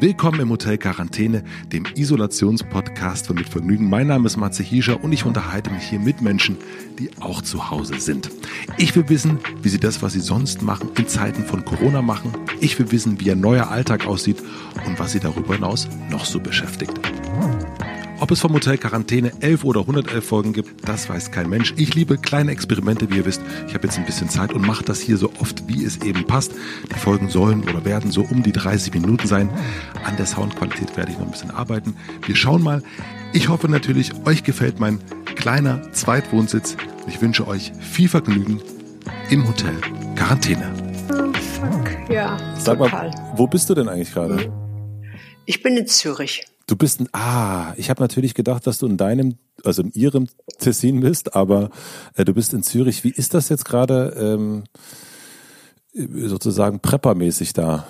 Willkommen 0.00 0.38
im 0.40 0.50
Hotel 0.50 0.78
Quarantäne, 0.78 1.42
dem 1.72 1.84
Isolationspodcast 1.94 3.26
von 3.26 3.36
Mit 3.36 3.48
Vergnügen. 3.48 3.90
Mein 3.90 4.06
Name 4.06 4.26
ist 4.26 4.36
Matze 4.36 4.62
Hiescher 4.62 5.02
und 5.02 5.12
ich 5.12 5.24
unterhalte 5.24 5.70
mich 5.70 5.82
hier 5.82 5.98
mit 5.98 6.22
Menschen, 6.22 6.56
die 6.98 7.10
auch 7.20 7.42
zu 7.42 7.70
Hause 7.70 7.98
sind. 7.98 8.30
Ich 8.76 8.94
will 8.94 9.08
wissen, 9.08 9.38
wie 9.62 9.68
sie 9.68 9.80
das, 9.80 10.00
was 10.00 10.12
sie 10.12 10.20
sonst 10.20 10.62
machen, 10.62 10.90
in 10.96 11.08
Zeiten 11.08 11.42
von 11.44 11.64
Corona 11.64 12.00
machen. 12.00 12.32
Ich 12.60 12.78
will 12.78 12.92
wissen, 12.92 13.20
wie 13.20 13.26
ihr 13.26 13.36
neuer 13.36 13.70
Alltag 13.70 14.06
aussieht 14.06 14.40
und 14.86 14.98
was 15.00 15.12
sie 15.12 15.20
darüber 15.20 15.54
hinaus 15.54 15.88
noch 16.10 16.24
so 16.24 16.38
beschäftigt. 16.38 16.92
Ob 18.20 18.32
es 18.32 18.40
vom 18.40 18.52
Hotel 18.52 18.78
Quarantäne 18.78 19.30
11 19.40 19.62
oder 19.62 19.80
111 19.80 20.26
Folgen 20.26 20.52
gibt, 20.52 20.88
das 20.88 21.08
weiß 21.08 21.30
kein 21.30 21.48
Mensch. 21.48 21.72
Ich 21.76 21.94
liebe 21.94 22.18
kleine 22.18 22.50
Experimente, 22.50 23.08
wie 23.10 23.18
ihr 23.18 23.24
wisst. 23.24 23.40
Ich 23.68 23.74
habe 23.74 23.86
jetzt 23.86 23.96
ein 23.96 24.06
bisschen 24.06 24.28
Zeit 24.28 24.52
und 24.52 24.66
mache 24.66 24.84
das 24.84 25.00
hier 25.00 25.16
so 25.16 25.30
oft, 25.38 25.68
wie 25.68 25.84
es 25.84 26.02
eben 26.02 26.26
passt. 26.26 26.52
Die 26.92 26.98
Folgen 26.98 27.28
sollen 27.30 27.62
oder 27.62 27.84
werden 27.84 28.10
so 28.10 28.22
um 28.22 28.42
die 28.42 28.50
30 28.50 28.92
Minuten 28.92 29.28
sein. 29.28 29.48
An 30.04 30.16
der 30.16 30.26
Soundqualität 30.26 30.96
werde 30.96 31.12
ich 31.12 31.18
noch 31.18 31.26
ein 31.26 31.30
bisschen 31.30 31.52
arbeiten. 31.52 31.94
Wir 32.26 32.34
schauen 32.34 32.62
mal. 32.62 32.82
Ich 33.32 33.48
hoffe 33.48 33.68
natürlich, 33.68 34.10
euch 34.26 34.42
gefällt 34.42 34.80
mein 34.80 34.98
kleiner 35.36 35.92
Zweitwohnsitz. 35.92 36.76
Ich 37.06 37.22
wünsche 37.22 37.46
euch 37.46 37.72
viel 37.78 38.08
Vergnügen 38.08 38.60
im 39.30 39.46
Hotel 39.46 39.76
Quarantäne. 40.16 40.74
Oh, 41.12 41.32
fuck, 41.32 42.10
ja. 42.10 42.36
Sag 42.58 42.78
total. 42.78 43.10
mal, 43.10 43.32
wo 43.36 43.46
bist 43.46 43.70
du 43.70 43.74
denn 43.74 43.88
eigentlich 43.88 44.12
gerade? 44.12 44.52
Ich 45.44 45.62
bin 45.62 45.76
in 45.76 45.86
Zürich. 45.86 46.44
Du 46.68 46.76
bist 46.76 47.00
ein, 47.00 47.08
ah, 47.12 47.72
ich 47.78 47.88
habe 47.88 48.02
natürlich 48.02 48.34
gedacht, 48.34 48.66
dass 48.66 48.76
du 48.76 48.86
in 48.86 48.98
deinem, 48.98 49.38
also 49.64 49.80
in 49.80 49.90
ihrem 49.92 50.28
Tessin 50.58 51.00
bist, 51.00 51.34
aber 51.34 51.70
äh, 52.14 52.26
du 52.26 52.34
bist 52.34 52.52
in 52.52 52.62
Zürich. 52.62 53.04
Wie 53.04 53.10
ist 53.10 53.32
das 53.32 53.48
jetzt 53.48 53.64
gerade 53.64 54.14
ähm, 54.18 54.64
sozusagen 55.94 56.80
preppermäßig 56.80 57.54
da? 57.54 57.86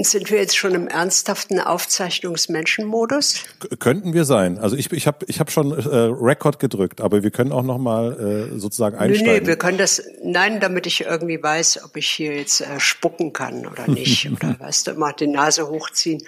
Sind 0.00 0.30
wir 0.30 0.38
jetzt 0.38 0.56
schon 0.56 0.74
im 0.74 0.86
ernsthaften 0.86 1.58
Aufzeichnungsmenschenmodus? 1.58 3.42
Könnten 3.80 4.12
wir 4.12 4.24
sein. 4.24 4.58
Also 4.58 4.76
ich, 4.76 4.92
ich 4.92 5.08
habe 5.08 5.26
ich 5.26 5.40
hab 5.40 5.50
schon 5.50 5.72
äh, 5.72 5.76
Rekord 5.76 6.60
gedrückt, 6.60 7.00
aber 7.00 7.24
wir 7.24 7.32
können 7.32 7.50
auch 7.50 7.64
noch 7.64 7.78
mal 7.78 8.50
äh, 8.52 8.58
sozusagen 8.58 8.96
einsteigen. 8.96 9.32
Nee, 9.32 9.40
nee, 9.40 9.46
wir 9.46 9.56
können 9.56 9.78
das, 9.78 10.02
nein, 10.22 10.60
damit 10.60 10.86
ich 10.86 11.00
irgendwie 11.00 11.42
weiß, 11.42 11.84
ob 11.84 11.96
ich 11.96 12.08
hier 12.08 12.36
jetzt 12.36 12.60
äh, 12.60 12.78
spucken 12.78 13.32
kann 13.32 13.66
oder 13.66 13.88
nicht. 13.88 14.30
oder 14.32 14.60
weißt 14.60 14.86
du, 14.86 14.94
mal 14.94 15.12
die 15.12 15.26
Nase 15.26 15.68
hochziehen. 15.68 16.22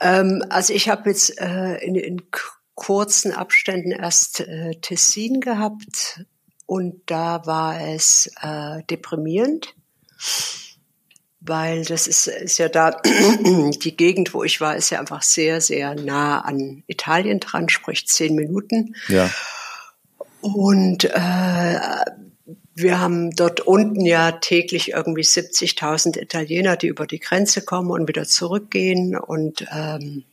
Ähm, 0.00 0.44
also 0.50 0.74
ich 0.74 0.90
habe 0.90 1.08
jetzt 1.08 1.40
äh, 1.40 1.76
in, 1.78 1.94
in 1.94 2.22
kurzen 2.74 3.32
Abständen 3.32 3.92
erst 3.92 4.40
äh, 4.40 4.74
Tessin 4.82 5.40
gehabt 5.40 6.26
und 6.66 7.00
da 7.06 7.46
war 7.46 7.80
es 7.80 8.30
äh, 8.42 8.82
deprimierend 8.90 9.74
weil 11.46 11.84
das 11.84 12.06
ist, 12.06 12.26
ist 12.26 12.58
ja 12.58 12.68
da, 12.68 12.90
die 13.04 13.96
Gegend, 13.96 14.34
wo 14.34 14.44
ich 14.44 14.60
war, 14.60 14.76
ist 14.76 14.90
ja 14.90 15.00
einfach 15.00 15.22
sehr, 15.22 15.60
sehr 15.60 15.94
nah 15.94 16.40
an 16.40 16.82
Italien 16.86 17.40
dran, 17.40 17.68
sprich 17.68 18.06
zehn 18.06 18.34
Minuten. 18.34 18.94
Ja. 19.08 19.30
Und 20.40 21.04
äh, 21.04 21.80
wir 22.74 23.00
haben 23.00 23.30
dort 23.30 23.60
unten 23.60 24.04
ja 24.04 24.32
täglich 24.32 24.92
irgendwie 24.92 25.22
70.000 25.22 26.20
Italiener, 26.20 26.76
die 26.76 26.88
über 26.88 27.06
die 27.06 27.20
Grenze 27.20 27.62
kommen 27.62 27.90
und 27.90 28.06
wieder 28.06 28.24
zurückgehen. 28.24 29.16
Und 29.16 29.66
ähm, 29.72 30.24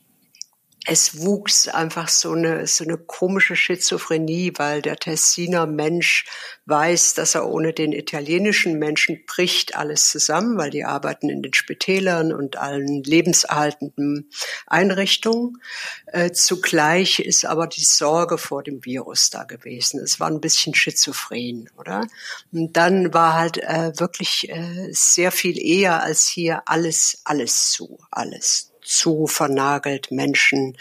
es 0.86 1.18
wuchs 1.20 1.66
einfach 1.66 2.08
so 2.08 2.32
eine, 2.32 2.66
so 2.66 2.84
eine 2.84 2.98
komische 2.98 3.56
Schizophrenie, 3.56 4.52
weil 4.56 4.82
der 4.82 4.96
Tessiner 4.96 5.66
Mensch 5.66 6.26
weiß, 6.66 7.14
dass 7.14 7.34
er 7.34 7.48
ohne 7.48 7.72
den 7.72 7.92
italienischen 7.92 8.78
Menschen 8.78 9.24
bricht 9.26 9.76
alles 9.76 10.10
zusammen, 10.10 10.58
weil 10.58 10.70
die 10.70 10.84
arbeiten 10.84 11.30
in 11.30 11.42
den 11.42 11.54
Spitälern 11.54 12.32
und 12.32 12.58
allen 12.58 13.02
lebenserhaltenden 13.02 14.30
Einrichtungen. 14.66 15.62
Äh, 16.06 16.32
zugleich 16.32 17.18
ist 17.18 17.46
aber 17.46 17.66
die 17.66 17.84
Sorge 17.84 18.36
vor 18.36 18.62
dem 18.62 18.84
Virus 18.84 19.30
da 19.30 19.44
gewesen. 19.44 20.00
Es 20.00 20.20
war 20.20 20.28
ein 20.28 20.40
bisschen 20.40 20.74
schizophren, 20.74 21.70
oder? 21.78 22.06
Und 22.52 22.76
dann 22.76 23.14
war 23.14 23.34
halt 23.34 23.58
äh, 23.58 23.92
wirklich 23.98 24.50
äh, 24.50 24.88
sehr 24.92 25.32
viel 25.32 25.58
eher 25.58 26.02
als 26.02 26.26
hier 26.26 26.62
alles, 26.66 27.22
alles 27.24 27.70
zu, 27.70 27.98
alles 28.10 28.73
zu 28.84 29.26
vernagelt, 29.26 30.10
Menschen 30.10 30.76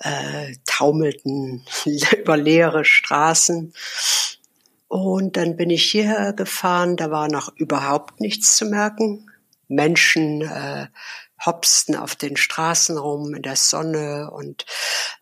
äh, 0.00 0.54
taumelten 0.64 1.64
über 2.18 2.36
leere 2.36 2.84
Straßen. 2.84 3.74
Und 4.88 5.36
dann 5.36 5.56
bin 5.56 5.70
ich 5.70 5.90
hierher 5.90 6.32
gefahren, 6.32 6.96
da 6.96 7.10
war 7.10 7.28
noch 7.28 7.54
überhaupt 7.56 8.20
nichts 8.20 8.56
zu 8.56 8.66
merken. 8.66 9.30
Menschen 9.68 10.42
äh, 10.42 10.86
hopsten 11.44 11.96
auf 11.96 12.14
den 12.14 12.36
Straßen 12.36 12.96
rum 12.96 13.34
in 13.34 13.42
der 13.42 13.56
Sonne 13.56 14.30
und 14.30 14.64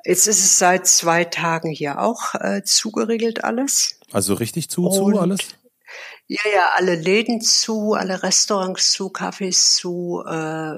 jetzt 0.04 0.26
ist 0.26 0.40
es 0.40 0.58
seit 0.58 0.86
zwei 0.86 1.24
Tagen 1.24 1.70
hier 1.70 2.00
auch 2.00 2.34
äh, 2.34 2.62
zugeriegelt 2.62 3.42
alles. 3.42 3.98
Also 4.12 4.34
richtig 4.34 4.70
zu, 4.70 4.86
und, 4.86 5.14
zu 5.14 5.18
alles? 5.18 5.40
Ja, 6.26 6.40
ja, 6.54 6.70
alle 6.76 6.94
Läden 6.94 7.40
zu, 7.40 7.94
alle 7.94 8.22
Restaurants 8.22 8.92
zu, 8.92 9.08
Cafés 9.08 9.76
zu, 9.76 10.22
äh, 10.26 10.76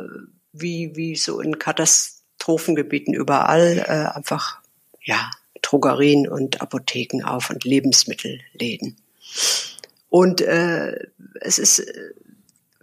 wie, 0.60 0.96
wie 0.96 1.16
so 1.16 1.40
in 1.40 1.58
Katastrophengebieten 1.58 3.14
überall 3.14 3.78
äh, 3.78 4.16
einfach, 4.16 4.60
ja, 5.02 5.30
Drogerien 5.62 6.28
und 6.28 6.60
Apotheken 6.60 7.24
auf 7.24 7.50
und 7.50 7.64
Lebensmittelläden. 7.64 8.96
Und 10.08 10.40
äh, 10.40 11.06
es 11.40 11.58
ist 11.58 11.82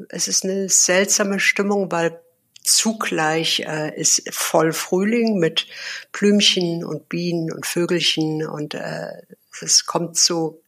es 0.09 0.27
ist 0.27 0.43
eine 0.43 0.69
seltsame 0.69 1.39
Stimmung, 1.39 1.91
weil 1.91 2.19
zugleich 2.63 3.61
äh, 3.61 3.99
ist 3.99 4.23
voll 4.33 4.73
Frühling 4.73 5.37
mit 5.37 5.67
Blümchen 6.11 6.83
und 6.83 7.09
Bienen 7.09 7.51
und 7.51 7.65
Vögelchen 7.65 8.45
und 8.47 8.73
äh, 8.73 9.21
es 9.61 9.85
kommt 9.85 10.17
so 10.17 10.61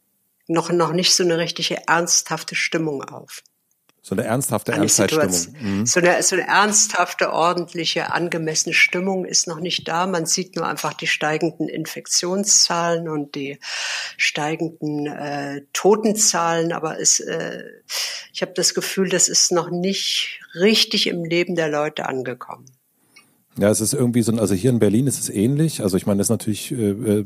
noch 0.46 0.70
noch 0.70 0.92
nicht 0.92 1.14
so 1.14 1.24
eine 1.24 1.38
richtige 1.38 1.88
ernsthafte 1.88 2.54
Stimmung 2.54 3.02
auf. 3.02 3.42
So 4.08 4.14
eine 4.14 4.22
ernsthafte 4.22 4.70
Ernstzeitstimmung. 4.70 5.80
Mhm. 5.80 5.84
So, 5.84 5.98
eine, 5.98 6.22
so 6.22 6.36
eine 6.36 6.46
ernsthafte, 6.46 7.32
ordentliche, 7.32 8.12
angemessene 8.12 8.72
Stimmung 8.72 9.24
ist 9.24 9.48
noch 9.48 9.58
nicht 9.58 9.88
da. 9.88 10.06
Man 10.06 10.26
sieht 10.26 10.54
nur 10.54 10.64
einfach 10.64 10.92
die 10.92 11.08
steigenden 11.08 11.68
Infektionszahlen 11.68 13.08
und 13.08 13.34
die 13.34 13.58
steigenden 14.16 15.08
äh, 15.08 15.62
Totenzahlen. 15.72 16.70
Aber 16.72 17.00
es, 17.00 17.18
äh, 17.18 17.64
ich 18.32 18.42
habe 18.42 18.52
das 18.54 18.74
Gefühl, 18.74 19.08
das 19.08 19.28
ist 19.28 19.50
noch 19.50 19.70
nicht 19.70 20.38
richtig 20.54 21.08
im 21.08 21.24
Leben 21.24 21.56
der 21.56 21.68
Leute 21.68 22.08
angekommen. 22.08 22.66
Ja, 23.58 23.70
es 23.70 23.80
ist 23.80 23.92
irgendwie 23.92 24.22
so, 24.22 24.30
also 24.34 24.54
hier 24.54 24.70
in 24.70 24.78
Berlin 24.78 25.08
ist 25.08 25.18
es 25.18 25.30
ähnlich. 25.30 25.82
Also 25.82 25.96
ich 25.96 26.06
meine, 26.06 26.18
das 26.18 26.26
ist 26.26 26.30
natürlich, 26.30 26.70
äh, 26.70 26.76
äh, 26.76 27.24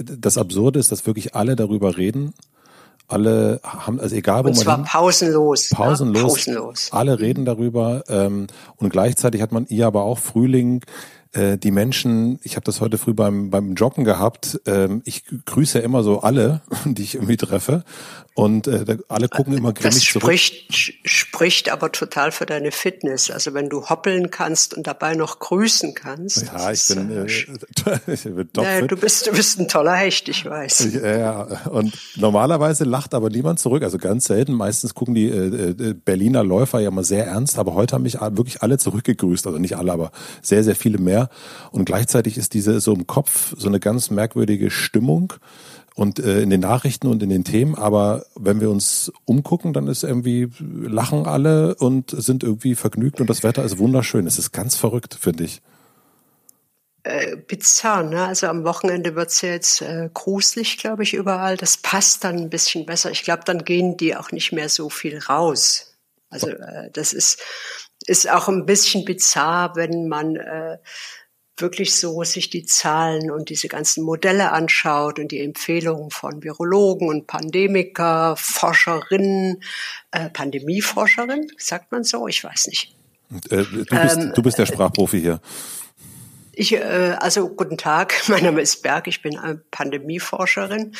das 0.00 0.36
Absurde 0.36 0.80
ist, 0.80 0.90
dass 0.90 1.06
wirklich 1.06 1.36
alle 1.36 1.54
darüber 1.54 1.96
reden 1.96 2.34
alle 3.08 3.60
haben, 3.62 4.00
also 4.00 4.16
egal 4.16 4.44
wo 4.44 4.48
und 4.48 4.56
man. 4.56 4.64
zwar 4.64 4.82
pausenlos. 4.82 5.70
Pausenlos. 5.70 6.16
Ja, 6.46 6.54
pausenlos. 6.54 6.88
Alle 6.92 7.20
reden 7.20 7.44
darüber. 7.44 8.04
Ähm, 8.08 8.46
und 8.76 8.90
gleichzeitig 8.90 9.42
hat 9.42 9.52
man 9.52 9.66
ihr 9.68 9.86
aber 9.86 10.02
auch 10.02 10.18
Frühling, 10.18 10.82
äh, 11.32 11.58
die 11.58 11.70
Menschen, 11.70 12.38
ich 12.42 12.56
habe 12.56 12.64
das 12.64 12.80
heute 12.80 12.98
früh 12.98 13.14
beim, 13.14 13.50
beim 13.50 13.74
Joggen 13.74 14.04
gehabt, 14.04 14.60
ähm, 14.66 15.02
ich 15.04 15.24
grüße 15.44 15.78
immer 15.78 16.02
so 16.02 16.20
alle, 16.20 16.62
die 16.84 17.02
ich 17.02 17.14
irgendwie 17.14 17.36
treffe 17.36 17.84
und 18.36 18.66
äh, 18.66 18.98
alle 19.08 19.30
gucken 19.30 19.56
immer 19.56 19.72
grimmig 19.72 19.94
das 19.94 20.04
spricht, 20.04 20.70
zurück. 20.70 21.00
spricht 21.06 21.70
aber 21.70 21.90
total 21.90 22.32
für 22.32 22.44
deine 22.44 22.70
Fitness. 22.70 23.30
Also 23.30 23.54
wenn 23.54 23.70
du 23.70 23.88
hoppeln 23.88 24.30
kannst 24.30 24.74
und 24.74 24.86
dabei 24.86 25.14
noch 25.14 25.38
grüßen 25.38 25.94
kannst. 25.94 26.44
Ja, 26.44 26.70
ich 26.70 26.86
bin, 26.86 27.10
äh, 27.10 27.24
ich 27.26 28.24
bin 28.24 28.46
naja, 28.54 28.86
du 28.86 28.94
bist 28.94 29.26
du 29.26 29.30
bist 29.30 29.58
ein 29.58 29.68
toller 29.68 29.94
Hecht, 29.94 30.28
ich 30.28 30.44
weiß. 30.44 30.96
Ja, 30.96 31.16
ja, 31.16 31.42
und 31.70 31.98
normalerweise 32.16 32.84
lacht 32.84 33.14
aber 33.14 33.30
niemand 33.30 33.58
zurück. 33.58 33.82
Also 33.82 33.96
ganz 33.96 34.26
selten. 34.26 34.52
Meistens 34.52 34.92
gucken 34.92 35.14
die 35.14 35.30
äh, 35.30 35.70
äh, 35.70 35.94
Berliner 35.94 36.44
Läufer 36.44 36.80
ja 36.80 36.90
mal 36.90 37.04
sehr 37.04 37.26
ernst, 37.26 37.58
aber 37.58 37.72
heute 37.72 37.94
haben 37.94 38.02
mich 38.02 38.20
wirklich 38.20 38.60
alle 38.60 38.76
zurückgegrüßt. 38.76 39.46
Also 39.46 39.58
nicht 39.58 39.78
alle, 39.78 39.92
aber 39.92 40.10
sehr, 40.42 40.62
sehr 40.62 40.76
viele 40.76 40.98
mehr. 40.98 41.30
Und 41.70 41.86
gleichzeitig 41.86 42.36
ist 42.36 42.52
diese 42.52 42.80
so 42.80 42.92
im 42.92 43.06
Kopf 43.06 43.54
so 43.56 43.68
eine 43.68 43.80
ganz 43.80 44.10
merkwürdige 44.10 44.70
Stimmung 44.70 45.32
und 45.96 46.18
äh, 46.18 46.42
in 46.42 46.50
den 46.50 46.60
Nachrichten 46.60 47.06
und 47.06 47.22
in 47.22 47.30
den 47.30 47.42
Themen, 47.42 47.74
aber 47.74 48.26
wenn 48.34 48.60
wir 48.60 48.70
uns 48.70 49.10
umgucken, 49.24 49.72
dann 49.72 49.88
ist 49.88 50.04
irgendwie 50.04 50.48
lachen 50.60 51.26
alle 51.26 51.74
und 51.76 52.10
sind 52.10 52.44
irgendwie 52.44 52.74
vergnügt 52.74 53.18
und 53.20 53.30
das 53.30 53.42
Wetter 53.42 53.64
ist 53.64 53.78
wunderschön. 53.78 54.26
Es 54.26 54.38
ist 54.38 54.52
ganz 54.52 54.76
verrückt, 54.76 55.16
finde 55.18 55.44
ich. 55.44 55.62
Äh, 57.02 57.36
bizarr, 57.36 58.02
ne? 58.02 58.26
Also 58.26 58.46
am 58.46 58.64
Wochenende 58.64 59.14
wird's 59.14 59.40
ja 59.40 59.50
jetzt 59.50 59.80
äh, 59.80 60.10
gruselig, 60.12 60.76
glaube 60.76 61.02
ich, 61.02 61.14
überall. 61.14 61.56
Das 61.56 61.78
passt 61.78 62.24
dann 62.24 62.36
ein 62.36 62.50
bisschen 62.50 62.84
besser. 62.84 63.10
Ich 63.10 63.22
glaube, 63.22 63.44
dann 63.46 63.64
gehen 63.64 63.96
die 63.96 64.16
auch 64.16 64.32
nicht 64.32 64.52
mehr 64.52 64.68
so 64.68 64.90
viel 64.90 65.18
raus. 65.18 65.96
Also 66.28 66.48
äh, 66.48 66.90
das 66.92 67.14
ist 67.14 67.40
ist 68.06 68.30
auch 68.30 68.48
ein 68.48 68.66
bisschen 68.66 69.04
bizarr, 69.04 69.74
wenn 69.76 70.08
man 70.08 70.36
äh, 70.36 70.78
wirklich 71.58 71.94
so 71.94 72.22
sich 72.24 72.50
die 72.50 72.64
Zahlen 72.64 73.30
und 73.30 73.48
diese 73.48 73.68
ganzen 73.68 74.04
Modelle 74.04 74.52
anschaut 74.52 75.18
und 75.18 75.32
die 75.32 75.40
Empfehlungen 75.40 76.10
von 76.10 76.42
Virologen 76.42 77.08
und 77.08 77.26
Pandemiker, 77.26 78.36
Forscherinnen, 78.36 79.62
äh, 80.10 80.28
Pandemieforscherin, 80.30 81.50
sagt 81.56 81.92
man 81.92 82.04
so, 82.04 82.28
ich 82.28 82.44
weiß 82.44 82.66
nicht. 82.66 82.94
Äh, 83.50 83.64
du, 83.64 83.84
bist, 83.84 84.16
ähm, 84.16 84.32
du 84.34 84.42
bist 84.42 84.58
der 84.58 84.66
Sprachprofi 84.66 85.20
hier. 85.20 85.40
Ich, 86.52 86.72
äh, 86.72 87.16
also 87.18 87.48
guten 87.48 87.78
Tag, 87.78 88.14
mein 88.28 88.44
Name 88.44 88.60
ist 88.60 88.82
Berg, 88.82 89.06
ich 89.06 89.22
bin 89.22 89.38
Pandemieforscherin. 89.70 90.94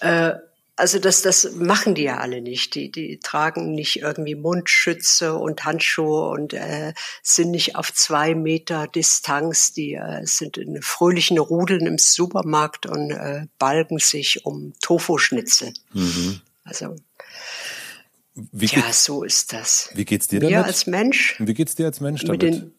Äh, 0.00 0.34
also 0.78 1.00
das, 1.00 1.22
das 1.22 1.54
machen 1.56 1.96
die 1.96 2.04
ja 2.04 2.18
alle 2.18 2.40
nicht. 2.40 2.74
Die, 2.76 2.90
die 2.92 3.18
tragen 3.18 3.72
nicht 3.72 4.00
irgendwie 4.00 4.36
Mundschütze 4.36 5.34
und 5.34 5.64
Handschuhe 5.64 6.28
und 6.28 6.54
äh, 6.54 6.94
sind 7.22 7.50
nicht 7.50 7.74
auf 7.74 7.92
zwei 7.92 8.36
Meter 8.36 8.86
Distanz. 8.86 9.72
Die 9.72 9.94
äh, 9.94 10.24
sind 10.24 10.56
in 10.56 10.80
fröhlichen 10.80 11.38
Rudeln 11.38 11.86
im 11.86 11.98
Supermarkt 11.98 12.86
und 12.86 13.10
äh, 13.10 13.46
balgen 13.58 13.98
sich 13.98 14.46
um 14.46 14.72
Tofu-Schnitzel. 14.80 15.74
Mhm. 15.92 16.40
Also 16.62 16.94
ja, 18.52 18.92
so 18.92 19.24
ist 19.24 19.52
das. 19.52 19.90
Wie 19.94 20.04
geht's 20.04 20.28
dir 20.28 20.38
damit? 20.38 20.56
Mir 20.56 20.64
als 20.64 20.86
Mensch. 20.86 21.34
Wie 21.40 21.54
geht's 21.54 21.74
dir 21.74 21.86
als 21.86 22.00
Mensch 22.00 22.24
damit? 22.24 22.70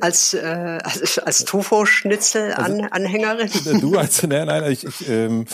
Als, 0.00 0.34
äh, 0.34 0.78
als, 0.84 1.18
als 1.18 1.44
Tofu-Schnitzel-Anhängerin? 1.44 3.50
Also, 3.52 3.78
du 3.80 3.98
als, 3.98 4.22
nein, 4.22 4.46
nein, 4.46 4.70
ich, 4.70 4.84
ich 4.84 5.08
ähm, 5.08 5.46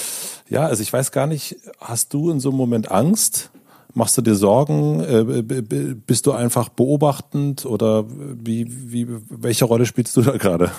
ja, 0.48 0.66
also 0.66 0.82
ich 0.82 0.92
weiß 0.92 1.12
gar 1.12 1.26
nicht, 1.26 1.56
hast 1.80 2.12
du 2.12 2.30
in 2.30 2.40
so 2.40 2.50
einem 2.50 2.58
Moment 2.58 2.90
Angst? 2.90 3.50
Machst 3.94 4.18
du 4.18 4.22
dir 4.22 4.34
Sorgen? 4.34 5.00
Äh, 5.00 5.94
bist 6.06 6.26
du 6.26 6.32
einfach 6.32 6.68
beobachtend 6.68 7.64
oder 7.64 8.04
wie, 8.08 8.66
wie, 8.68 9.06
welche 9.28 9.64
Rolle 9.64 9.86
spielst 9.86 10.16
du 10.16 10.22
da 10.22 10.36
gerade? 10.36 10.70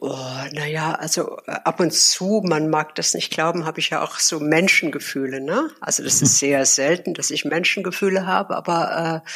Oh, 0.00 0.16
naja, 0.52 0.94
also 0.94 1.38
äh, 1.46 1.52
ab 1.64 1.80
und 1.80 1.92
zu, 1.92 2.42
man 2.44 2.70
mag 2.70 2.94
das 2.94 3.14
nicht 3.14 3.30
glauben, 3.30 3.66
habe 3.66 3.80
ich 3.80 3.90
ja 3.90 4.02
auch 4.02 4.18
so 4.18 4.40
Menschengefühle. 4.40 5.40
Ne? 5.40 5.70
Also 5.80 6.02
das 6.02 6.22
ist 6.22 6.38
sehr 6.38 6.64
selten, 6.64 7.14
dass 7.14 7.30
ich 7.30 7.44
Menschengefühle 7.44 8.26
habe, 8.26 8.56
aber 8.56 9.22
äh, 9.24 9.28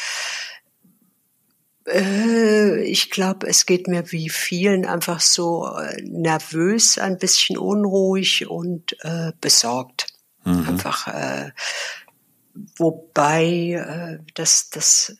ich 1.87 3.11
glaube, 3.11 3.47
es 3.47 3.67
geht 3.67 3.87
mir 3.87 4.11
wie 4.11 4.29
vielen 4.29 4.85
einfach 4.85 5.21
so 5.21 5.67
äh, 5.77 6.01
nervös, 6.01 6.97
ein 6.97 7.19
bisschen 7.19 7.57
unruhig 7.57 8.47
und 8.47 8.97
äh, 9.03 9.33
besorgt. 9.39 10.07
Mhm. 10.45 10.67
Einfach, 10.67 11.07
äh, 11.07 11.51
wobei 12.77 13.45
äh, 13.73 14.23
das, 14.33 14.71
das, 14.71 15.15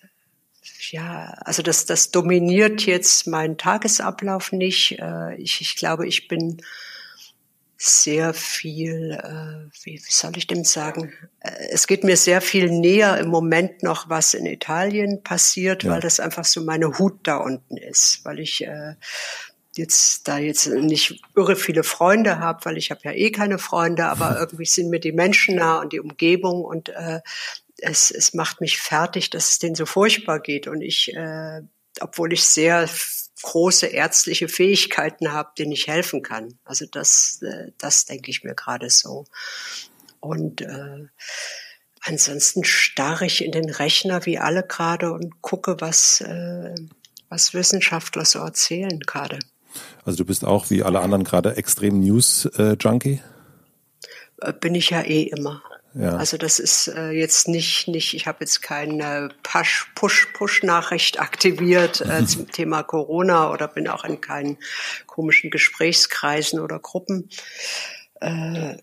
ja, 0.90 1.36
also 1.46 1.62
das, 1.62 1.86
das 1.86 2.10
dominiert 2.10 2.86
jetzt 2.86 3.28
meinen 3.28 3.60
Tagesablauf 3.60 4.52
nicht. 4.52 4.98
Äh, 5.00 5.36
ich, 5.36 5.62
ich 5.62 5.76
glaube, 5.76 6.08
ich 6.08 6.28
bin 6.28 6.62
sehr 7.78 8.34
viel, 8.34 9.12
äh, 9.12 9.70
wie, 9.84 9.96
wie 9.96 10.12
soll 10.12 10.38
ich 10.38 10.48
dem 10.48 10.64
sagen? 10.64 11.12
Äh, 11.40 11.52
es 11.72 11.88
geht 11.88 12.04
mir 12.04 12.18
sehr 12.18 12.42
viel 12.42 12.70
näher 12.70 13.18
im 13.18 13.28
Moment 13.28 13.84
noch, 13.84 14.10
was 14.10 14.34
in 14.34 14.46
Italien 14.46 15.24
passiert, 15.24 15.84
ja. 15.84 15.92
weil 15.92 16.02
das 16.02 16.20
einfach 16.20 16.46
so 16.46 16.62
meine 16.62 16.98
Hut 16.98 17.20
da 17.24 17.38
unten 17.38 17.78
ist, 17.78 18.22
weil 18.24 18.40
ich 18.40 18.66
äh, 18.66 18.96
jetzt 19.76 20.28
da 20.28 20.38
jetzt 20.38 20.68
nicht 20.68 21.22
irre 21.36 21.56
viele 21.56 21.84
Freunde 21.84 22.40
habe, 22.40 22.64
weil 22.66 22.78
ich 22.78 22.92
habe 22.92 23.02
ja 23.04 23.12
eh 23.12 23.32
keine 23.32 23.60
Freunde, 23.60 24.06
aber 24.06 24.38
irgendwie 24.40 24.66
sind 24.66 24.90
mir 24.90 25.00
die 25.00 25.12
Menschen 25.12 25.56
nah 25.56 25.82
und 25.82 25.92
die 25.92 26.00
Umgebung 26.00 26.64
und 26.64 26.90
äh, 26.90 27.22
es, 27.80 28.10
es 28.10 28.34
macht 28.34 28.62
mich 28.62 28.78
fertig, 28.78 29.30
dass 29.30 29.50
es 29.50 29.60
denen 29.60 29.76
so 29.76 29.86
furchtbar 29.86 30.40
geht 30.40 30.68
und 30.68 30.82
ich, 30.82 31.14
äh, 31.14 31.62
obwohl 32.00 32.32
ich 32.32 32.44
sehr 32.44 32.88
große 33.46 33.86
ärztliche 33.86 34.48
Fähigkeiten 34.48 35.32
habe, 35.32 35.52
denen 35.58 35.72
ich 35.72 35.88
helfen 35.88 36.24
kann. 36.24 36.58
Also 36.66 36.86
das, 36.92 37.42
äh, 37.44 37.72
das 37.78 38.06
denke 38.06 38.32
ich 38.32 38.44
mir 38.44 38.56
gerade 38.56 38.90
so. 38.90 39.26
Und 40.20 40.62
äh, 40.62 41.08
ansonsten 42.02 42.64
starre 42.64 43.28
ich 43.28 43.46
in 43.46 43.52
den 43.52 43.70
Rechner 43.70 44.26
wie 44.26 44.40
alle 44.40 44.64
gerade 44.64 45.14
und 45.14 45.44
gucke, 45.44 45.78
was, 45.80 46.22
äh, 46.22 46.74
was 47.30 47.54
Wissenschaftler 47.54 48.26
so 48.26 48.40
erzählen 48.40 49.00
gerade. 49.00 49.38
Also 50.04 50.18
du 50.18 50.26
bist 50.26 50.44
auch 50.44 50.72
wie 50.72 50.82
alle 50.82 51.02
anderen 51.02 51.24
gerade 51.24 51.56
extrem 51.56 52.00
News-Junkie? 52.00 53.22
Äh, 54.42 54.54
bin 54.54 54.74
ich 54.74 54.90
ja 54.90 55.02
eh 55.02 55.24
immer. 55.24 55.62
Ja. 55.98 56.18
Also 56.18 56.38
das 56.38 56.60
ist 56.60 56.90
äh, 56.90 57.12
jetzt 57.12 57.48
nicht, 57.48 57.88
nicht 57.88 58.14
ich 58.16 58.28
habe 58.28 58.40
jetzt 58.42 58.62
keine 58.62 59.30
Push-Push-Nachricht 59.44 61.22
aktiviert 61.22 62.02
äh, 62.02 62.26
zum 62.28 62.52
Thema 62.52 62.84
Corona 62.84 63.50
oder 63.50 63.70
bin 63.70 63.88
auch 63.88 64.04
in 64.04 64.20
keinen 64.20 64.58
komischen 65.06 65.52
Gesprächskreisen 65.52 66.60
oder 66.60 66.80
Gruppen. 66.80 67.30
Äh, 68.20 68.78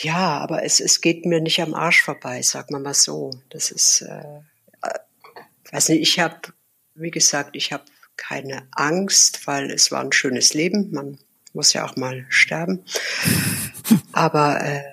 ja, 0.00 0.38
aber 0.38 0.64
es, 0.64 0.80
es 0.80 1.02
geht 1.02 1.26
mir 1.26 1.42
nicht 1.42 1.60
am 1.60 1.74
Arsch 1.74 2.02
vorbei, 2.02 2.40
sag 2.40 2.70
mal 2.70 2.80
mal 2.80 2.94
so. 2.94 3.30
Das 3.50 3.70
ist, 3.70 4.00
äh, 4.00 4.38
äh 4.82 4.98
weiß 5.72 5.90
nicht, 5.90 6.00
ich 6.00 6.20
habe, 6.20 6.38
wie 6.94 7.10
gesagt, 7.10 7.54
ich 7.54 7.70
habe 7.70 7.84
keine 8.16 8.66
Angst, 8.70 9.46
weil 9.46 9.70
es 9.70 9.90
war 9.90 10.00
ein 10.00 10.12
schönes 10.12 10.54
Leben. 10.54 10.90
Man 10.90 11.18
muss 11.52 11.74
ja 11.74 11.84
auch 11.84 11.96
mal 11.96 12.24
sterben. 12.30 12.82
Aber 14.12 14.62
äh, 14.62 14.84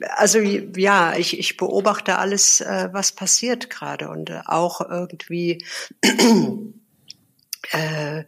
also 0.00 0.38
ja, 0.38 1.16
ich, 1.16 1.38
ich 1.38 1.56
beobachte 1.56 2.18
alles, 2.18 2.60
äh, 2.60 2.88
was 2.92 3.12
passiert 3.12 3.70
gerade 3.70 4.08
und 4.08 4.30
äh, 4.30 4.40
auch 4.44 4.80
irgendwie 4.80 5.64
äh, 7.72 8.24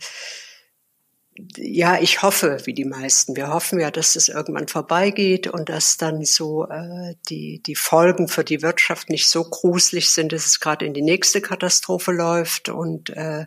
ja, 1.56 2.00
ich 2.00 2.22
hoffe, 2.22 2.58
wie 2.64 2.74
die 2.74 2.84
meisten. 2.84 3.36
Wir 3.36 3.48
hoffen 3.48 3.80
ja, 3.80 3.90
dass 3.90 4.16
es 4.16 4.28
irgendwann 4.28 4.68
vorbeigeht 4.68 5.46
und 5.46 5.68
dass 5.68 5.96
dann 5.96 6.24
so 6.24 6.66
äh, 6.68 7.14
die, 7.28 7.62
die 7.62 7.74
Folgen 7.74 8.28
für 8.28 8.44
die 8.44 8.62
Wirtschaft 8.62 9.10
nicht 9.10 9.28
so 9.28 9.44
gruselig 9.44 10.10
sind, 10.10 10.32
dass 10.32 10.46
es 10.46 10.60
gerade 10.60 10.86
in 10.86 10.94
die 10.94 11.02
nächste 11.02 11.40
Katastrophe 11.40 12.12
läuft. 12.12 12.68
Und 12.68 13.10
äh, 13.10 13.46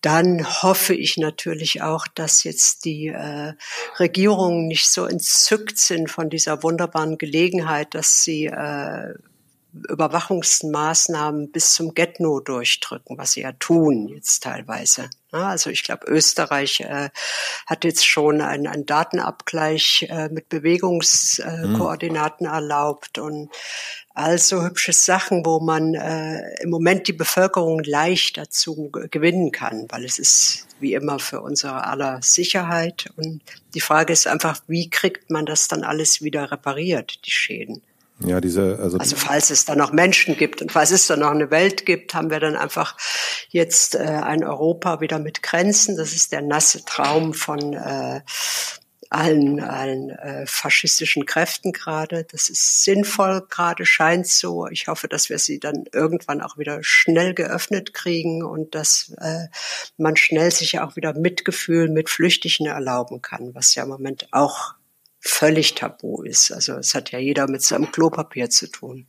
dann 0.00 0.62
hoffe 0.62 0.94
ich 0.94 1.16
natürlich 1.16 1.82
auch, 1.82 2.06
dass 2.06 2.44
jetzt 2.44 2.84
die 2.84 3.08
äh, 3.08 3.54
Regierungen 3.98 4.66
nicht 4.66 4.88
so 4.88 5.04
entzückt 5.04 5.78
sind 5.78 6.10
von 6.10 6.30
dieser 6.30 6.62
wunderbaren 6.62 7.18
Gelegenheit, 7.18 7.94
dass 7.94 8.22
sie 8.22 8.46
äh, 8.46 9.14
Überwachungsmaßnahmen 9.72 11.50
bis 11.52 11.74
zum 11.74 11.94
Get-No 11.94 12.40
durchdrücken, 12.40 13.18
was 13.18 13.32
sie 13.32 13.42
ja 13.42 13.52
tun 13.52 14.08
jetzt 14.08 14.42
teilweise. 14.42 15.10
Also 15.30 15.68
ich 15.68 15.84
glaube, 15.84 16.06
Österreich 16.06 16.80
äh, 16.80 17.10
hat 17.66 17.84
jetzt 17.84 18.06
schon 18.06 18.40
einen, 18.40 18.66
einen 18.66 18.86
Datenabgleich 18.86 20.06
äh, 20.08 20.28
mit 20.30 20.48
Bewegungskoordinaten 20.48 22.46
äh, 22.46 22.48
mhm. 22.48 22.54
erlaubt 22.54 23.18
und 23.18 23.50
also 24.14 24.64
hübsche 24.64 24.92
Sachen, 24.92 25.44
wo 25.44 25.60
man 25.60 25.94
äh, 25.94 26.40
im 26.62 26.70
Moment 26.70 27.06
die 27.08 27.12
Bevölkerung 27.12 27.84
leicht 27.84 28.38
dazu 28.38 28.90
gewinnen 28.90 29.52
kann, 29.52 29.86
weil 29.90 30.04
es 30.04 30.18
ist 30.18 30.66
wie 30.80 30.94
immer 30.94 31.18
für 31.18 31.40
unsere 31.40 31.84
aller 31.84 32.20
Sicherheit. 32.22 33.10
Und 33.16 33.42
die 33.74 33.80
Frage 33.80 34.12
ist 34.12 34.26
einfach, 34.26 34.60
wie 34.66 34.90
kriegt 34.90 35.30
man 35.30 35.46
das 35.46 35.68
dann 35.68 35.84
alles 35.84 36.22
wieder 36.22 36.50
repariert, 36.50 37.26
die 37.26 37.30
Schäden? 37.30 37.82
Ja, 38.24 38.40
diese, 38.40 38.78
also, 38.80 38.98
also 38.98 39.16
falls 39.16 39.50
es 39.50 39.64
da 39.64 39.76
noch 39.76 39.92
Menschen 39.92 40.36
gibt 40.36 40.60
und 40.60 40.72
falls 40.72 40.90
es 40.90 41.06
da 41.06 41.16
noch 41.16 41.30
eine 41.30 41.50
Welt 41.50 41.86
gibt, 41.86 42.14
haben 42.14 42.30
wir 42.30 42.40
dann 42.40 42.56
einfach 42.56 42.96
jetzt 43.50 43.94
äh, 43.94 43.98
ein 43.98 44.42
Europa 44.42 45.00
wieder 45.00 45.20
mit 45.20 45.42
Grenzen. 45.42 45.96
Das 45.96 46.12
ist 46.12 46.32
der 46.32 46.42
nasse 46.42 46.84
Traum 46.84 47.32
von 47.32 47.74
äh, 47.74 48.22
allen, 49.10 49.60
allen 49.60 50.10
äh, 50.10 50.46
faschistischen 50.46 51.26
Kräften 51.26 51.72
gerade. 51.72 52.24
Das 52.24 52.48
ist 52.50 52.84
sinnvoll 52.84 53.46
gerade, 53.48 53.86
scheint 53.86 54.26
so. 54.26 54.66
Ich 54.66 54.88
hoffe, 54.88 55.08
dass 55.08 55.28
wir 55.28 55.38
sie 55.38 55.60
dann 55.60 55.84
irgendwann 55.92 56.42
auch 56.42 56.58
wieder 56.58 56.80
schnell 56.82 57.34
geöffnet 57.34 57.94
kriegen 57.94 58.44
und 58.44 58.74
dass 58.74 59.14
äh, 59.18 59.46
man 59.96 60.16
schnell 60.16 60.50
sich 60.50 60.80
auch 60.80 60.96
wieder 60.96 61.14
Mitgefühl 61.14 61.88
mit 61.88 62.10
Flüchtigen 62.10 62.66
erlauben 62.66 63.22
kann, 63.22 63.54
was 63.54 63.74
ja 63.74 63.84
im 63.84 63.88
Moment 63.88 64.28
auch 64.32 64.74
völlig 65.20 65.74
tabu 65.74 66.22
ist. 66.22 66.52
Also 66.52 66.74
es 66.74 66.94
hat 66.94 67.10
ja 67.10 67.18
jeder 67.18 67.48
mit 67.48 67.62
seinem 67.62 67.90
Klopapier 67.90 68.50
zu 68.50 68.70
tun. 68.70 69.06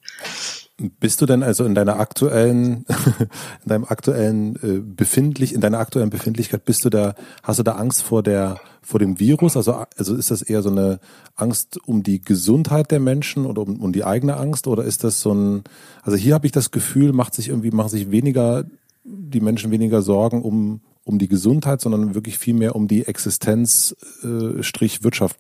Bist 1.00 1.22
du 1.22 1.26
denn 1.26 1.44
also 1.44 1.66
in 1.66 1.76
deiner 1.76 2.00
aktuellen, 2.00 2.86
in 3.64 3.70
deinem 3.70 3.86
aktuellen 3.86 4.56
äh, 4.56 4.82
befindlich, 4.82 5.54
in 5.54 5.62
deiner 5.62 5.80
aktuellen 5.80 6.10
Befindlichkeit 6.10 6.66
bist 6.66 6.86
du 6.86 6.90
da, 6.90 7.16
hast 7.44 7.60
du 7.60 7.64
da 7.64 7.74
Angst 7.74 8.02
vor 8.02 8.24
der, 8.24 8.60
vor 8.82 9.00
dem 9.00 9.20
Virus? 9.20 9.58
Also, 9.58 9.86
also 9.98 10.16
ist 10.16 10.32
das 10.32 10.42
eher 10.42 10.62
so 10.62 10.70
eine 10.70 11.00
Angst 11.36 11.80
um 11.86 12.02
die 12.02 12.22
Gesundheit 12.22 12.92
der 12.92 13.00
Menschen 13.00 13.46
oder 13.46 13.62
um, 13.62 13.80
um 13.82 13.92
die 13.92 14.06
eigene 14.06 14.38
Angst? 14.38 14.68
Oder 14.68 14.86
ist 14.86 15.04
das 15.04 15.20
so 15.20 15.34
ein, 15.34 15.64
also 16.02 16.18
hier 16.18 16.34
habe 16.34 16.46
ich 16.46 16.54
das 16.54 16.72
Gefühl, 16.72 17.12
macht 17.12 17.36
sich 17.36 17.50
irgendwie, 17.50 17.72
machen 17.72 17.90
sich 17.90 18.10
weniger, 18.10 18.66
die 19.04 19.42
Menschen 19.42 19.72
weniger 19.72 20.02
Sorgen 20.02 20.42
um, 20.42 20.82
um 21.04 21.20
die 21.20 21.28
Gesundheit, 21.28 21.82
sondern 21.82 22.16
wirklich 22.16 22.38
viel 22.38 22.54
mehr 22.54 22.76
um 22.76 22.88
die 22.88 23.06
Existenz, 23.06 23.96
äh, 24.24 24.64
Strich 24.64 25.04
Wirtschaft 25.04 25.38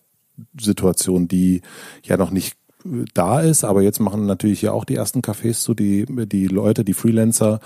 Situation, 0.59 1.27
die 1.27 1.61
ja 2.03 2.17
noch 2.17 2.31
nicht 2.31 2.55
äh, 2.85 3.05
da 3.13 3.41
ist, 3.41 3.63
aber 3.63 3.81
jetzt 3.81 3.99
machen 3.99 4.25
natürlich 4.25 4.61
ja 4.61 4.71
auch 4.71 4.85
die 4.85 4.95
ersten 4.95 5.21
Cafés 5.21 5.61
zu, 5.61 5.73
die, 5.73 6.05
die 6.27 6.47
Leute, 6.47 6.83
die 6.83 6.93
Freelancer, 6.93 7.59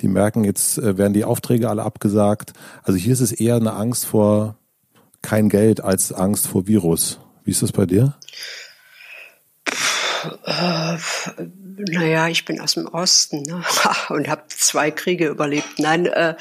die 0.00 0.08
merken, 0.08 0.44
jetzt 0.44 0.78
äh, 0.78 0.98
werden 0.98 1.12
die 1.12 1.24
Aufträge 1.24 1.68
alle 1.68 1.82
abgesagt. 1.82 2.52
Also 2.82 2.98
hier 2.98 3.12
ist 3.12 3.20
es 3.20 3.32
eher 3.32 3.56
eine 3.56 3.74
Angst 3.74 4.06
vor 4.06 4.56
kein 5.22 5.48
Geld 5.48 5.82
als 5.82 6.12
Angst 6.12 6.46
vor 6.46 6.66
Virus. 6.66 7.18
Wie 7.44 7.50
ist 7.50 7.62
das 7.62 7.72
bei 7.72 7.86
dir? 7.86 8.14
Äh, 10.44 10.96
naja, 11.76 12.28
ich 12.28 12.44
bin 12.44 12.60
aus 12.60 12.74
dem 12.74 12.86
Osten 12.86 13.42
ne? 13.42 13.62
und 14.08 14.28
habe 14.28 14.42
zwei 14.48 14.90
Kriege 14.90 15.28
überlebt. 15.28 15.78
Nein, 15.78 16.06
äh, 16.06 16.34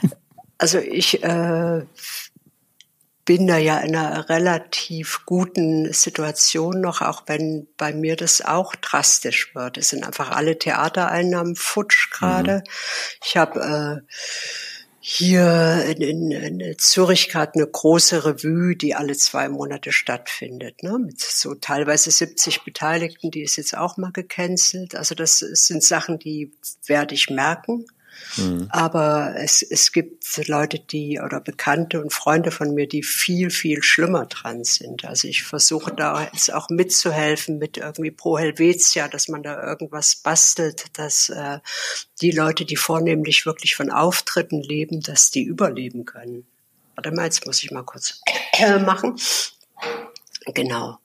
also 0.58 0.78
ich 0.78 1.22
äh, 1.22 1.82
bin 3.30 3.46
da 3.46 3.58
ja 3.58 3.78
in 3.78 3.94
einer 3.94 4.28
relativ 4.28 5.20
guten 5.24 5.92
Situation 5.92 6.80
noch, 6.80 7.00
auch 7.00 7.22
wenn 7.26 7.68
bei 7.76 7.92
mir 7.92 8.16
das 8.16 8.44
auch 8.44 8.74
drastisch 8.74 9.54
wird. 9.54 9.78
Es 9.78 9.90
sind 9.90 10.02
einfach 10.04 10.32
alle 10.32 10.58
Theatereinnahmen 10.58 11.54
futsch 11.54 12.10
gerade. 12.10 12.54
Mhm. 12.54 12.62
Ich 13.24 13.36
habe 13.36 14.02
äh, 14.02 14.14
hier 14.98 15.84
in, 15.96 16.32
in, 16.32 16.60
in 16.60 16.78
Zürich 16.78 17.28
gerade 17.28 17.54
eine 17.54 17.68
große 17.68 18.24
Revue, 18.24 18.74
die 18.74 18.96
alle 18.96 19.16
zwei 19.16 19.48
Monate 19.48 19.92
stattfindet, 19.92 20.82
ne? 20.82 20.98
mit 20.98 21.20
so 21.20 21.54
teilweise 21.54 22.10
70 22.10 22.64
Beteiligten, 22.64 23.30
die 23.30 23.42
ist 23.42 23.54
jetzt 23.54 23.76
auch 23.76 23.96
mal 23.96 24.10
gecancelt. 24.10 24.96
Also 24.96 25.14
das 25.14 25.38
sind 25.38 25.84
Sachen, 25.84 26.18
die 26.18 26.50
werde 26.84 27.14
ich 27.14 27.30
merken. 27.30 27.86
Mhm. 28.36 28.68
Aber 28.70 29.34
es, 29.36 29.62
es 29.62 29.92
gibt 29.92 30.48
Leute, 30.48 30.78
die 30.78 31.20
oder 31.24 31.40
Bekannte 31.40 32.00
und 32.00 32.12
Freunde 32.12 32.50
von 32.50 32.74
mir, 32.74 32.86
die 32.86 33.02
viel, 33.02 33.50
viel 33.50 33.82
schlimmer 33.82 34.26
dran 34.26 34.64
sind. 34.64 35.04
Also 35.04 35.28
ich 35.28 35.42
versuche 35.42 35.94
da 35.94 36.28
jetzt 36.32 36.52
auch 36.52 36.68
mitzuhelfen 36.68 37.58
mit 37.58 37.76
irgendwie 37.76 38.10
Pro 38.10 38.38
Helvetia, 38.38 39.08
dass 39.08 39.28
man 39.28 39.42
da 39.42 39.62
irgendwas 39.62 40.16
bastelt, 40.16 40.98
dass 40.98 41.28
äh, 41.28 41.58
die 42.20 42.30
Leute, 42.30 42.64
die 42.64 42.76
vornehmlich 42.76 43.46
wirklich 43.46 43.76
von 43.76 43.90
Auftritten 43.90 44.62
leben, 44.62 45.00
dass 45.00 45.30
die 45.30 45.42
überleben 45.42 46.04
können. 46.04 46.46
Warte 46.94 47.12
mal, 47.12 47.24
jetzt 47.24 47.46
muss 47.46 47.62
ich 47.62 47.70
mal 47.70 47.84
kurz 47.84 48.20
äh, 48.58 48.78
machen. 48.78 49.18
Genau. 50.46 50.98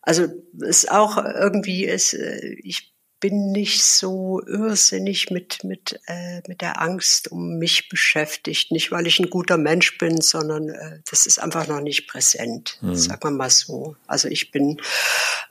Also 0.00 0.24
es 0.60 0.84
ist 0.84 0.90
auch 0.90 1.16
irgendwie 1.16 1.84
ist, 1.84 2.14
äh, 2.14 2.56
ich 2.62 2.93
bin 3.24 3.52
nicht 3.52 3.82
so 3.82 4.42
irrsinnig 4.46 5.30
mit, 5.30 5.64
mit, 5.64 5.98
äh, 6.08 6.42
mit 6.46 6.60
der 6.60 6.82
Angst 6.82 7.32
um 7.32 7.56
mich 7.56 7.88
beschäftigt. 7.88 8.70
Nicht, 8.70 8.92
weil 8.92 9.06
ich 9.06 9.18
ein 9.18 9.30
guter 9.30 9.56
Mensch 9.56 9.96
bin, 9.96 10.20
sondern 10.20 10.68
äh, 10.68 10.98
das 11.08 11.24
ist 11.24 11.38
einfach 11.38 11.66
noch 11.66 11.80
nicht 11.80 12.06
präsent. 12.06 12.76
Mhm. 12.82 12.94
Sagen 12.94 13.22
wir 13.22 13.30
mal 13.30 13.48
so. 13.48 13.96
Also 14.06 14.28
ich 14.28 14.50
bin 14.50 14.78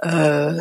äh, 0.03 0.53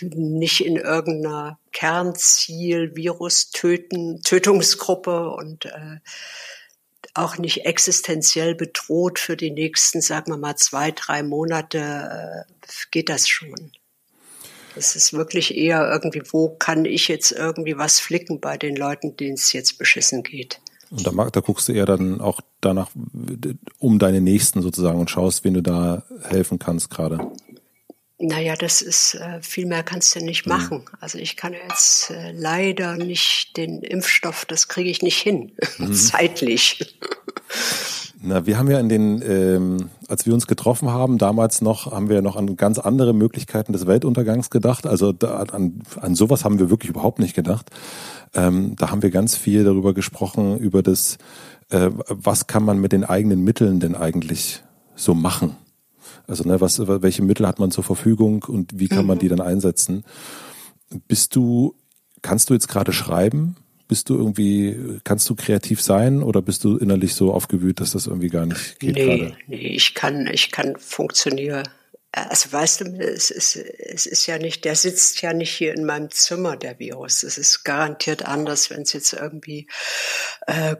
nicht 0.00 0.64
in 0.64 0.76
irgendeiner 0.76 1.58
Kernziel, 1.72 2.96
Virus 2.96 3.50
töten, 3.50 4.22
Tötungsgruppe 4.22 5.28
und 5.28 5.66
äh, 5.66 5.98
auch 7.12 7.36
nicht 7.36 7.66
existenziell 7.66 8.54
bedroht 8.54 9.18
für 9.18 9.36
die 9.36 9.50
nächsten, 9.50 10.00
sagen 10.00 10.32
wir 10.32 10.38
mal, 10.38 10.56
zwei, 10.56 10.90
drei 10.90 11.22
Monate, 11.22 12.46
äh, 12.48 12.66
geht 12.90 13.10
das 13.10 13.28
schon. 13.28 13.72
Es 14.76 14.96
ist 14.96 15.12
wirklich 15.12 15.56
eher 15.56 15.90
irgendwie, 15.90 16.22
wo 16.30 16.50
kann 16.50 16.84
ich 16.84 17.08
jetzt 17.08 17.32
irgendwie 17.32 17.76
was 17.78 18.00
flicken 18.00 18.40
bei 18.40 18.56
den 18.56 18.76
Leuten, 18.76 19.16
denen 19.16 19.34
es 19.34 19.52
jetzt 19.52 19.78
beschissen 19.78 20.22
geht. 20.22 20.60
Und 20.90 21.06
da, 21.06 21.10
da 21.10 21.40
guckst 21.40 21.68
du 21.68 21.72
eher 21.72 21.86
dann 21.86 22.20
auch 22.20 22.40
danach 22.60 22.90
um 23.78 23.98
deine 23.98 24.20
Nächsten 24.20 24.62
sozusagen 24.62 25.00
und 25.00 25.10
schaust, 25.10 25.44
wen 25.44 25.54
du 25.54 25.62
da 25.62 26.04
helfen 26.22 26.58
kannst 26.58 26.90
gerade. 26.90 27.32
Naja, 28.18 28.54
das 28.54 28.80
ist, 28.80 29.14
äh, 29.14 29.42
viel 29.42 29.66
mehr 29.66 29.82
kannst 29.82 30.14
du 30.14 30.20
nicht 30.20 30.46
mhm. 30.46 30.52
machen. 30.52 30.84
Also 31.00 31.18
ich 31.18 31.36
kann 31.36 31.52
jetzt 31.52 32.10
äh, 32.10 32.30
leider 32.32 32.96
nicht 32.96 33.56
den 33.56 33.82
Impfstoff, 33.82 34.44
das 34.44 34.68
kriege 34.68 34.88
ich 34.88 35.02
nicht 35.02 35.18
hin, 35.18 35.52
mhm. 35.78 35.92
zeitlich. 35.92 36.96
Na, 38.26 38.46
wir 38.46 38.56
haben 38.56 38.70
ja 38.70 38.78
in 38.78 38.88
den, 38.88 39.20
ähm, 39.22 39.90
als 40.08 40.24
wir 40.26 40.32
uns 40.32 40.46
getroffen 40.46 40.90
haben, 40.90 41.18
damals 41.18 41.60
noch, 41.60 41.92
haben 41.92 42.08
wir 42.08 42.16
ja 42.16 42.22
noch 42.22 42.36
an 42.36 42.56
ganz 42.56 42.78
andere 42.78 43.12
Möglichkeiten 43.12 43.72
des 43.72 43.86
Weltuntergangs 43.86 44.48
gedacht. 44.48 44.86
Also 44.86 45.12
da, 45.12 45.36
an, 45.36 45.82
an 46.00 46.14
sowas 46.14 46.44
haben 46.44 46.58
wir 46.58 46.70
wirklich 46.70 46.90
überhaupt 46.90 47.18
nicht 47.18 47.34
gedacht. 47.34 47.70
Ähm, 48.32 48.76
da 48.76 48.90
haben 48.90 49.02
wir 49.02 49.10
ganz 49.10 49.36
viel 49.36 49.64
darüber 49.64 49.92
gesprochen, 49.92 50.56
über 50.58 50.82
das, 50.82 51.18
äh, 51.68 51.90
was 52.08 52.46
kann 52.46 52.64
man 52.64 52.78
mit 52.78 52.92
den 52.92 53.04
eigenen 53.04 53.42
Mitteln 53.42 53.80
denn 53.80 53.94
eigentlich 53.94 54.62
so 54.94 55.14
machen? 55.14 55.56
Also 56.26 56.44
ne, 56.44 56.60
was, 56.60 56.78
welche 56.86 57.22
Mittel 57.22 57.46
hat 57.46 57.58
man 57.58 57.70
zur 57.70 57.84
Verfügung 57.84 58.44
und 58.44 58.78
wie 58.78 58.88
kann 58.88 59.06
man 59.06 59.18
die 59.18 59.26
mhm. 59.26 59.36
dann 59.36 59.40
einsetzen? 59.40 60.04
Bist 61.08 61.36
du, 61.36 61.74
kannst 62.22 62.50
du 62.50 62.54
jetzt 62.54 62.68
gerade 62.68 62.92
schreiben? 62.92 63.56
Bist 63.86 64.08
du 64.08 64.16
irgendwie, 64.16 65.00
kannst 65.04 65.28
du 65.28 65.34
kreativ 65.34 65.82
sein 65.82 66.22
oder 66.22 66.40
bist 66.40 66.64
du 66.64 66.78
innerlich 66.78 67.14
so 67.14 67.32
aufgewühlt, 67.32 67.80
dass 67.80 67.92
das 67.92 68.06
irgendwie 68.06 68.28
gar 68.28 68.46
nicht 68.46 68.78
geht 68.80 68.94
nee? 68.94 69.34
Nee, 69.46 69.56
ich 69.56 69.94
kann, 69.94 70.26
ich 70.26 70.50
kann 70.50 70.76
funktionieren. 70.78 71.68
Also 72.12 72.52
weißt 72.52 72.80
du, 72.80 72.84
es 73.00 73.30
ist, 73.30 73.56
es 73.56 74.06
ist 74.06 74.26
ja 74.26 74.38
nicht, 74.38 74.64
der 74.64 74.76
sitzt 74.76 75.20
ja 75.20 75.32
nicht 75.32 75.50
hier 75.50 75.74
in 75.74 75.84
meinem 75.84 76.10
Zimmer, 76.10 76.56
der 76.56 76.78
Virus. 76.78 77.24
Es 77.24 77.36
ist 77.36 77.64
garantiert 77.64 78.24
anders, 78.24 78.70
wenn 78.70 78.82
es 78.82 78.92
jetzt 78.92 79.12
irgendwie 79.12 79.66
äh, 80.46 80.76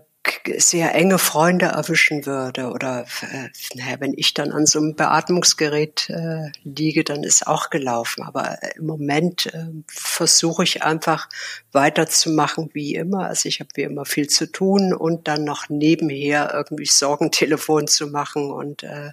sehr 0.59 0.95
enge 0.95 1.19
Freunde 1.19 1.67
erwischen 1.67 2.27
würde 2.27 2.71
oder 2.71 3.07
äh, 3.23 3.49
naja, 3.75 3.97
wenn 4.01 4.15
ich 4.17 4.35
dann 4.35 4.53
an 4.53 4.67
so 4.67 4.79
einem 4.79 4.95
Beatmungsgerät 4.95 6.11
äh, 6.11 6.51
liege, 6.63 7.05
dann 7.05 7.23
ist 7.25 7.47
auch 7.47 7.71
gelaufen. 7.71 8.23
Aber 8.23 8.59
im 8.77 8.87
Moment 8.87 9.47
äh, 9.47 9.67
versuche 9.87 10.65
ich 10.65 10.83
einfach 10.83 11.29
weiterzumachen 11.73 12.71
wie 12.73 12.95
immer. 12.95 13.27
Also 13.27 13.49
ich 13.49 13.61
habe 13.61 13.71
wie 13.75 13.83
immer 13.83 14.05
viel 14.05 14.29
zu 14.29 14.51
tun 14.51 14.95
und 14.95 15.29
dann 15.29 15.45
noch 15.45 15.69
nebenher 15.69 16.53
irgendwie 16.55 16.87
Sorgentelefon 16.87 17.87
zu 17.89 18.09
machen 18.09 18.51
und 18.51 18.83
äh, 18.83 19.11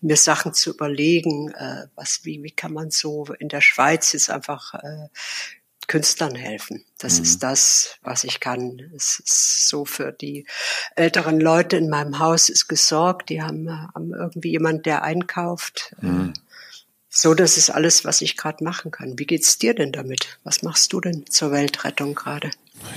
mir 0.00 0.16
Sachen 0.16 0.54
zu 0.54 0.70
überlegen, 0.70 1.50
äh, 1.52 1.86
was 1.94 2.20
wie 2.24 2.42
wie 2.42 2.50
kann 2.50 2.72
man 2.72 2.90
so 2.90 3.26
in 3.38 3.48
der 3.48 3.60
Schweiz 3.60 4.12
jetzt 4.12 4.30
einfach 4.30 4.74
äh, 4.74 5.08
Künstlern 5.88 6.36
helfen. 6.36 6.84
Das 6.98 7.16
mhm. 7.16 7.22
ist 7.24 7.42
das, 7.42 7.96
was 8.02 8.22
ich 8.22 8.38
kann. 8.38 8.80
Es 8.94 9.20
ist 9.24 9.68
so 9.68 9.84
für 9.84 10.12
die 10.12 10.46
älteren 10.94 11.40
Leute 11.40 11.76
in 11.76 11.88
meinem 11.88 12.20
Haus 12.20 12.48
ist 12.48 12.68
gesorgt. 12.68 13.30
Die 13.30 13.42
haben, 13.42 13.68
haben 13.70 14.14
irgendwie 14.14 14.50
jemand, 14.50 14.86
der 14.86 15.02
einkauft. 15.02 15.96
Mhm. 16.00 16.34
So, 17.10 17.34
das 17.34 17.56
ist 17.56 17.70
alles, 17.70 18.04
was 18.04 18.20
ich 18.20 18.36
gerade 18.36 18.62
machen 18.62 18.90
kann. 18.90 19.18
Wie 19.18 19.26
geht's 19.26 19.58
dir 19.58 19.74
denn 19.74 19.90
damit? 19.90 20.38
Was 20.44 20.62
machst 20.62 20.92
du 20.92 21.00
denn 21.00 21.24
zur 21.26 21.50
Weltrettung 21.50 22.14
gerade? 22.14 22.50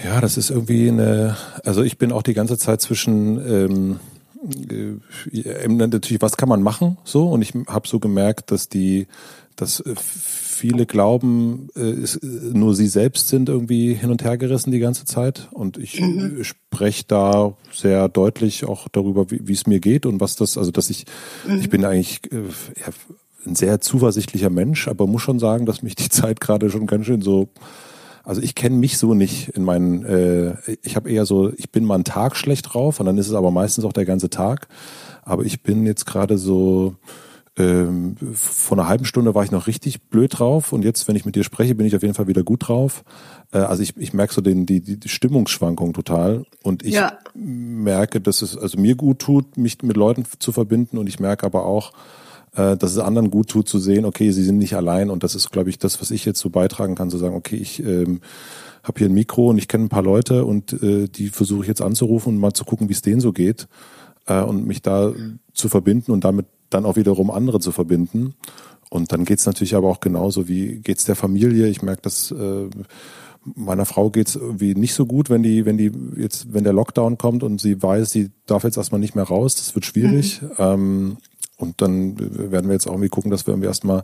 Ja, 0.03 0.21
das 0.21 0.38
ist 0.38 0.51
irgendwie 0.51 0.89
eine. 0.89 1.38
Also 1.63 1.81
ich 1.81 1.98
bin 1.98 2.12
auch 2.12 2.21
die 2.21 2.36
ganze 2.36 2.57
Zeit 2.57 2.81
zwischen. 2.81 3.38
Ähm 3.39 4.00
äh, 4.43 5.67
natürlich, 5.67 6.21
was 6.21 6.36
kann 6.36 6.50
man 6.50 6.63
machen 6.63 6.98
so 7.03 7.29
und 7.29 7.43
ich 7.43 7.53
habe 7.67 7.88
so 7.88 8.00
gemerkt, 8.00 8.50
dass 8.50 8.69
die, 8.69 9.07
dass 9.55 9.79
äh, 9.79 9.96
viele 9.98 10.86
glauben, 10.86 11.70
äh, 11.75 12.05
nur 12.53 12.75
sie 12.75 12.88
selbst 12.88 13.29
sind 13.29 13.50
irgendwie 13.50 13.93
hin 13.93 14.12
und 14.12 14.24
her 14.24 14.38
gerissen 14.38 14.72
die 14.72 14.79
ganze 14.79 15.05
Zeit. 15.05 15.50
Und 15.51 15.77
ich 15.77 16.00
mhm. 16.00 16.43
spreche 16.43 17.05
da 17.08 17.53
sehr 17.74 18.10
deutlich 18.10 18.65
auch 18.65 18.88
darüber, 18.89 19.31
wie, 19.31 19.53
es 19.53 19.67
mir 19.67 19.79
geht 19.79 20.05
und 20.05 20.20
was 20.20 20.36
das, 20.36 20.58
also 20.58 20.72
dass 20.72 20.89
ich, 20.89 21.05
mhm. 21.48 21.60
ich 21.60 21.70
bin 21.70 21.86
eigentlich 21.86 22.22
äh, 22.31 22.43
ja, 22.79 22.88
ein 23.46 23.55
sehr 23.55 23.81
zuversichtlicher 23.81 24.50
Mensch, 24.50 24.88
aber 24.88 25.08
muss 25.08 25.24
schon 25.24 25.39
sagen, 25.39 25.65
dass 25.65 25.81
mich 25.81 25.96
die 25.96 26.10
Zeit 26.10 26.39
gerade 26.39 26.70
schon 26.70 26.88
ganz 26.88 27.05
schön 27.05 27.22
so 27.22 27.50
also 28.24 28.41
ich 28.41 28.53
kenne 28.53 28.77
mich 28.77 28.98
so 29.00 29.13
nicht 29.13 29.50
in 29.50 29.63
meinen, 29.63 30.05
äh, 30.05 30.55
ich 30.84 30.96
habe 30.96 31.10
eher 31.10 31.25
so, 31.25 31.51
ich 31.58 31.72
bin 31.72 31.86
mal 31.86 31.96
einen 31.96 32.03
Tag 32.03 32.36
schlecht 32.36 32.74
drauf 32.74 33.00
und 33.00 33.08
dann 33.08 33.17
ist 33.17 33.27
es 33.27 33.34
aber 33.34 33.51
meistens 33.51 33.84
auch 33.84 33.93
der 33.93 34.05
ganze 34.05 34.29
Tag. 34.29 34.67
Aber 35.24 35.43
ich 35.43 35.63
bin 35.63 35.86
jetzt 35.86 36.05
gerade 36.05 36.38
so, 36.38 36.96
ähm, 37.58 38.15
vor 38.34 38.77
einer 38.77 38.88
halben 38.88 39.03
Stunde 39.03 39.36
war 39.36 39.43
ich 39.43 39.51
noch 39.51 39.67
richtig 39.67 40.03
blöd 40.03 40.39
drauf 40.39 40.72
und 40.72 40.86
jetzt, 40.86 41.08
wenn 41.08 41.17
ich 41.17 41.25
mit 41.25 41.36
dir 41.36 41.43
spreche, 41.43 41.75
bin 41.75 41.86
ich 41.86 41.96
auf 41.96 42.01
jeden 42.01 42.13
Fall 42.13 42.27
wieder 42.27 42.43
gut 42.43 42.70
drauf. 42.70 43.03
Äh, 43.51 43.58
also 43.58 43.84
ich, 43.84 43.98
ich 43.98 44.13
merke 44.13 44.34
so 44.34 44.39
den, 44.39 44.65
die, 44.65 44.79
die 44.79 45.10
Stimmungsschwankung 45.10 45.91
total 45.91 46.46
und 46.63 46.84
ich 46.84 46.93
ja. 46.93 47.17
merke, 47.34 48.22
dass 48.22 48.41
es 48.41 48.58
also 48.58 48.79
mir 48.79 48.96
gut 48.96 49.20
tut, 49.20 49.58
mich 49.58 49.81
mit 49.84 49.98
Leuten 49.98 50.24
zu 50.39 50.53
verbinden 50.53 50.98
und 50.98 51.08
ich 51.08 51.20
merke 51.20 51.46
aber 51.46 51.65
auch, 51.65 51.91
äh, 52.55 52.77
dass 52.77 52.91
es 52.91 53.00
anderen 53.00 53.29
gut 53.29 53.50
tut 53.50 53.67
zu 53.67 53.79
sehen, 53.79 54.05
okay, 54.05 54.31
sie 54.31 54.43
sind 54.43 54.58
nicht 54.58 54.75
allein 54.75 55.10
und 55.10 55.24
das 55.24 55.36
ist, 55.36 55.51
glaube 55.51 55.70
ich, 55.70 55.77
das, 55.77 56.00
was 56.00 56.10
ich 56.10 56.24
jetzt 56.24 56.39
so 56.39 56.50
beitragen 56.50 56.96
kann, 56.96 57.10
zu 57.10 57.17
sagen, 57.17 57.36
okay, 57.36 57.58
ich 57.58 57.84
ähm, 57.84 58.22
habe 58.84 59.00
hier 59.00 59.10
ein 59.10 59.13
Mikro 59.13 59.50
und 59.50 59.58
ich 59.58 59.67
kenne 59.67 59.86
ein 59.86 59.89
paar 59.89 60.03
Leute 60.03 60.46
und 60.46 60.72
äh, 60.81 61.10
die 61.10 61.27
versuche 61.27 61.63
ich 61.63 61.67
jetzt 61.67 61.81
anzurufen 61.81 62.34
und 62.34 62.39
mal 62.39 62.53
zu 62.53 62.63
gucken, 62.63 62.88
wie 62.88 62.93
es 62.93 63.01
denen 63.01 63.20
so 63.20 63.34
geht 63.34 63.67
äh, 64.25 64.41
und 64.41 64.65
mich 64.65 64.81
da 64.81 65.12
zu 65.53 65.67
verbinden 65.67 66.13
und 66.13 66.24
damit 66.24 66.46
dann 66.74 66.86
auch 66.86 66.96
wiederum 66.96 67.30
andere 67.30 67.60
zu 67.60 67.72
verbinden. 67.72 68.34
Und 68.90 69.13
dann 69.13 69.24
geht's 69.24 69.46
natürlich 69.46 69.75
aber 69.75 69.88
auch 69.88 70.01
genauso, 70.01 70.48
wie 70.48 70.80
geht's 70.80 71.06
der 71.06 71.16
Familie. 71.16 71.68
Ich 71.68 71.82
merke, 71.82 72.01
dass 72.01 72.32
äh, 72.32 72.68
meiner 73.56 73.86
Frau 73.86 74.10
geht's 74.10 74.36
irgendwie 74.36 74.75
nicht 74.75 74.94
so 74.94 75.06
gut, 75.06 75.30
wenn 75.30 75.44
die, 75.44 75.66
wenn 75.66 75.78
die 75.78 75.92
jetzt, 76.18 76.54
wenn 76.54 76.63
der 76.63 76.74
Lockdown 76.74 77.18
kommt 77.18 77.44
und 77.44 77.62
sie 77.62 77.82
weiß, 77.82 78.10
sie 78.12 78.32
darf 78.46 78.63
jetzt 78.63 78.78
erstmal 78.78 79.00
nicht 79.00 79.16
mehr 79.16 79.24
raus, 79.24 79.56
das 79.56 79.74
wird 79.75 79.86
schwierig. 79.86 80.42
Mhm. 80.42 80.50
Ähm, 80.58 81.18
und 81.58 81.82
dann 81.82 82.18
werden 82.18 82.68
wir 82.68 82.74
jetzt 82.74 82.88
auch 82.88 82.94
irgendwie 82.94 83.10
gucken, 83.10 83.30
dass 83.30 83.46
wir 83.46 83.54
irgendwie 83.54 83.68
erstmal 83.68 84.04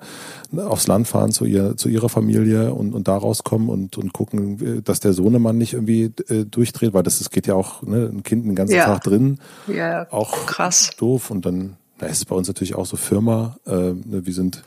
aufs 0.56 0.88
Land 0.88 1.08
fahren 1.08 1.32
zu, 1.32 1.44
ihr, 1.44 1.76
zu 1.76 1.90
ihrer 1.90 2.08
Familie 2.08 2.74
und, 2.74 2.94
und 2.94 3.08
da 3.08 3.18
rauskommen 3.18 3.70
und, 3.70 3.98
und 3.98 4.14
gucken, 4.14 4.84
dass 4.84 5.00
der 5.00 5.14
Sohnemann 5.14 5.58
nicht 5.58 5.74
irgendwie 5.74 6.14
äh, 6.30 6.46
durchdreht, 6.46 6.94
weil 6.94 7.04
das, 7.04 7.18
das 7.18 7.32
geht 7.32 7.48
ja 7.48 7.56
auch, 7.56 7.82
ne, 7.82 8.12
ein 8.14 8.24
Kind 8.24 8.46
den 8.46 8.56
ganzen 8.56 8.76
ja. 8.76 8.86
Tag 8.86 9.04
drin. 9.04 9.40
Ja, 9.68 10.08
auch 10.12 10.46
krass. 10.46 10.92
Doof. 10.98 11.32
Und 11.32 11.46
dann 11.46 11.78
da 11.98 12.06
ist 12.06 12.18
es 12.18 12.26
bei 12.26 12.36
uns 12.36 12.48
natürlich 12.48 12.76
auch 12.76 12.86
so 12.86 12.98
Firma. 12.98 13.58
Äh, 13.66 13.94
ne, 13.94 14.26
wir 14.26 14.34
sind 14.34 14.64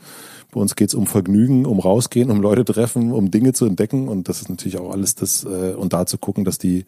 Bei 0.51 0.61
uns 0.61 0.75
geht's 0.75 0.95
um 0.95 1.07
Vergnügen, 1.07 1.65
um 1.65 1.79
rausgehen, 1.79 2.31
um 2.31 2.41
Leute 2.41 2.65
treffen, 2.65 3.13
um 3.13 3.31
Dinge 3.31 3.53
zu 3.53 3.67
entdecken. 3.67 4.09
Und 4.09 4.29
das 4.29 4.41
ist 4.41 4.49
natürlich 4.49 4.79
auch 4.79 4.91
alles 4.91 5.15
das, 5.15 5.45
äh, 5.45 5.75
und 5.75 5.93
da 5.93 6.07
zu 6.07 6.19
gucken, 6.19 6.45
dass 6.45 6.59
die 6.59 6.87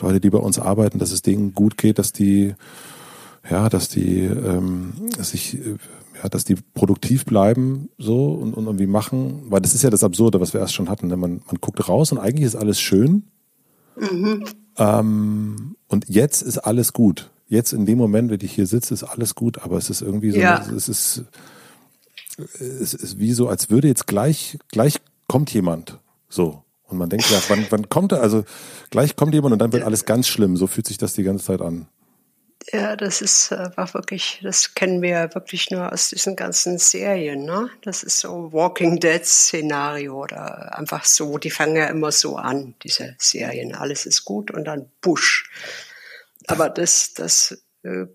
Leute, 0.00 0.20
die 0.20 0.30
bei 0.30 0.38
uns 0.38 0.58
arbeiten, 0.58 0.98
dass 0.98 1.12
es 1.12 1.22
denen 1.22 1.54
gut 1.54 1.76
geht, 1.76 1.98
dass 1.98 2.12
die, 2.12 2.54
ja, 3.48 3.68
dass 3.68 3.88
die 3.88 4.22
ähm, 4.22 4.92
sich, 5.20 5.54
äh, 5.54 5.76
ja, 6.20 6.28
dass 6.28 6.44
die 6.44 6.56
produktiv 6.74 7.24
bleiben 7.24 7.90
so 7.96 8.32
und, 8.32 8.54
und 8.54 8.66
irgendwie 8.66 8.88
machen. 8.88 9.44
Weil 9.48 9.60
das 9.60 9.74
ist 9.74 9.84
ja 9.84 9.90
das 9.90 10.02
Absurde, 10.02 10.40
was 10.40 10.52
wir 10.52 10.60
erst 10.60 10.74
schon 10.74 10.88
hatten. 10.88 11.06
Ne? 11.06 11.16
Man, 11.16 11.42
man 11.46 11.56
guckt 11.60 11.88
raus 11.88 12.10
und 12.10 12.18
eigentlich 12.18 12.46
ist 12.46 12.56
alles 12.56 12.80
schön. 12.80 13.24
Mhm. 13.96 14.44
Ähm, 14.78 15.76
und 15.86 16.08
jetzt 16.08 16.42
ist 16.42 16.58
alles 16.58 16.92
gut. 16.92 17.30
Jetzt 17.48 17.72
in 17.72 17.86
dem 17.86 17.98
Moment, 17.98 18.30
wenn 18.30 18.40
ich 18.40 18.52
hier 18.52 18.66
sitze, 18.66 18.94
ist 18.94 19.04
alles 19.04 19.34
gut, 19.34 19.58
aber 19.62 19.76
es 19.76 19.88
ist 19.88 20.02
irgendwie 20.02 20.32
so, 20.32 20.38
ja. 20.38 20.66
es 20.76 20.88
ist, 20.88 21.24
es 22.36 22.94
ist 22.94 23.18
wie 23.18 23.32
so, 23.32 23.48
als 23.48 23.70
würde 23.70 23.88
jetzt 23.88 24.06
gleich, 24.06 24.58
gleich 24.72 24.96
kommt 25.28 25.52
jemand. 25.52 25.98
So. 26.28 26.62
Und 26.88 26.98
man 26.98 27.08
denkt, 27.08 27.30
ja, 27.30 27.40
wann, 27.48 27.66
wann 27.70 27.88
kommt 27.88 28.12
er? 28.12 28.20
Also 28.20 28.44
gleich 28.90 29.16
kommt 29.16 29.34
jemand 29.34 29.52
und 29.52 29.58
dann 29.58 29.72
wird 29.72 29.82
alles 29.82 30.04
ganz 30.04 30.28
schlimm. 30.28 30.56
So 30.56 30.66
fühlt 30.66 30.86
sich 30.86 30.98
das 30.98 31.14
die 31.14 31.24
ganze 31.24 31.44
Zeit 31.44 31.60
an. 31.60 31.88
Ja, 32.72 32.96
das 32.96 33.20
ist 33.20 33.52
äh, 33.52 33.70
war 33.76 33.92
wirklich, 33.94 34.40
das 34.42 34.74
kennen 34.74 35.00
wir 35.00 35.10
ja 35.10 35.34
wirklich 35.34 35.70
nur 35.70 35.92
aus 35.92 36.08
diesen 36.08 36.34
ganzen 36.34 36.78
Serien, 36.78 37.44
ne? 37.44 37.70
Das 37.82 38.02
ist 38.02 38.18
so 38.18 38.52
Walking 38.52 38.98
Dead 38.98 39.24
Szenario 39.24 40.22
oder 40.22 40.76
einfach 40.76 41.04
so, 41.04 41.38
die 41.38 41.50
fangen 41.50 41.76
ja 41.76 41.86
immer 41.86 42.10
so 42.10 42.36
an, 42.36 42.74
diese 42.82 43.14
Serien. 43.18 43.74
Alles 43.74 44.04
ist 44.04 44.24
gut 44.24 44.50
und 44.50 44.64
dann 44.64 44.90
Busch. 45.00 45.48
Aber 46.46 46.70
das, 46.70 47.12
das, 47.14 47.62
äh, 47.82 48.06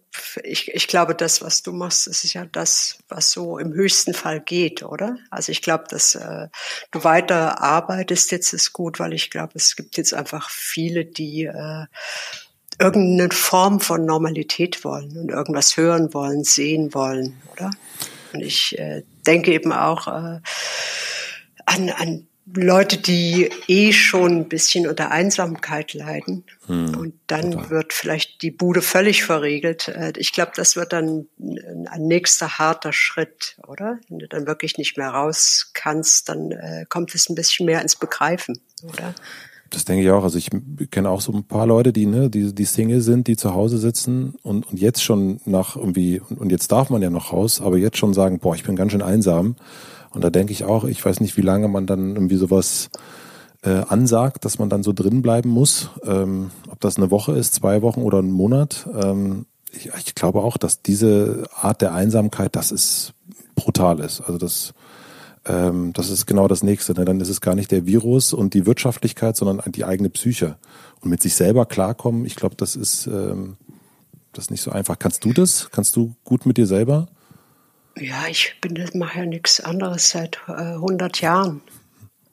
ich, 0.44 0.74
ich 0.74 0.88
glaube, 0.88 1.16
das, 1.16 1.42
was 1.42 1.64
du 1.64 1.72
machst, 1.72 2.08
das 2.08 2.24
ist 2.24 2.34
ja 2.34 2.46
das, 2.46 3.00
was 3.08 3.32
so 3.32 3.58
im 3.58 3.74
höchsten 3.74 4.14
Fall 4.14 4.42
geht, 4.42 4.84
oder? 4.84 5.18
Also 5.30 5.52
ich 5.52 5.62
glaube, 5.62 5.86
dass 5.90 6.16
äh, 6.16 6.48
du 6.92 7.04
weiter 7.04 7.62
arbeitest 7.62 8.32
jetzt 8.32 8.54
ist 8.54 8.74
gut, 8.74 9.00
weil 9.00 9.14
ich 9.14 9.30
glaube, 9.30 9.54
es 9.56 9.76
gibt 9.76 9.98
jetzt 9.98 10.14
einfach 10.14 10.50
viele, 10.50 11.06
die 11.06 11.46
äh, 11.46 11.86
irgendeine 12.80 13.32
Form 13.32 13.80
von 13.80 14.06
Normalität 14.06 14.84
wollen 14.84 15.18
und 15.18 15.30
irgendwas 15.30 15.78
hören 15.78 16.14
wollen, 16.14 16.44
sehen 16.44 16.94
wollen, 16.94 17.42
oder? 17.54 17.72
Und 18.34 18.42
ich 18.42 18.78
äh, 18.80 19.04
denke 19.28 19.52
eben 19.52 19.72
auch 19.74 20.08
äh, 20.08 20.40
an, 21.66 21.90
an 21.90 22.28
Leute, 22.54 22.98
die 22.98 23.50
eh 23.68 23.92
schon 23.94 24.40
ein 24.40 24.50
bisschen 24.50 24.88
unter 24.88 25.12
Einsamkeit 25.12 25.94
leiden 25.94 26.44
hm, 26.66 26.98
und 26.98 27.14
dann 27.28 27.52
total. 27.52 27.70
wird 27.70 27.94
vielleicht 27.94 28.42
die 28.42 28.52
Bude 28.52 28.82
völlig 28.82 29.24
verriegelt. 29.24 29.88
Äh, 29.88 30.14
ich 30.18 30.34
glaube, 30.34 30.52
das 30.56 30.76
wird 30.76 30.94
dann 30.94 31.28
ein 31.40 32.08
nächster 32.08 32.58
harter 32.58 32.94
Schritt, 32.94 33.58
oder? 33.68 34.00
Wenn 34.10 34.20
du 34.20 34.28
dann 34.28 34.48
wirklich 34.48 34.78
nicht 34.78 34.98
mehr 34.98 35.10
raus 35.10 35.72
kannst, 35.74 36.30
dann 36.30 36.52
äh, 36.52 36.86
kommt 36.90 37.16
es 37.16 37.30
ein 37.30 37.36
bisschen 37.36 37.66
mehr 37.66 37.82
ins 37.82 37.96
Begreifen, 37.96 38.60
oder? 38.84 39.14
Das 39.72 39.86
denke 39.86 40.04
ich 40.04 40.12
auch. 40.12 40.24
Also 40.24 40.38
ich 40.38 40.50
kenne 40.92 41.10
auch 41.10 41.22
so 41.22 41.32
ein 41.32 41.46
paar 41.46 41.66
Leute, 41.66 41.94
die, 41.94 42.06
ne, 42.06 42.30
die, 42.30 42.54
die 42.54 42.66
Single 42.66 43.00
sind, 43.00 43.28
die 43.28 43.38
zu 43.38 43.54
Hause 43.54 43.78
sitzen 43.78 44.36
und, 44.44 44.68
und 44.68 44.80
jetzt 44.80 45.02
schon 45.02 45.40
nach 45.46 45.78
irgendwie, 45.78 46.20
und, 46.20 46.40
und 46.40 46.52
jetzt 46.52 46.72
darf 46.74 46.90
man 46.90 47.02
ja 47.02 47.10
noch 47.10 47.32
raus, 47.32 47.62
aber 47.62 47.78
jetzt 47.78 47.98
schon 47.98 48.14
sagen, 48.14 48.40
boah, 48.40 48.54
ich 48.54 48.64
bin 48.64 48.76
ganz 48.76 48.92
schön 48.92 49.02
einsam. 49.02 49.56
Und 50.12 50.24
da 50.24 50.30
denke 50.30 50.54
ich 50.54 50.66
auch, 50.66 50.84
ich 50.84 51.04
weiß 51.04 51.20
nicht, 51.22 51.38
wie 51.38 51.42
lange 51.42 51.68
man 51.68 51.88
dann 51.88 52.16
irgendwie 52.16 52.36
sowas 52.36 52.90
äh, 53.64 53.84
ansagt, 53.88 54.46
dass 54.46 54.60
man 54.60 54.70
dann 54.70 54.84
so 54.84 54.94
drin 54.94 55.22
bleiben 55.22 55.50
muss. 55.50 55.90
Ähm, 56.04 56.52
ob 56.70 56.80
das 56.80 56.98
eine 56.98 57.12
Woche 57.12 57.34
ist, 57.34 57.54
zwei 57.54 57.82
Wochen 57.82 58.02
oder 58.02 58.20
ein 58.20 58.32
Monat. 58.32 58.88
Ähm, 58.94 59.46
ich, 59.72 59.90
ich 60.06 60.16
glaube 60.16 60.42
auch, 60.42 60.58
dass 60.58 60.82
diese 60.82 61.46
Art 61.54 61.82
der 61.82 61.94
Einsamkeit, 61.94 62.56
das 62.56 62.72
ist 62.72 63.14
brutal 63.56 64.00
ist. 64.00 64.22
Also 64.22 64.38
das 64.38 64.74
ähm, 65.46 65.92
das 65.94 66.10
ist 66.10 66.28
genau 66.28 66.48
das 66.48 66.62
Nächste. 66.62 66.94
Ne? 66.94 67.06
Dann 67.06 67.20
ist 67.20 67.30
es 67.30 67.42
gar 67.42 67.56
nicht 67.56 67.72
der 67.72 67.86
Virus 67.86 68.34
und 68.34 68.54
die 68.54 68.66
Wirtschaftlichkeit, 68.66 69.36
sondern 69.36 69.72
die 69.72 69.86
eigene 69.86 70.10
Psyche. 70.10 70.58
Und 71.00 71.10
mit 71.10 71.22
sich 71.22 71.36
selber 71.36 71.66
klarkommen, 71.66 72.26
ich 72.26 72.36
glaube, 72.36 72.56
das 72.56 72.76
ist 72.76 73.08
ähm, 73.08 73.58
das 74.34 74.46
ist 74.46 74.52
nicht 74.52 74.62
so 74.62 74.72
einfach. 74.72 74.98
Kannst 75.00 75.26
du 75.26 75.34
das? 75.34 75.70
Kannst 75.72 75.96
du 75.96 76.16
gut 76.24 76.46
mit 76.46 76.58
dir 76.58 76.68
selber? 76.68 77.08
Ja, 77.98 78.28
ich 78.28 78.56
bin 78.62 78.76
das 78.76 78.94
mache 78.94 79.20
ja 79.20 79.26
nichts 79.26 79.60
anderes 79.60 80.10
seit 80.10 80.40
äh, 80.48 80.52
100 80.52 81.22
Jahren. 81.22 81.62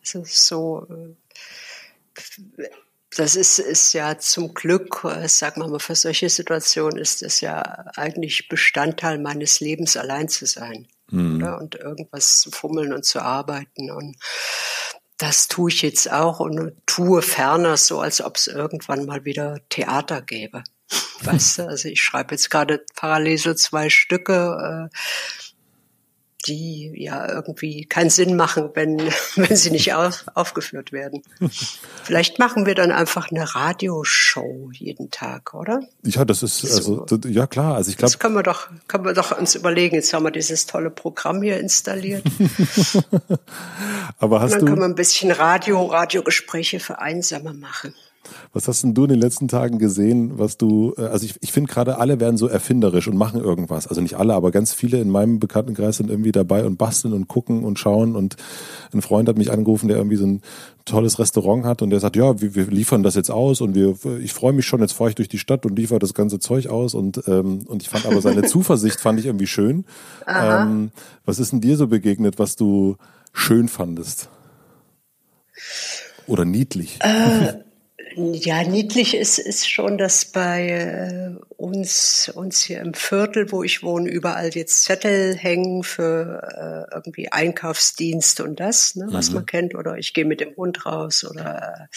Es 0.03 0.15
ist 0.15 0.47
so. 0.47 0.87
Äh, 0.89 2.69
das 3.17 3.37
ist, 3.37 3.59
ist 3.59 3.95
ja 3.95 4.19
zum 4.19 4.55
Glück, 4.55 5.05
äh, 5.05 5.29
sag 5.29 5.57
mal, 5.57 5.79
für 5.81 5.95
solche 5.95 6.29
Situationen 6.29 6.99
ist 6.99 7.23
es 7.23 7.41
ja 7.41 7.63
eigentlich 7.97 8.49
Bestandteil 8.49 9.19
meines 9.19 9.61
Lebens, 9.61 9.97
allein 9.97 10.29
zu 10.29 10.47
sein 10.47 10.87
mhm. 11.11 11.43
und 11.43 11.75
irgendwas 11.75 12.41
zu 12.41 12.51
fummeln 12.51 12.93
und 12.93 13.05
zu 13.05 13.21
arbeiten. 13.21 13.91
Und 13.91 14.17
das 15.17 15.49
tue 15.49 15.71
ich 15.71 15.83
jetzt 15.83 16.11
auch 16.13 16.41
und 16.41 16.75
tue 16.87 17.23
ferner 17.23 17.77
so, 17.77 18.01
als 18.01 18.21
ob 18.21 18.37
es 18.37 18.47
irgendwann 18.47 19.07
mal 19.07 19.25
wieder 19.25 19.59
Theater 19.69 20.23
gäbe. 20.23 20.63
Weißt 21.23 21.59
du, 21.59 21.67
also 21.67 21.89
ich 21.89 22.01
schreibe 22.01 22.35
jetzt 22.35 22.51
gerade 22.51 22.85
parallel 22.95 23.39
so 23.39 23.55
zwei 23.55 23.91
Stücke. 23.91 24.91
Äh, 24.93 24.97
die 26.49 26.93
ja 26.97 27.31
irgendwie 27.31 27.85
keinen 27.85 28.11
Sinn 28.11 28.37
machen, 28.37 28.71
wenn, 28.75 28.99
wenn 29.37 29.57
sie 29.57 29.71
nicht 29.71 29.95
auf, 29.95 30.25
aufgeführt 30.35 30.93
werden. 30.93 31.23
Vielleicht 32.03 32.39
machen 32.39 32.67
wir 32.67 32.75
dann 32.75 32.91
einfach 32.91 33.31
eine 33.31 33.55
Radioshow 33.55 34.71
jeden 34.73 35.11
Tag, 35.11 35.55
oder? 35.55 35.81
Ja, 36.05 36.25
das 36.25 36.43
ist, 36.43 36.65
also, 36.65 37.07
so. 37.07 37.19
ja 37.29 37.47
klar, 37.47 37.77
also 37.77 37.91
ich 37.91 37.97
glaube. 37.97 38.13
Das 38.13 38.19
können 38.19 38.35
wir 38.35 38.43
doch, 38.43 38.69
können 38.87 39.05
wir 39.05 39.15
doch 39.15 39.37
uns 39.39 39.55
überlegen. 39.55 39.95
Jetzt 39.95 40.13
haben 40.13 40.25
wir 40.25 40.31
dieses 40.31 40.67
tolle 40.67 40.91
Programm 40.91 41.43
hier 41.43 41.61
installiert. 41.61 42.25
Aber 44.19 44.41
hast 44.41 44.53
dann 44.53 44.61
du. 44.61 44.67
Dann 44.67 44.75
können 44.75 44.81
wir 44.81 44.89
ein 44.89 44.95
bisschen 44.95 45.31
Radio, 45.31 45.87
Radiogespräche 45.87 46.81
für 46.81 46.99
Einsame 46.99 47.53
machen. 47.53 47.95
Was 48.53 48.69
hast 48.69 48.83
denn 48.83 48.95
du 48.95 49.05
in 49.05 49.11
den 49.11 49.21
letzten 49.21 49.49
Tagen 49.49 49.79
gesehen, 49.79 50.39
was 50.39 50.57
du, 50.57 50.95
äh, 50.97 51.03
also 51.03 51.25
ich, 51.25 51.37
ich 51.41 51.53
finde 51.53 51.73
gerade 51.73 51.99
alle 51.99 52.21
werden 52.21 52.37
so 52.37 52.47
erfinderisch 52.47 53.09
und 53.09 53.17
machen 53.17 53.41
irgendwas. 53.41 53.87
Also 53.87 54.01
nicht 54.01 54.17
alle, 54.17 54.35
aber 54.35 54.51
ganz 54.51 54.73
viele 54.73 55.01
in 55.01 55.11
meinem 55.11 55.39
Bekanntenkreis 55.39 55.99
sind 55.99 56.11
irgendwie 56.11 56.33
dabei 56.33 56.65
und 56.65 56.79
basteln 56.79 57.15
und 57.15 57.29
gucken 57.29 57.65
und 57.65 57.79
schauen. 57.79 58.17
Und 58.17 58.37
ein 58.93 59.03
Freund 59.03 59.29
hat 59.29 59.39
mich 59.39 59.53
angerufen, 59.53 59.89
der 59.89 59.97
irgendwie 59.97 60.17
so 60.17 60.27
ein 60.27 60.43
tolles 60.89 61.19
Restaurant 61.19 61.65
hat 61.65 61.83
und 61.83 61.91
der 61.91 62.01
sagt, 62.01 62.17
ja, 62.17 62.41
wir, 62.41 62.55
wir 62.55 62.67
liefern 62.67 63.03
das 63.03 63.15
jetzt 63.15 63.31
aus 63.31 63.61
und 63.61 63.75
wir, 63.75 63.97
ich 64.21 64.33
freue 64.33 64.53
mich 64.53 64.67
schon, 64.67 64.81
jetzt 64.81 64.93
fahre 64.93 65.11
ich 65.11 65.17
durch 65.17 65.29
die 65.29 65.39
Stadt 65.39 65.67
und 65.67 65.77
liefere 65.77 65.99
das 65.99 66.15
ganze 66.15 66.39
Zeug 66.39 66.69
aus. 66.69 66.95
Und, 66.95 67.23
ähm, 67.29 67.65
und 67.67 67.83
ich 67.83 67.89
fand 67.89 68.07
aber 68.07 68.21
seine 68.21 68.43
Zuversicht 68.45 69.01
fand 69.01 69.21
ich 69.21 69.27
irgendwie 69.27 69.47
schön. 69.47 69.85
Ähm, 70.27 70.91
was 71.25 71.39
ist 71.39 71.53
denn 71.53 71.61
dir 71.61 71.77
so 71.77 71.87
begegnet, 71.87 72.39
was 72.39 72.57
du 72.57 72.97
schön 73.33 73.69
fandest? 73.69 74.31
Oder 76.27 76.45
niedlich? 76.45 76.99
Äh 77.01 77.55
ja, 78.19 78.65
niedlich 78.65 79.15
ist, 79.15 79.39
ist 79.39 79.71
schon, 79.71 79.97
dass 79.97 80.25
bei 80.25 80.69
äh, 80.69 81.37
uns, 81.57 82.29
uns 82.35 82.61
hier 82.61 82.81
im 82.81 82.93
Viertel, 82.93 83.53
wo 83.53 83.63
ich 83.63 83.83
wohne, 83.83 84.11
überall 84.11 84.49
jetzt 84.49 84.83
Zettel 84.83 85.37
hängen 85.37 85.85
für 85.85 86.87
äh, 86.91 86.95
irgendwie 86.95 87.31
Einkaufsdienst 87.31 88.41
und 88.41 88.59
das, 88.59 88.97
ne, 88.97 89.07
was 89.11 89.29
mhm. 89.29 89.35
man 89.37 89.47
kennt. 89.47 89.75
Oder 89.75 89.99
ich 89.99 90.15
gehe 90.15 90.25
mit 90.25 90.41
dem 90.41 90.57
Hund 90.57 90.85
raus 90.85 91.25
oder 91.25 91.89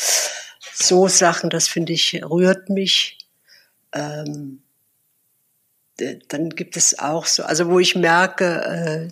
so 0.73 1.07
Sachen, 1.07 1.49
das 1.49 1.67
finde 1.67 1.93
ich, 1.93 2.21
rührt 2.23 2.69
mich. 2.69 3.17
Ähm, 3.91 4.61
dann 6.27 6.49
gibt 6.51 6.77
es 6.77 6.99
auch 6.99 7.25
so, 7.25 7.43
also 7.43 7.67
wo 7.69 7.79
ich 7.79 7.95
merke, 7.95 9.11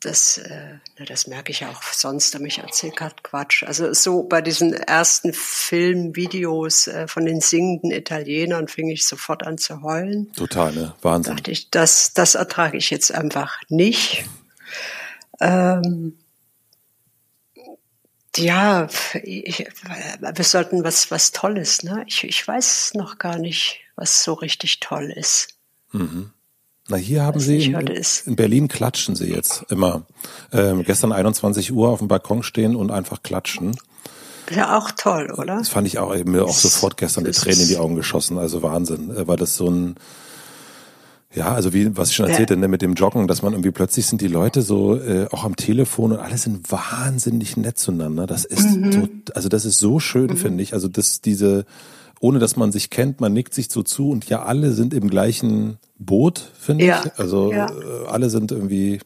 das, 0.00 0.38
äh, 0.38 0.78
das 1.04 1.26
merke 1.26 1.52
ich 1.52 1.66
auch 1.66 1.82
sonst, 1.82 2.34
aber 2.34 2.46
ich 2.46 2.58
erzähle 2.58 2.92
gerade 2.92 3.16
Quatsch. 3.22 3.64
Also 3.64 3.92
so 3.92 4.22
bei 4.22 4.40
diesen 4.40 4.72
ersten 4.72 5.34
Filmvideos 5.34 6.86
äh, 6.86 7.06
von 7.06 7.26
den 7.26 7.40
singenden 7.40 7.90
Italienern 7.90 8.66
fing 8.68 8.88
ich 8.88 9.06
sofort 9.06 9.46
an 9.46 9.58
zu 9.58 9.82
heulen. 9.82 10.32
Total, 10.32 10.72
ne? 10.72 10.94
Wahnsinn. 11.02 11.36
Dachte 11.36 11.50
ich, 11.50 11.70
das, 11.70 12.14
das 12.14 12.34
ertrage 12.34 12.78
ich 12.78 12.90
jetzt 12.90 13.12
einfach 13.12 13.60
nicht. 13.68 14.24
Ähm, 15.40 16.16
ja, 18.36 18.88
ich, 19.22 19.58
wir 19.58 20.44
sollten 20.44 20.84
was, 20.84 21.10
was 21.10 21.32
Tolles, 21.32 21.82
ne? 21.82 22.04
Ich, 22.06 22.24
ich 22.24 22.46
weiß 22.46 22.94
noch 22.94 23.18
gar 23.18 23.38
nicht, 23.38 23.80
was 23.96 24.24
so 24.24 24.32
richtig 24.34 24.80
toll 24.80 25.12
ist. 25.14 25.48
Mhm. 25.92 26.32
Na, 26.88 26.96
hier 26.96 27.22
haben 27.22 27.40
Sie, 27.40 27.64
in, 27.64 27.74
in, 28.26 28.36
Berlin 28.36 28.68
klatschen 28.68 29.16
Sie 29.16 29.26
jetzt 29.26 29.64
immer. 29.70 30.02
Ähm, 30.52 30.84
gestern 30.84 31.12
21 31.12 31.72
Uhr 31.72 31.88
auf 31.88 31.98
dem 31.98 32.08
Balkon 32.08 32.42
stehen 32.44 32.76
und 32.76 32.92
einfach 32.92 33.22
klatschen. 33.22 33.76
Ja, 34.54 34.78
auch 34.78 34.92
toll, 34.92 35.32
oder? 35.36 35.56
Das 35.58 35.68
fand 35.68 35.88
ich 35.88 35.98
auch, 35.98 36.14
mir 36.24 36.44
auch 36.44 36.56
sofort 36.56 36.96
gestern 36.96 37.24
die 37.24 37.32
Tränen 37.32 37.62
in 37.62 37.68
die 37.68 37.78
Augen 37.78 37.96
geschossen. 37.96 38.38
Also 38.38 38.62
Wahnsinn. 38.62 39.10
Äh, 39.10 39.26
war 39.26 39.36
das 39.36 39.56
so 39.56 39.68
ein, 39.68 39.96
ja, 41.34 41.52
also 41.52 41.72
wie, 41.72 41.96
was 41.96 42.10
ich 42.10 42.16
schon 42.16 42.28
erzählte, 42.28 42.54
ja. 42.54 42.60
ne, 42.60 42.68
mit 42.68 42.82
dem 42.82 42.94
Joggen, 42.94 43.26
dass 43.26 43.42
man 43.42 43.52
irgendwie 43.52 43.72
plötzlich 43.72 44.06
sind 44.06 44.20
die 44.20 44.28
Leute 44.28 44.62
so, 44.62 44.96
äh, 44.96 45.26
auch 45.32 45.44
am 45.44 45.56
Telefon 45.56 46.12
und 46.12 46.18
alle 46.18 46.38
sind 46.38 46.70
wahnsinnig 46.70 47.56
nett 47.56 47.78
zueinander. 47.78 48.26
Das 48.26 48.44
ist 48.44 48.76
mhm. 48.76 48.92
so, 48.92 49.08
also 49.34 49.48
das 49.48 49.64
ist 49.64 49.80
so 49.80 49.98
schön, 49.98 50.28
mhm. 50.28 50.36
finde 50.36 50.62
ich. 50.62 50.72
Also 50.72 50.86
das, 50.86 51.20
diese, 51.20 51.66
ohne 52.20 52.38
dass 52.38 52.56
man 52.56 52.72
sich 52.72 52.90
kennt, 52.90 53.20
man 53.20 53.32
nickt 53.32 53.54
sich 53.54 53.70
so 53.70 53.82
zu 53.82 54.10
und 54.10 54.28
ja, 54.28 54.42
alle 54.42 54.72
sind 54.72 54.94
im 54.94 55.08
gleichen 55.08 55.78
Boot, 55.98 56.50
finde 56.58 56.84
ja. 56.86 57.02
ich. 57.04 57.18
Also 57.18 57.52
ja. 57.52 57.66
Äh, 57.66 58.06
alle 58.08 58.30
sind 58.30 58.52
irgendwie 58.52 59.00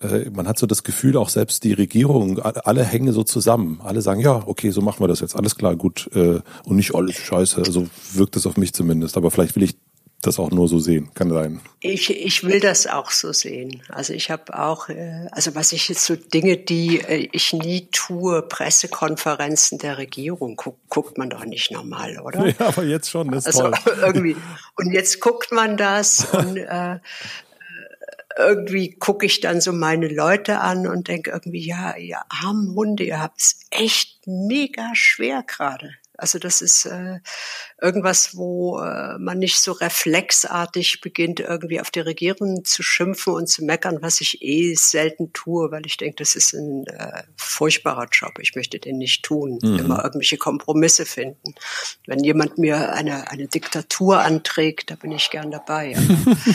äh, 0.00 0.30
man 0.30 0.48
hat 0.48 0.58
so 0.58 0.66
das 0.66 0.82
Gefühl, 0.82 1.16
auch 1.16 1.28
selbst 1.28 1.64
die 1.64 1.72
Regierung, 1.72 2.38
alle 2.38 2.84
hängen 2.84 3.12
so 3.12 3.22
zusammen. 3.22 3.80
Alle 3.82 4.00
sagen, 4.00 4.20
ja, 4.20 4.42
okay, 4.46 4.70
so 4.70 4.80
machen 4.80 5.00
wir 5.00 5.08
das 5.08 5.20
jetzt, 5.20 5.36
alles 5.36 5.56
klar, 5.56 5.76
gut. 5.76 6.08
Äh, 6.14 6.40
und 6.64 6.76
nicht 6.76 6.94
alles 6.94 7.16
scheiße. 7.16 7.62
So 7.70 7.86
wirkt 8.14 8.36
es 8.36 8.46
auf 8.46 8.56
mich 8.56 8.72
zumindest. 8.72 9.16
Aber 9.16 9.30
vielleicht 9.30 9.56
will 9.56 9.62
ich 9.62 9.76
das 10.22 10.38
auch 10.38 10.50
nur 10.50 10.68
so 10.68 10.78
sehen, 10.78 11.08
kann 11.14 11.30
sein. 11.30 11.60
Ich, 11.80 12.10
ich 12.10 12.44
will 12.44 12.60
das 12.60 12.86
auch 12.86 13.10
so 13.10 13.32
sehen. 13.32 13.82
Also 13.88 14.12
ich 14.12 14.30
habe 14.30 14.58
auch, 14.58 14.88
äh, 14.90 15.28
also 15.30 15.54
was 15.54 15.72
ich 15.72 15.88
jetzt 15.88 16.04
so 16.04 16.14
Dinge, 16.14 16.58
die 16.58 17.00
äh, 17.00 17.28
ich 17.32 17.52
nie 17.54 17.88
tue, 17.90 18.42
Pressekonferenzen 18.42 19.78
der 19.78 19.96
Regierung, 19.96 20.56
guck, 20.56 20.76
guckt 20.88 21.16
man 21.16 21.30
doch 21.30 21.44
nicht 21.44 21.70
normal, 21.70 22.18
oder? 22.20 22.46
Ja, 22.60 22.66
aber 22.66 22.82
jetzt 22.82 23.08
schon, 23.08 23.30
das 23.30 23.46
ist 23.46 23.60
also 23.60 23.70
toll. 23.70 23.98
irgendwie. 24.02 24.36
Und 24.76 24.92
jetzt 24.92 25.20
guckt 25.20 25.52
man 25.52 25.76
das 25.76 26.26
und 26.32 26.56
äh, 26.56 26.98
irgendwie 28.36 28.92
gucke 28.92 29.24
ich 29.26 29.40
dann 29.40 29.60
so 29.60 29.72
meine 29.72 30.08
Leute 30.08 30.60
an 30.60 30.86
und 30.86 31.08
denke 31.08 31.30
irgendwie, 31.30 31.66
ja, 31.66 31.96
ihr 31.96 32.20
armen 32.28 32.74
Hunde, 32.74 33.04
ihr 33.04 33.20
habt 33.20 33.40
es 33.40 33.60
echt 33.70 34.26
mega 34.26 34.90
schwer 34.94 35.42
gerade. 35.46 35.94
Also 36.20 36.38
das 36.38 36.60
ist 36.60 36.84
äh, 36.84 37.20
irgendwas, 37.80 38.36
wo 38.36 38.78
äh, 38.78 39.18
man 39.18 39.38
nicht 39.38 39.58
so 39.60 39.72
reflexartig 39.72 41.00
beginnt, 41.00 41.40
irgendwie 41.40 41.80
auf 41.80 41.90
die 41.90 42.00
Regierung 42.00 42.64
zu 42.64 42.82
schimpfen 42.82 43.32
und 43.32 43.48
zu 43.48 43.64
meckern, 43.64 43.98
was 44.02 44.20
ich 44.20 44.42
eh 44.42 44.74
selten 44.74 45.32
tue, 45.32 45.70
weil 45.70 45.86
ich 45.86 45.96
denke, 45.96 46.16
das 46.16 46.34
ist 46.34 46.52
ein 46.52 46.86
äh, 46.86 47.22
furchtbarer 47.36 48.06
Job. 48.12 48.38
Ich 48.40 48.54
möchte 48.54 48.78
den 48.78 48.98
nicht 48.98 49.24
tun, 49.24 49.58
mhm. 49.62 49.78
immer 49.78 50.04
irgendwelche 50.04 50.36
Kompromisse 50.36 51.06
finden. 51.06 51.54
Wenn 52.06 52.22
jemand 52.22 52.58
mir 52.58 52.92
eine, 52.92 53.30
eine 53.30 53.48
Diktatur 53.48 54.20
anträgt, 54.20 54.90
da 54.90 54.96
bin 54.96 55.12
ich 55.12 55.30
gern 55.30 55.50
dabei. 55.50 55.96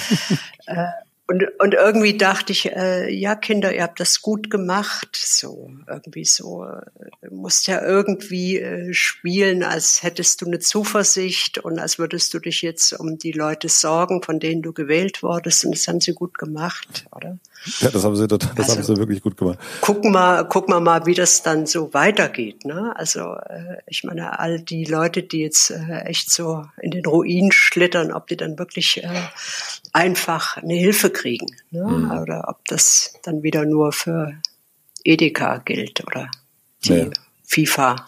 äh, 0.67 0.85
und, 1.27 1.43
und 1.59 1.73
irgendwie 1.73 2.17
dachte 2.17 2.51
ich, 2.51 2.71
äh, 2.71 3.11
ja, 3.11 3.35
Kinder, 3.35 3.73
ihr 3.73 3.81
habt 3.81 3.99
das 3.99 4.21
gut 4.21 4.51
gemacht. 4.51 5.15
So, 5.15 5.71
irgendwie 5.87 6.23
so, 6.23 6.65
äh, 6.65 7.29
musst 7.31 7.65
ja 7.65 7.81
irgendwie 7.81 8.59
äh, 8.59 8.93
spielen, 8.93 9.63
als 9.63 10.03
hättest 10.03 10.41
du 10.41 10.45
eine 10.45 10.59
Zuversicht 10.59 11.57
und 11.57 11.79
als 11.79 11.97
würdest 11.97 12.33
du 12.35 12.39
dich 12.39 12.61
jetzt 12.61 12.93
um 12.93 13.17
die 13.17 13.31
Leute 13.31 13.69
sorgen, 13.69 14.21
von 14.21 14.39
denen 14.39 14.61
du 14.61 14.71
gewählt 14.71 15.23
wurdest. 15.23 15.65
Und 15.65 15.73
das 15.73 15.87
haben 15.87 15.99
sie 15.99 16.13
gut 16.13 16.37
gemacht, 16.37 17.07
oder? 17.11 17.39
Ja, 17.79 17.89
das 17.89 18.03
haben 18.03 18.15
sie, 18.15 18.27
das 18.27 18.41
also, 18.55 18.75
haben 18.75 18.83
sie 18.83 18.97
wirklich 18.97 19.21
gut 19.21 19.37
gemacht. 19.37 19.59
Gucken 19.81 20.11
wir, 20.11 20.43
gucken 20.45 20.73
wir 20.73 20.79
mal, 20.79 21.05
wie 21.05 21.13
das 21.13 21.43
dann 21.43 21.65
so 21.65 21.93
weitergeht. 21.93 22.65
Ne? 22.65 22.93
Also 22.95 23.21
äh, 23.33 23.77
ich 23.87 24.03
meine, 24.03 24.39
all 24.39 24.59
die 24.59 24.85
Leute, 24.85 25.23
die 25.23 25.39
jetzt 25.39 25.71
äh, 25.71 26.01
echt 26.05 26.31
so 26.31 26.65
in 26.81 26.91
den 26.91 27.05
Ruin 27.05 27.51
schlittern, 27.51 28.11
ob 28.11 28.27
die 28.27 28.37
dann 28.37 28.59
wirklich 28.59 29.03
äh, 29.03 29.09
einfach 29.93 30.57
eine 30.57 30.75
Hilfe 30.75 31.09
kriegen. 31.09 31.47
Ne? 31.71 31.83
Mhm. 31.83 32.11
Oder 32.11 32.45
ob 32.47 32.65
das 32.65 33.13
dann 33.23 33.43
wieder 33.43 33.65
nur 33.65 33.91
für 33.91 34.33
Edeka 35.03 35.57
gilt 35.59 36.05
oder 36.05 36.29
die 36.83 36.93
nee. 36.93 37.09
FIFA. 37.43 38.07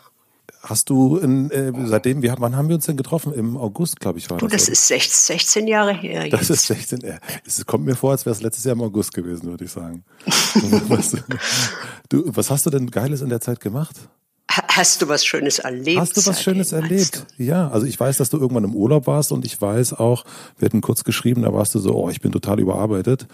Hast 0.69 0.89
du 0.89 1.15
in, 1.15 1.49
äh, 1.49 1.71
seitdem, 1.85 2.21
wir, 2.21 2.35
wann 2.39 2.57
haben 2.57 2.67
wir 2.67 2.75
uns 2.75 2.85
denn 2.85 2.97
getroffen? 2.97 3.31
Im 3.31 3.55
August, 3.55 4.01
glaube 4.01 4.19
ich, 4.19 4.29
war 4.29 4.37
du, 4.37 4.47
das. 4.47 4.65
Du, 4.65 4.71
das 4.71 4.89
ist 4.89 5.27
16, 5.27 5.65
Jahre 5.65 5.93
her. 5.93 6.23
Jetzt. 6.23 6.33
Das 6.33 6.49
ist 6.49 6.67
16 6.67 6.99
Jahre. 6.99 7.21
Es 7.45 7.65
kommt 7.65 7.85
mir 7.85 7.95
vor, 7.95 8.11
als 8.11 8.25
wäre 8.25 8.35
es 8.35 8.41
letztes 8.41 8.65
Jahr 8.65 8.75
im 8.75 8.81
August 8.81 9.13
gewesen, 9.13 9.49
würde 9.49 9.63
ich 9.63 9.71
sagen. 9.71 10.03
was, 10.89 11.15
du, 12.09 12.23
was 12.25 12.51
hast 12.51 12.65
du 12.65 12.69
denn 12.69 12.91
Geiles 12.91 13.21
in 13.21 13.29
der 13.29 13.39
Zeit 13.39 13.61
gemacht? 13.61 13.95
Hast 14.49 15.01
du 15.01 15.07
was 15.07 15.25
Schönes 15.25 15.59
erlebt? 15.59 16.01
Hast 16.01 16.17
du 16.17 16.25
was 16.25 16.43
Schönes 16.43 16.73
erlebt? 16.73 17.25
Ja, 17.37 17.69
also 17.69 17.85
ich 17.85 17.97
weiß, 17.97 18.17
dass 18.17 18.29
du 18.29 18.37
irgendwann 18.37 18.65
im 18.65 18.75
Urlaub 18.75 19.07
warst 19.07 19.31
und 19.31 19.45
ich 19.45 19.61
weiß 19.61 19.93
auch, 19.93 20.25
wir 20.57 20.65
hatten 20.65 20.81
kurz 20.81 21.05
geschrieben, 21.05 21.43
da 21.43 21.53
warst 21.53 21.75
du 21.75 21.79
so, 21.79 21.95
oh, 21.95 22.09
ich 22.09 22.19
bin 22.19 22.33
total 22.33 22.59
überarbeitet. 22.59 23.27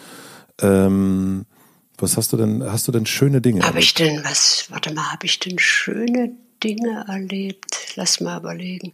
Ähm, 0.61 1.45
was 1.97 2.15
hast 2.15 2.31
du 2.31 2.37
denn, 2.37 2.63
hast 2.63 2.87
du 2.87 2.91
denn 2.91 3.07
schöne 3.07 3.41
Dinge? 3.41 3.63
Habe 3.63 3.79
ich 3.79 3.95
denn, 3.95 4.23
was, 4.23 4.67
warte 4.69 4.93
mal, 4.93 5.11
habe 5.11 5.25
ich 5.25 5.39
denn 5.39 5.57
schöne 5.57 6.31
Dinge 6.63 7.05
erlebt? 7.07 7.95
Lass 7.95 8.19
mal 8.19 8.39
überlegen. 8.39 8.93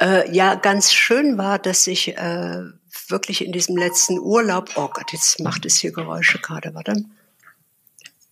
Äh, 0.00 0.30
ja, 0.34 0.54
ganz 0.54 0.92
schön 0.92 1.38
war, 1.38 1.58
dass 1.58 1.86
ich 1.86 2.16
äh, 2.16 2.62
wirklich 3.08 3.44
in 3.44 3.52
diesem 3.52 3.76
letzten 3.76 4.18
Urlaub, 4.18 4.70
oh 4.76 4.88
Gott, 4.88 5.12
jetzt 5.12 5.40
macht 5.40 5.66
es 5.66 5.76
hier 5.76 5.92
Geräusche 5.92 6.38
gerade, 6.38 6.74
warte. 6.74 7.04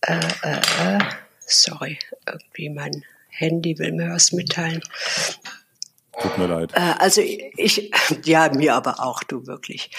Äh, 0.01 0.19
äh, 0.43 0.95
äh, 0.95 0.99
sorry, 1.45 1.99
irgendwie 2.25 2.69
mein 2.69 3.03
Handy 3.29 3.77
will 3.77 3.91
mir 3.91 4.11
was 4.11 4.31
mitteilen. 4.31 4.81
Tut 6.19 6.37
mir 6.37 6.47
leid. 6.47 6.71
Äh, 6.73 6.95
also 6.99 7.21
ich, 7.21 7.91
ja, 8.23 8.49
mir 8.53 8.75
aber 8.75 8.99
auch, 8.99 9.23
du 9.23 9.47
wirklich. 9.47 9.91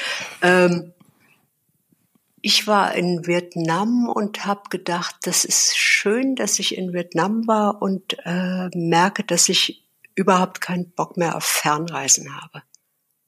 Ähm, 0.42 0.92
ich 2.42 2.66
war 2.66 2.94
in 2.94 3.26
Vietnam 3.26 4.08
und 4.08 4.44
habe 4.44 4.68
gedacht, 4.68 5.16
das 5.22 5.44
ist 5.44 5.76
schön, 5.76 6.34
dass 6.34 6.58
ich 6.58 6.76
in 6.76 6.92
Vietnam 6.92 7.46
war 7.46 7.80
und 7.80 8.16
äh, 8.24 8.68
merke, 8.76 9.22
dass 9.22 9.48
ich 9.48 9.84
überhaupt 10.16 10.60
keinen 10.60 10.90
Bock 10.90 11.16
mehr 11.16 11.36
auf 11.36 11.44
Fernreisen 11.44 12.36
habe. 12.40 12.62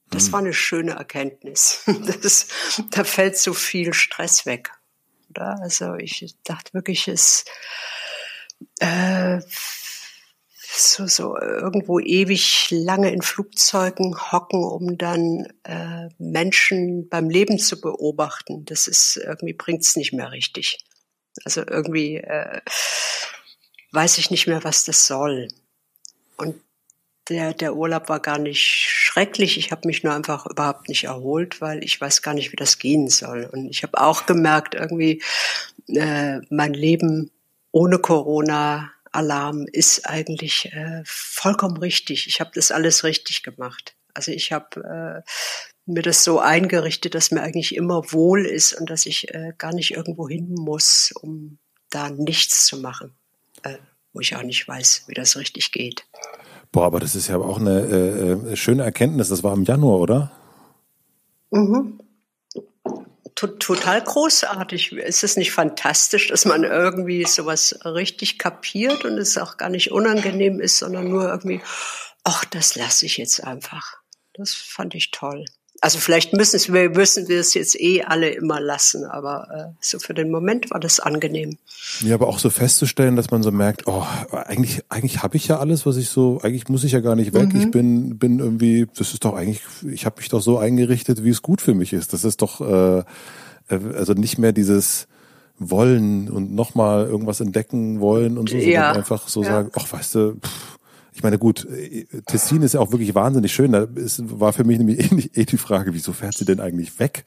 Das 0.09 0.25
hm. 0.25 0.33
war 0.33 0.39
eine 0.39 0.53
schöne 0.53 0.91
Erkenntnis. 0.91 1.83
Das, 2.21 2.47
da 2.91 3.03
fällt 3.03 3.37
so 3.37 3.53
viel 3.53 3.93
Stress 3.93 4.45
weg. 4.45 4.71
Oder? 5.29 5.59
Also 5.61 5.95
ich 5.95 6.35
dachte 6.43 6.73
wirklich, 6.73 7.07
es 7.07 7.45
äh, 8.79 9.39
so, 10.75 11.07
so 11.07 11.37
irgendwo 11.37 11.99
ewig 11.99 12.69
lange 12.71 13.11
in 13.11 13.21
Flugzeugen 13.21 14.15
hocken, 14.31 14.63
um 14.63 14.97
dann 14.97 15.47
äh, 15.63 16.09
Menschen 16.17 17.09
beim 17.09 17.29
Leben 17.29 17.59
zu 17.59 17.79
beobachten. 17.79 18.65
Das 18.65 18.87
ist 18.87 19.17
irgendwie 19.17 19.53
bringt's 19.53 19.95
nicht 19.95 20.13
mehr 20.13 20.31
richtig. 20.31 20.79
Also 21.43 21.61
irgendwie 21.61 22.17
äh, 22.17 22.61
weiß 23.91 24.17
ich 24.17 24.31
nicht 24.31 24.47
mehr, 24.47 24.63
was 24.63 24.85
das 24.85 25.07
soll. 25.07 25.47
Und 26.37 26.55
der, 27.29 27.53
der 27.53 27.75
Urlaub 27.75 28.09
war 28.09 28.19
gar 28.19 28.37
nicht 28.37 28.61
schrecklich. 28.61 29.57
Ich 29.57 29.71
habe 29.71 29.87
mich 29.87 30.03
nur 30.03 30.13
einfach 30.13 30.45
überhaupt 30.45 30.89
nicht 30.89 31.05
erholt, 31.05 31.59
weil 31.59 31.83
ich 31.83 31.99
weiß 31.99 32.21
gar 32.21 32.33
nicht, 32.33 32.51
wie 32.51 32.57
das 32.57 32.77
gehen 32.77 33.09
soll. 33.09 33.49
Und 33.51 33.69
ich 33.69 33.83
habe 33.83 33.99
auch 33.99 34.25
gemerkt, 34.25 34.75
irgendwie 34.75 35.23
äh, 35.87 36.39
mein 36.49 36.73
Leben 36.73 37.31
ohne 37.71 37.99
Corona 37.99 38.91
Alarm 39.15 39.65
ist 39.71 40.07
eigentlich 40.07 40.71
äh, 40.73 41.01
vollkommen 41.05 41.77
richtig. 41.77 42.27
Ich 42.27 42.39
habe 42.39 42.51
das 42.53 42.71
alles 42.71 43.03
richtig 43.03 43.43
gemacht. 43.43 43.95
Also 44.13 44.31
ich 44.31 44.51
habe 44.51 45.23
äh, 45.25 45.29
mir 45.85 46.01
das 46.01 46.23
so 46.23 46.39
eingerichtet, 46.39 47.15
dass 47.15 47.31
mir 47.31 47.41
eigentlich 47.41 47.75
immer 47.75 48.11
wohl 48.11 48.45
ist 48.45 48.73
und 48.73 48.89
dass 48.89 49.05
ich 49.05 49.33
äh, 49.33 49.53
gar 49.57 49.73
nicht 49.73 49.91
irgendwo 49.91 50.27
hin 50.27 50.53
muss, 50.53 51.13
um 51.21 51.57
da 51.89 52.09
nichts 52.09 52.65
zu 52.65 52.77
machen, 52.77 53.13
äh, 53.63 53.77
wo 54.13 54.19
ich 54.19 54.35
auch 54.35 54.43
nicht 54.43 54.67
weiß, 54.67 55.03
wie 55.07 55.13
das 55.13 55.37
richtig 55.37 55.71
geht. 55.71 56.05
Boah, 56.71 56.85
aber 56.85 56.99
das 56.99 57.15
ist 57.15 57.27
ja 57.27 57.37
auch 57.37 57.59
eine 57.59 57.81
äh, 57.81 58.51
äh 58.51 58.55
schöne 58.55 58.83
Erkenntnis. 58.83 59.29
Das 59.29 59.43
war 59.43 59.53
im 59.53 59.63
Januar, 59.63 59.99
oder? 59.99 60.31
Mhm 61.51 61.99
total 63.35 64.01
großartig. 64.01 64.93
Ist 64.93 65.23
es 65.23 65.37
nicht 65.37 65.51
fantastisch, 65.51 66.27
dass 66.29 66.45
man 66.45 66.63
irgendwie 66.63 67.25
sowas 67.25 67.77
richtig 67.83 68.39
kapiert 68.39 69.05
und 69.05 69.17
es 69.17 69.37
auch 69.37 69.57
gar 69.57 69.69
nicht 69.69 69.91
unangenehm 69.91 70.59
ist, 70.59 70.77
sondern 70.79 71.09
nur 71.09 71.27
irgendwie, 71.27 71.61
ach, 72.23 72.45
das 72.45 72.75
lasse 72.75 73.05
ich 73.05 73.17
jetzt 73.17 73.43
einfach. 73.43 73.97
Das 74.33 74.53
fand 74.53 74.95
ich 74.95 75.11
toll. 75.11 75.45
Also 75.81 75.99
vielleicht 75.99 76.33
müssen 76.33 76.73
wir, 76.73 76.89
müssen 76.89 77.27
wir 77.27 77.39
es 77.39 77.53
jetzt 77.53 77.79
eh 77.79 78.03
alle 78.03 78.29
immer 78.29 78.59
lassen, 78.59 79.05
aber 79.05 79.47
äh, 79.53 79.73
so 79.79 79.99
für 79.99 80.13
den 80.13 80.31
Moment 80.31 80.71
war 80.71 80.79
das 80.79 80.99
angenehm. 80.99 81.57
Ja, 82.01 82.15
aber 82.15 82.27
auch 82.27 82.39
so 82.39 82.49
festzustellen, 82.49 83.15
dass 83.15 83.29
man 83.29 83.43
so 83.43 83.51
merkt, 83.51 83.85
oh, 83.85 84.03
eigentlich, 84.31 84.83
eigentlich 84.89 85.21
habe 85.21 85.37
ich 85.37 85.47
ja 85.47 85.59
alles, 85.59 85.85
was 85.85 85.97
ich 85.97 86.09
so, 86.09 86.39
eigentlich 86.41 86.69
muss 86.69 86.83
ich 86.83 86.93
ja 86.93 87.01
gar 87.01 87.15
nicht 87.15 87.33
weg. 87.33 87.53
Mhm. 87.53 87.59
Ich 87.59 87.71
bin, 87.71 88.17
bin 88.17 88.39
irgendwie, 88.39 88.87
das 88.97 89.13
ist 89.13 89.25
doch 89.25 89.35
eigentlich, 89.35 89.61
ich 89.91 90.05
habe 90.05 90.17
mich 90.19 90.29
doch 90.29 90.41
so 90.41 90.57
eingerichtet, 90.57 91.23
wie 91.23 91.29
es 91.29 91.41
gut 91.41 91.61
für 91.61 91.73
mich 91.73 91.93
ist. 91.93 92.13
Das 92.13 92.23
ist 92.23 92.41
doch, 92.41 92.61
äh, 92.61 92.99
äh 93.69 93.79
also 93.95 94.13
nicht 94.13 94.37
mehr 94.37 94.53
dieses 94.53 95.07
wollen 95.57 96.29
und 96.29 96.53
nochmal 96.53 97.05
irgendwas 97.05 97.39
entdecken 97.39 97.99
wollen 97.99 98.37
und 98.37 98.49
so, 98.49 98.55
sondern 98.55 98.71
ja. 98.71 98.91
einfach 98.91 99.27
so 99.27 99.43
ja. 99.43 99.49
sagen, 99.49 99.71
ach, 99.75 99.91
weißt 99.91 100.15
du, 100.15 100.35
pff, 100.35 100.74
ich 101.15 101.23
meine, 101.23 101.39
gut, 101.39 101.65
äh, 101.65 102.05
Tessin 102.25 102.61
ist 102.61 102.73
ja 102.73 102.81
auch 102.81 102.91
wirklich 102.91 103.15
wahnsinnig 103.15 103.53
schön. 103.53 103.71
Da 103.71 103.87
ist, 103.95 104.21
war 104.39 104.51
für 104.51 104.65
mich 104.65 104.77
nämlich 104.77 105.11
eh, 105.37 105.41
eh 105.41 105.45
die 105.45 105.57
Frage, 105.57 105.93
wieso 105.93 106.11
fährt 106.11 106.37
sie 106.37 106.43
denn 106.43 106.59
eigentlich 106.59 106.99
weg? 106.99 107.23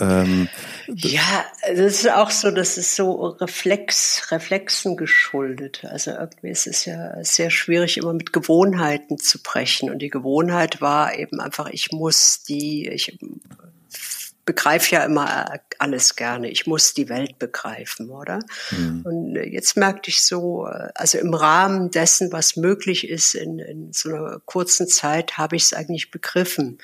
Ähm, 0.00 0.48
ja, 0.86 1.44
das 1.68 2.04
ist 2.04 2.10
auch 2.10 2.30
so, 2.30 2.50
das 2.50 2.78
ist 2.78 2.96
so 2.96 3.26
Reflex, 3.26 4.32
Reflexen 4.32 4.96
geschuldet. 4.96 5.84
Also 5.84 6.12
irgendwie 6.12 6.48
ist 6.48 6.66
es 6.66 6.86
ja 6.86 7.22
sehr 7.22 7.50
schwierig, 7.50 7.98
immer 7.98 8.14
mit 8.14 8.32
Gewohnheiten 8.32 9.18
zu 9.18 9.42
brechen. 9.42 9.90
Und 9.90 9.98
die 9.98 10.08
Gewohnheit 10.08 10.80
war 10.80 11.18
eben 11.18 11.38
einfach, 11.40 11.68
ich 11.68 11.92
muss 11.92 12.42
die, 12.48 12.88
ich 12.88 13.18
begreife 14.48 14.94
ja 14.94 15.04
immer 15.04 15.60
alles 15.78 16.16
gerne. 16.16 16.48
Ich 16.48 16.66
muss 16.66 16.94
die 16.94 17.10
Welt 17.10 17.38
begreifen, 17.38 18.08
oder? 18.08 18.38
Mhm. 18.70 19.02
Und 19.04 19.34
jetzt 19.34 19.76
merkte 19.76 20.08
ich 20.08 20.22
so, 20.22 20.64
also 20.94 21.18
im 21.18 21.34
Rahmen 21.34 21.90
dessen, 21.90 22.32
was 22.32 22.56
möglich 22.56 23.10
ist, 23.10 23.34
in, 23.34 23.58
in 23.58 23.92
so 23.92 24.08
einer 24.08 24.40
kurzen 24.46 24.88
Zeit, 24.88 25.36
habe 25.36 25.56
ich 25.56 25.64
es 25.64 25.74
eigentlich 25.74 26.10
begriffen. 26.10 26.78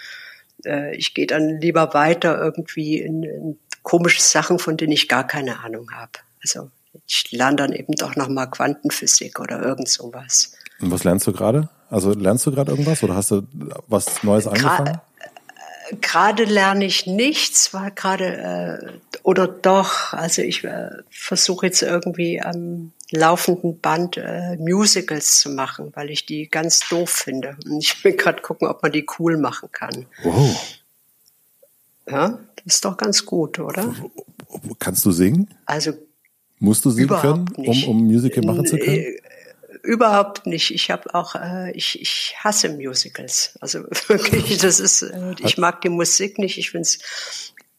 Äh, 0.66 0.94
ich 0.96 1.14
gehe 1.14 1.26
dann 1.26 1.58
lieber 1.58 1.94
weiter 1.94 2.38
irgendwie 2.38 2.98
in, 2.98 3.22
in 3.22 3.58
komische 3.82 4.20
Sachen, 4.20 4.58
von 4.58 4.76
denen 4.76 4.92
ich 4.92 5.08
gar 5.08 5.26
keine 5.26 5.60
Ahnung 5.60 5.90
habe. 5.90 6.12
Also 6.42 6.70
ich 7.06 7.32
lerne 7.32 7.56
dann 7.56 7.72
eben 7.72 7.94
doch 7.94 8.14
nochmal 8.14 8.50
Quantenphysik 8.50 9.40
oder 9.40 9.62
irgend 9.62 9.88
sowas. 9.88 10.52
Und 10.80 10.90
was 10.90 11.02
lernst 11.02 11.26
du 11.26 11.32
gerade? 11.32 11.70
Also 11.88 12.12
lernst 12.12 12.44
du 12.44 12.52
gerade 12.52 12.72
irgendwas 12.72 13.02
oder 13.02 13.14
hast 13.16 13.30
du 13.30 13.46
was 13.88 14.22
Neues 14.22 14.46
angefangen? 14.46 15.00
Gerade 16.00 16.44
lerne 16.44 16.86
ich 16.86 17.06
nichts, 17.06 17.74
weil 17.74 17.90
gerade 17.90 18.24
äh, 18.24 19.18
oder 19.22 19.46
doch, 19.46 20.12
also 20.12 20.42
ich 20.42 20.64
äh, 20.64 20.90
versuche 21.10 21.66
jetzt 21.66 21.82
irgendwie 21.82 22.40
am 22.40 22.92
laufenden 23.10 23.80
Band 23.80 24.16
äh, 24.16 24.56
Musicals 24.56 25.40
zu 25.40 25.50
machen, 25.50 25.92
weil 25.94 26.10
ich 26.10 26.26
die 26.26 26.48
ganz 26.48 26.80
doof 26.88 27.10
finde. 27.10 27.56
Und 27.64 27.82
ich 27.82 28.02
will 28.04 28.12
gerade 28.12 28.42
gucken, 28.42 28.68
ob 28.68 28.82
man 28.82 28.92
die 28.92 29.06
cool 29.18 29.36
machen 29.36 29.68
kann. 29.72 30.06
Oh. 30.24 30.54
Ja, 32.10 32.38
das 32.56 32.74
ist 32.74 32.84
doch 32.84 32.96
ganz 32.96 33.24
gut, 33.24 33.58
oder? 33.58 33.94
Kannst 34.78 35.04
du 35.04 35.12
singen? 35.12 35.48
Also 35.66 35.92
musst 36.58 36.84
du 36.84 36.90
singen 36.90 37.08
können, 37.08 37.48
um, 37.56 37.84
um 37.84 38.04
Musical 38.04 38.44
machen 38.44 38.66
zu 38.66 38.76
können? 38.78 39.16
Überhaupt 39.84 40.46
nicht. 40.46 40.70
Ich 40.70 40.90
habe 40.90 41.14
auch, 41.14 41.34
äh, 41.34 41.70
ich, 41.72 42.00
ich 42.00 42.34
hasse 42.38 42.70
Musicals. 42.70 43.58
Also 43.60 43.80
wirklich, 44.08 44.56
das 44.56 44.80
ist, 44.80 45.02
äh, 45.02 45.34
ich 45.44 45.58
mag 45.58 45.82
die 45.82 45.90
Musik 45.90 46.38
nicht. 46.38 46.56
Ich 46.56 46.70
finde 46.70 46.82
es 46.82 47.00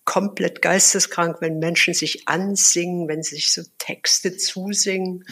komplett 0.03 0.61
geisteskrank, 0.61 1.37
wenn 1.39 1.57
Menschen 1.57 1.95
sich 1.95 2.27
ansingen, 2.27 3.07
wenn 3.07 3.23
sie 3.23 3.35
sich 3.35 3.51
so 3.51 3.63
Texte 3.79 4.37
zusingen. 4.37 5.25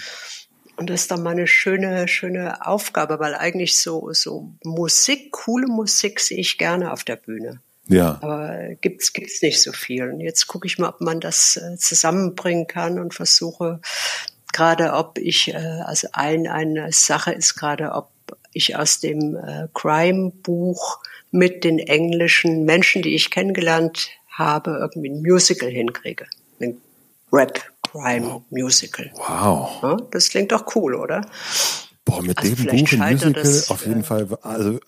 Und 0.75 0.89
das 0.89 1.01
ist 1.01 1.11
dann 1.11 1.21
mal 1.21 1.29
eine 1.29 1.45
schöne, 1.45 2.07
schöne 2.07 2.65
Aufgabe, 2.65 3.19
weil 3.19 3.35
eigentlich 3.35 3.77
so, 3.77 4.11
so 4.11 4.51
Musik, 4.63 5.31
coole 5.31 5.67
Musik 5.67 6.19
sehe 6.19 6.39
ich 6.39 6.57
gerne 6.57 6.91
auf 6.91 7.03
der 7.03 7.17
Bühne. 7.17 7.61
Ja. 7.87 8.17
Aber 8.21 8.73
gibt's, 8.81 9.13
gibt's 9.13 9.43
nicht 9.43 9.61
so 9.61 9.73
viel. 9.73 10.09
Und 10.09 10.21
jetzt 10.21 10.47
gucke 10.47 10.65
ich 10.65 10.79
mal, 10.79 10.89
ob 10.89 11.01
man 11.01 11.19
das 11.19 11.57
äh, 11.57 11.77
zusammenbringen 11.77 12.65
kann 12.65 12.97
und 12.97 13.13
versuche 13.13 13.79
gerade, 14.53 14.93
ob 14.93 15.17
ich, 15.17 15.53
äh, 15.53 15.57
also 15.57 16.07
ein, 16.13 16.47
eine 16.47 16.91
Sache 16.91 17.31
ist 17.33 17.55
gerade, 17.55 17.91
ob 17.91 18.09
ich 18.53 18.75
aus 18.75 18.99
dem 18.99 19.35
äh, 19.35 19.67
Crime-Buch 19.73 20.99
mit 21.31 21.63
den 21.63 21.79
englischen 21.79 22.63
Menschen, 22.63 23.01
die 23.01 23.15
ich 23.15 23.31
kennengelernt 23.31 24.09
habe, 24.29 24.77
irgendwie 24.79 25.09
ein 25.09 25.21
Musical 25.21 25.69
hinkriege. 25.69 26.25
Ein 26.59 26.77
Rap-Crime-Musical. 27.31 29.11
Wow. 29.15 29.79
Ja, 29.81 29.97
das 30.11 30.29
klingt 30.29 30.51
doch 30.51 30.75
cool, 30.75 30.95
oder? 30.95 31.25
Boah, 32.05 32.21
mit 32.21 32.37
also 32.37 32.55
dem 32.55 32.65
Buch 32.65 32.93
ein 32.99 33.13
Musical 33.13 33.33
das, 33.33 33.71
auf 33.71 33.85
jeden 33.85 34.01
äh, 34.01 34.03
Fall, 34.03 34.27
also, 34.41 34.79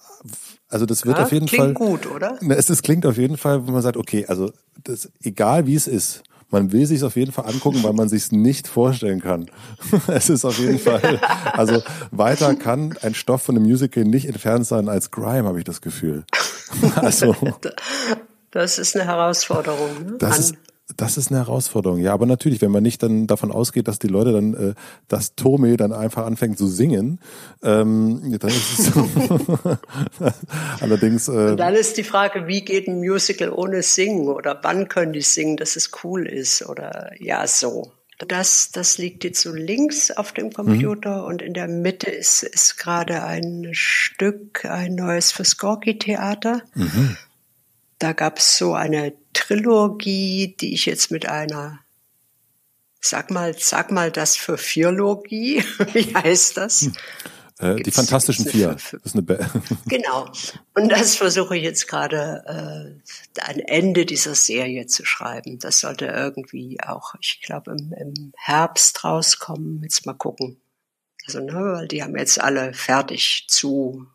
also 0.67 0.86
das 0.86 1.06
wird 1.06 1.17
ja, 1.17 1.23
auf 1.23 1.32
jeden 1.32 1.47
klingt 1.47 1.63
Fall. 1.63 1.73
Klingt 1.73 2.04
gut, 2.04 2.12
oder? 2.12 2.38
Es, 2.49 2.69
es 2.69 2.82
klingt 2.82 3.06
auf 3.06 3.17
jeden 3.17 3.38
Fall, 3.38 3.65
wo 3.67 3.71
man 3.71 3.82
sagt, 3.82 3.97
okay, 3.97 4.25
also 4.28 4.51
das, 4.84 5.10
egal 5.23 5.65
wie 5.65 5.75
es 5.75 5.88
ist, 5.88 6.23
man 6.50 6.72
will 6.72 6.86
sich 6.86 7.04
auf 7.04 7.16
jeden 7.16 7.32
Fall 7.32 7.46
angucken, 7.48 7.84
weil 7.84 7.94
man 7.94 8.10
sich 8.10 8.32
nicht 8.32 8.68
vorstellen 8.68 9.22
kann. 9.22 9.48
es 10.08 10.30
ist 10.30 10.46
auf 10.46 10.58
jeden 10.60 10.80
Fall, 10.80 11.20
also 11.54 11.82
weiter 12.12 12.56
kann 12.56 12.96
ein 13.02 13.16
Stoff 13.16 13.44
von 13.44 13.56
einem 13.56 13.66
Musical 13.66 14.04
nicht 14.04 14.28
entfernt 14.28 14.66
sein 14.68 14.88
als 14.90 15.12
Grime, 15.12 15.48
habe 15.48 15.60
ich 15.60 15.66
das 15.66 15.82
Gefühl. 15.82 16.24
also 16.96 17.36
das 18.52 18.80
ist 18.80 18.96
eine 18.96 19.06
Herausforderung. 19.06 20.06
Ne? 20.06 20.16
Das 20.20 20.40
ist, 20.40 20.56
das 20.98 21.18
ist 21.18 21.32
eine 21.32 21.40
Herausforderung, 21.40 22.00
ja, 22.00 22.14
aber 22.14 22.26
natürlich, 22.26 22.62
wenn 22.62 22.72
man 22.72 22.84
nicht 22.84 23.04
dann 23.04 23.28
davon 23.28 23.52
ausgeht, 23.52 23.88
dass 23.88 24.00
die 24.00 24.08
Leute 24.08 24.32
dann, 24.32 24.54
äh, 24.54 24.74
dass 25.08 25.36
Tome 25.36 25.78
dann 25.78 25.94
einfach 25.94 26.26
anfängt 26.26 26.58
zu 26.58 26.68
singen, 26.68 27.20
ähm, 27.64 28.38
dann 28.40 28.50
ist 28.50 28.80
es 28.80 28.92
allerdings. 30.82 31.28
Äh, 31.28 31.52
Und 31.52 31.58
dann 31.58 31.76
ist 31.76 31.98
die 31.98 32.04
Frage, 32.04 32.48
wie 32.48 32.64
geht 32.64 32.88
ein 32.88 33.00
Musical 33.00 33.50
ohne 33.50 33.82
Singen 33.82 34.28
oder 34.28 34.60
wann 34.64 34.88
können 34.88 35.14
die 35.14 35.22
singen, 35.22 35.58
dass 35.58 35.76
es 35.76 35.92
cool 36.04 36.28
ist 36.28 36.68
oder 36.68 37.12
ja 37.20 37.46
so. 37.48 37.92
Das, 38.28 38.72
das 38.72 38.98
liegt 38.98 39.26
jetzt 39.26 39.42
so 39.42 39.52
links 39.52 40.10
auf 40.10 40.32
dem 40.32 40.54
Computer 40.54 41.24
mhm. 41.24 41.26
und 41.26 41.42
in 41.42 41.54
der 41.54 41.68
Mitte 41.68 42.10
ist, 42.10 42.44
ist 42.44 42.78
gerade 42.78 43.24
ein 43.24 43.70
Stück, 43.74 44.64
ein 44.64 44.96
neues 44.96 45.34
für 45.34 45.44
Skorki-Theater. 45.44 46.62
Mhm. 46.76 47.18
Da 48.00 48.14
gab 48.14 48.38
es 48.38 48.58
so 48.58 48.74
eine 48.74 49.14
Trilogie, 49.36 50.56
die 50.60 50.74
ich 50.74 50.88
jetzt 50.88 51.12
mit 51.12 51.28
einer 51.28 51.80
Sag 53.02 53.30
mal, 53.30 53.56
sag 53.56 53.91
mal 53.91 54.10
das 54.10 54.36
für 54.36 54.58
Vierlogie. 54.58 55.63
Wie 55.93 56.15
heißt 56.15 56.58
das? 56.58 56.82
Hm. 56.82 56.93
Äh, 57.60 57.76
die 57.76 57.91
Fantastischen 57.91 58.48
Vier. 58.48 58.69
Das 58.69 58.93
ist 58.93 59.15
eine 59.15 59.24
genau. 59.86 60.28
Und 60.74 60.89
das 60.89 61.15
versuche 61.15 61.56
ich 61.56 61.63
jetzt 61.63 61.88
gerade 61.88 62.43
äh, 63.38 63.41
ein 63.41 63.60
Ende 63.60 64.08
dieser 64.08 64.34
Serie 64.34 64.88
zu 64.88 65.06
schreiben. 65.06 65.60
Das 65.60 65.82
sollte 65.82 66.08
irgendwie 66.08 66.80
auch, 66.82 67.13
ich 67.21 67.41
glaube, 67.41 67.71
im, 67.71 67.93
im 67.93 68.34
Herbst 68.38 69.04
rauskommen. 69.04 69.84
Jetzt 69.84 70.08
mal 70.08 70.13
gucken. 70.13 70.60
Also, 71.28 71.41
ne, 71.41 71.54
weil 71.54 71.88
die 71.88 72.02
haben 72.02 72.17
jetzt 72.17 72.41
alle 72.41 72.74
fertig 72.74 73.45
zu 73.48 74.08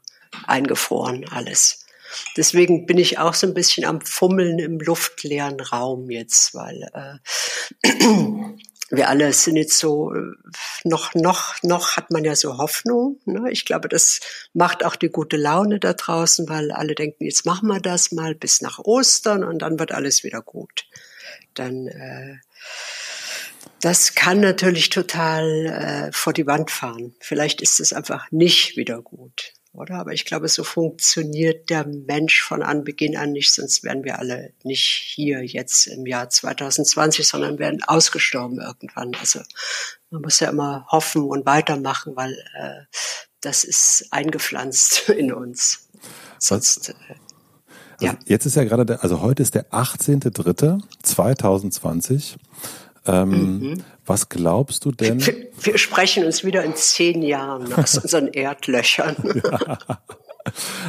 eingefroren, 0.46 1.28
alles. 1.28 1.79
Deswegen 2.36 2.86
bin 2.86 2.98
ich 2.98 3.18
auch 3.18 3.34
so 3.34 3.46
ein 3.46 3.54
bisschen 3.54 3.84
am 3.84 4.00
Fummeln 4.00 4.58
im 4.58 4.78
luftleeren 4.78 5.60
Raum 5.60 6.10
jetzt, 6.10 6.54
weil 6.54 6.88
äh, 6.94 7.88
wir 8.90 9.08
alle 9.08 9.32
sind 9.32 9.56
jetzt 9.56 9.78
so 9.78 10.12
äh, 10.12 10.32
noch 10.84 11.14
noch 11.14 11.62
noch 11.62 11.96
hat 11.96 12.10
man 12.10 12.24
ja 12.24 12.34
so 12.34 12.58
Hoffnung. 12.58 13.20
Ne? 13.24 13.50
Ich 13.50 13.64
glaube, 13.64 13.88
das 13.88 14.20
macht 14.52 14.84
auch 14.84 14.96
die 14.96 15.10
gute 15.10 15.36
Laune 15.36 15.78
da 15.78 15.92
draußen, 15.92 16.48
weil 16.48 16.72
alle 16.72 16.94
denken, 16.94 17.24
jetzt 17.24 17.46
machen 17.46 17.68
wir 17.68 17.80
das 17.80 18.12
mal 18.12 18.34
bis 18.34 18.60
nach 18.60 18.78
Ostern 18.78 19.44
und 19.44 19.60
dann 19.60 19.78
wird 19.78 19.92
alles 19.92 20.24
wieder 20.24 20.42
gut. 20.42 20.86
Dann 21.54 21.86
äh, 21.86 22.36
das 23.80 24.14
kann 24.14 24.40
natürlich 24.40 24.90
total 24.90 25.66
äh, 25.66 26.12
vor 26.12 26.32
die 26.32 26.46
Wand 26.46 26.70
fahren. 26.70 27.14
Vielleicht 27.20 27.62
ist 27.62 27.80
es 27.80 27.92
einfach 27.92 28.30
nicht 28.30 28.76
wieder 28.76 29.00
gut 29.00 29.54
oder? 29.72 29.96
Aber 29.96 30.12
ich 30.12 30.24
glaube, 30.24 30.48
so 30.48 30.64
funktioniert 30.64 31.70
der 31.70 31.86
Mensch 31.86 32.42
von 32.42 32.62
Anbeginn 32.62 33.16
an 33.16 33.32
nicht, 33.32 33.52
sonst 33.52 33.84
wären 33.84 34.04
wir 34.04 34.18
alle 34.18 34.52
nicht 34.64 35.12
hier 35.14 35.44
jetzt 35.44 35.86
im 35.86 36.06
Jahr 36.06 36.28
2020, 36.28 37.26
sondern 37.26 37.58
wären 37.58 37.82
ausgestorben 37.84 38.60
irgendwann. 38.60 39.12
Also 39.18 39.40
man 40.10 40.20
muss 40.22 40.40
ja 40.40 40.50
immer 40.50 40.86
hoffen 40.88 41.22
und 41.22 41.46
weitermachen, 41.46 42.16
weil 42.16 42.32
äh, 42.58 42.82
das 43.40 43.64
ist 43.64 44.08
eingepflanzt 44.10 45.08
in 45.10 45.32
uns. 45.32 45.88
Sonst, 46.38 46.90
äh, 46.90 46.94
also 48.00 48.16
Jetzt 48.26 48.46
ist 48.46 48.56
ja 48.56 48.64
gerade 48.64 48.84
der, 48.86 49.02
also 49.02 49.20
heute 49.20 49.42
ist 49.42 49.54
der 49.54 49.70
18.03.2020. 49.70 52.36
Ähm, 53.06 53.58
mhm. 53.58 53.82
Was 54.10 54.28
glaubst 54.28 54.84
du 54.84 54.90
denn? 54.90 55.24
Wir, 55.24 55.46
wir, 55.60 55.78
sprechen 55.78 56.24
uns 56.24 56.42
wieder 56.42 56.64
in 56.64 56.74
zehn 56.74 57.22
Jahren 57.22 57.72
aus 57.72 57.96
unseren 58.02 58.26
Erdlöchern. 58.26 59.14
ja. 59.44 59.78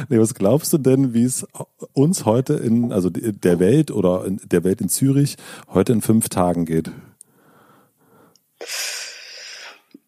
Nee, 0.08 0.18
was 0.18 0.34
glaubst 0.34 0.72
du 0.72 0.78
denn, 0.78 1.14
wie 1.14 1.22
es 1.22 1.46
uns 1.92 2.24
heute 2.24 2.54
in, 2.54 2.92
also 2.92 3.10
der 3.10 3.60
Welt 3.60 3.92
oder 3.92 4.24
in 4.24 4.40
der 4.42 4.64
Welt 4.64 4.80
in 4.80 4.88
Zürich 4.88 5.36
heute 5.68 5.92
in 5.92 6.02
fünf 6.02 6.30
Tagen 6.30 6.64
geht? 6.64 6.90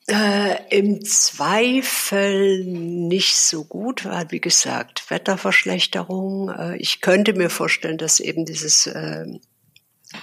Äh, 0.09 0.77
Im 0.77 1.05
Zweifel 1.05 2.65
nicht 2.65 3.37
so 3.37 3.63
gut, 3.63 4.07
weil 4.07 4.33
wie 4.33 4.41
gesagt, 4.41 5.09
Wetterverschlechterung. 5.09 6.49
Äh, 6.49 6.77
ich 6.79 7.01
könnte 7.01 7.33
mir 7.35 7.49
vorstellen, 7.49 7.99
dass 7.99 8.19
eben 8.19 8.45
dieses 8.45 8.89
äh, 8.89 9.39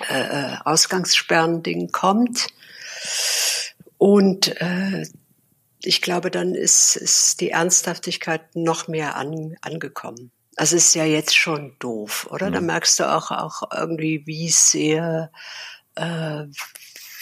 äh, 0.10 0.58
Ausgangssperren-Ding 0.66 1.94
kommt. 1.94 2.48
Und 3.98 4.60
äh, 4.62 5.06
ich 5.84 6.02
glaube, 6.02 6.32
dann 6.32 6.56
ist, 6.56 6.96
ist 6.96 7.42
die 7.42 7.52
Ernsthaftigkeit 7.52 8.56
noch 8.56 8.88
mehr 8.88 9.16
an, 9.16 9.56
angekommen. 9.62 10.32
Also 10.56 10.76
es 10.76 10.88
ist 10.88 10.96
ja 10.96 11.06
jetzt 11.06 11.36
schon 11.36 11.76
doof, 11.80 12.28
oder? 12.30 12.50
Mhm. 12.50 12.54
Da 12.54 12.62
merkst 12.62 13.00
du 13.00 13.12
auch, 13.12 13.32
auch 13.32 13.64
irgendwie, 13.74 14.26
wie 14.26 14.50
sehr 14.50 15.32
äh, 15.96 16.44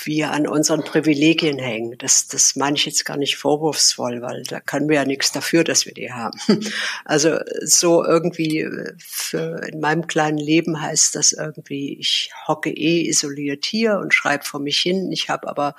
wir 0.09 0.31
an 0.31 0.47
unseren 0.47 0.83
Privilegien 0.83 1.59
hängen. 1.59 1.95
Das, 1.99 2.27
das 2.27 2.55
meine 2.55 2.75
ich 2.75 2.85
jetzt 2.85 3.05
gar 3.05 3.15
nicht 3.15 3.37
vorwurfsvoll, 3.37 4.23
weil 4.23 4.41
da 4.43 4.59
können 4.59 4.89
wir 4.89 4.95
ja 4.95 5.05
nichts 5.05 5.31
dafür, 5.31 5.63
dass 5.63 5.85
wir 5.85 5.93
die 5.93 6.11
haben. 6.11 6.39
Also 7.05 7.39
so 7.63 8.03
irgendwie 8.03 8.67
für 8.99 9.61
in 9.67 9.79
meinem 9.79 10.07
kleinen 10.07 10.37
Leben 10.37 10.81
heißt 10.81 11.15
das 11.15 11.31
irgendwie, 11.31 11.97
ich 11.99 12.31
hocke 12.47 12.71
eh 12.71 13.07
isoliert 13.07 13.65
hier 13.65 13.99
und 13.99 14.13
schreibe 14.13 14.43
vor 14.43 14.59
mich 14.59 14.79
hin. 14.79 15.11
Ich 15.11 15.29
habe 15.29 15.47
aber 15.47 15.75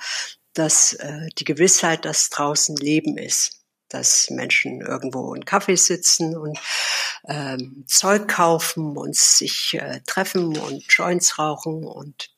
das, 0.53 0.93
äh, 0.93 1.27
die 1.37 1.43
Gewissheit, 1.43 2.05
dass 2.05 2.29
draußen 2.29 2.75
Leben 2.77 3.17
ist 3.17 3.61
dass 3.93 4.29
Menschen 4.29 4.79
irgendwo 4.81 5.33
in 5.33 5.43
Kaffee 5.43 5.75
sitzen 5.75 6.37
und 6.37 6.57
ähm, 7.27 7.83
Zeug 7.87 8.27
kaufen 8.27 8.97
und 8.97 9.15
sich 9.15 9.73
äh, 9.73 9.99
treffen 10.07 10.57
und 10.57 10.85
Joints 10.89 11.37
rauchen 11.37 11.83
und 11.83 12.30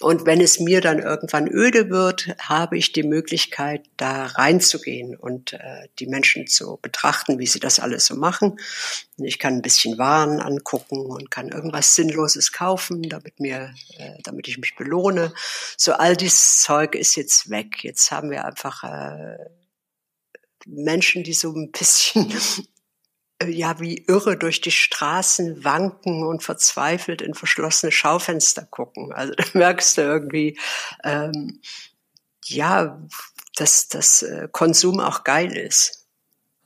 Und 0.00 0.26
wenn 0.26 0.40
es 0.40 0.60
mir 0.60 0.80
dann 0.80 1.00
irgendwann 1.00 1.48
öde 1.48 1.90
wird, 1.90 2.28
habe 2.38 2.78
ich 2.78 2.92
die 2.92 3.02
Möglichkeit, 3.02 3.84
da 3.96 4.26
reinzugehen 4.26 5.16
und 5.16 5.54
äh, 5.54 5.88
die 5.98 6.06
Menschen 6.06 6.46
zu 6.46 6.78
betrachten, 6.80 7.38
wie 7.38 7.46
sie 7.46 7.58
das 7.58 7.80
alles 7.80 8.06
so 8.06 8.14
machen. 8.14 8.60
Und 9.16 9.24
ich 9.24 9.38
kann 9.38 9.54
ein 9.54 9.62
bisschen 9.62 9.98
Waren 9.98 10.40
angucken 10.40 11.06
und 11.06 11.30
kann 11.30 11.48
irgendwas 11.48 11.94
Sinnloses 11.94 12.52
kaufen, 12.52 13.02
damit 13.08 13.40
mir, 13.40 13.74
äh, 13.98 14.22
damit 14.22 14.46
ich 14.46 14.58
mich 14.58 14.76
belohne. 14.76 15.32
So 15.76 15.94
all 15.94 16.16
dieses 16.16 16.62
Zeug 16.62 16.94
ist 16.94 17.16
jetzt 17.16 17.50
weg. 17.50 17.82
Jetzt 17.82 18.10
haben 18.12 18.30
wir 18.30 18.44
einfach 18.44 18.84
äh, 18.84 19.36
Menschen, 20.66 21.24
die 21.24 21.34
so 21.34 21.52
ein 21.52 21.72
bisschen 21.72 22.32
ja 23.46 23.78
wie 23.80 24.04
irre 24.06 24.36
durch 24.36 24.60
die 24.60 24.70
Straßen 24.70 25.64
wanken 25.64 26.24
und 26.24 26.42
verzweifelt 26.42 27.22
in 27.22 27.34
verschlossene 27.34 27.92
Schaufenster 27.92 28.66
gucken. 28.66 29.12
Also 29.12 29.34
da 29.36 29.44
merkst 29.52 29.98
du 29.98 30.02
irgendwie, 30.02 30.58
ähm, 31.04 31.60
ja, 32.44 33.00
dass 33.56 33.88
das 33.88 34.22
äh, 34.22 34.48
Konsum 34.50 35.00
auch 35.00 35.24
geil 35.24 35.56
ist. 35.56 36.06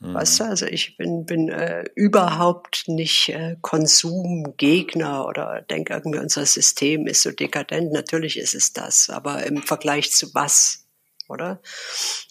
Mhm. 0.02 0.14
Weißt 0.14 0.40
du, 0.40 0.44
also 0.44 0.66
ich 0.66 0.96
bin, 0.96 1.26
bin 1.26 1.48
äh, 1.48 1.84
überhaupt 1.94 2.84
nicht 2.88 3.28
äh, 3.28 3.56
Konsumgegner 3.60 5.26
oder 5.26 5.62
denke 5.62 5.94
irgendwie, 5.94 6.18
unser 6.18 6.44
System 6.46 7.06
ist 7.06 7.22
so 7.22 7.30
dekadent. 7.30 7.92
Natürlich 7.92 8.38
ist 8.38 8.54
es 8.54 8.72
das, 8.72 9.10
aber 9.10 9.44
im 9.44 9.62
Vergleich 9.62 10.12
zu 10.12 10.34
was? 10.34 10.81
Oder? 11.28 11.60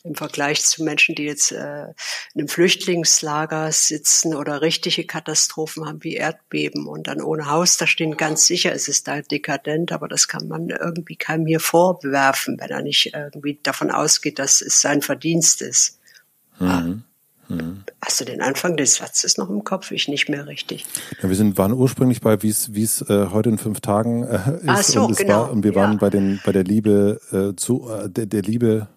Im 0.03 0.15
Vergleich 0.15 0.63
zu 0.63 0.83
Menschen, 0.83 1.15
die 1.15 1.23
jetzt 1.23 1.51
äh, 1.51 1.83
in 1.83 1.93
einem 2.35 2.47
Flüchtlingslager 2.47 3.71
sitzen 3.71 4.35
oder 4.35 4.61
richtige 4.61 5.05
Katastrophen 5.05 5.85
haben 5.85 6.03
wie 6.03 6.15
Erdbeben 6.15 6.87
und 6.87 7.07
dann 7.07 7.21
ohne 7.21 7.47
Haus 7.47 7.77
da 7.77 7.87
stehen, 7.87 8.17
ganz 8.17 8.45
sicher 8.45 8.71
ist 8.73 8.87
es 8.87 9.03
da 9.03 9.21
dekadent, 9.21 9.91
aber 9.91 10.07
das 10.07 10.27
kann 10.27 10.47
man 10.47 10.69
irgendwie 10.69 11.15
keinem 11.15 11.45
hier 11.45 11.59
vorwerfen, 11.59 12.59
wenn 12.59 12.69
er 12.69 12.81
nicht 12.81 13.13
irgendwie 13.13 13.59
davon 13.61 13.91
ausgeht, 13.91 14.39
dass 14.39 14.61
es 14.61 14.81
sein 14.81 15.01
Verdienst 15.01 15.61
ist. 15.61 15.99
Mhm. 16.59 17.03
Mhm. 17.55 17.83
Hast 18.03 18.19
du 18.21 18.25
den 18.25 18.41
Anfang 18.41 18.77
des 18.77 18.95
Satzes 18.95 19.37
noch 19.37 19.49
im 19.49 19.63
Kopf? 19.63 19.91
Ich 19.91 20.07
nicht 20.07 20.29
mehr 20.29 20.47
richtig. 20.47 20.85
Ja, 21.21 21.29
wir 21.29 21.35
sind, 21.35 21.57
waren 21.57 21.73
ursprünglich 21.73 22.21
bei, 22.21 22.41
wie 22.41 22.49
es 22.49 23.01
äh, 23.01 23.27
heute 23.31 23.49
in 23.49 23.57
fünf 23.57 23.81
Tagen 23.81 24.23
äh, 24.23 24.35
ist. 24.35 24.63
Ach 24.67 24.83
so, 24.83 25.05
und, 25.05 25.17
genau. 25.17 25.43
War, 25.43 25.51
und 25.51 25.63
wir 25.63 25.75
waren 25.75 25.97
bei, 25.97 26.09
den, 26.09 26.39
bei 26.45 26.51
der 26.51 26.63
Liebe 26.63 27.19
äh, 27.31 27.55
zu 27.55 27.89
äh, 27.89 28.09
der, 28.09 28.25
der 28.25 28.41
Liebe 28.41 28.87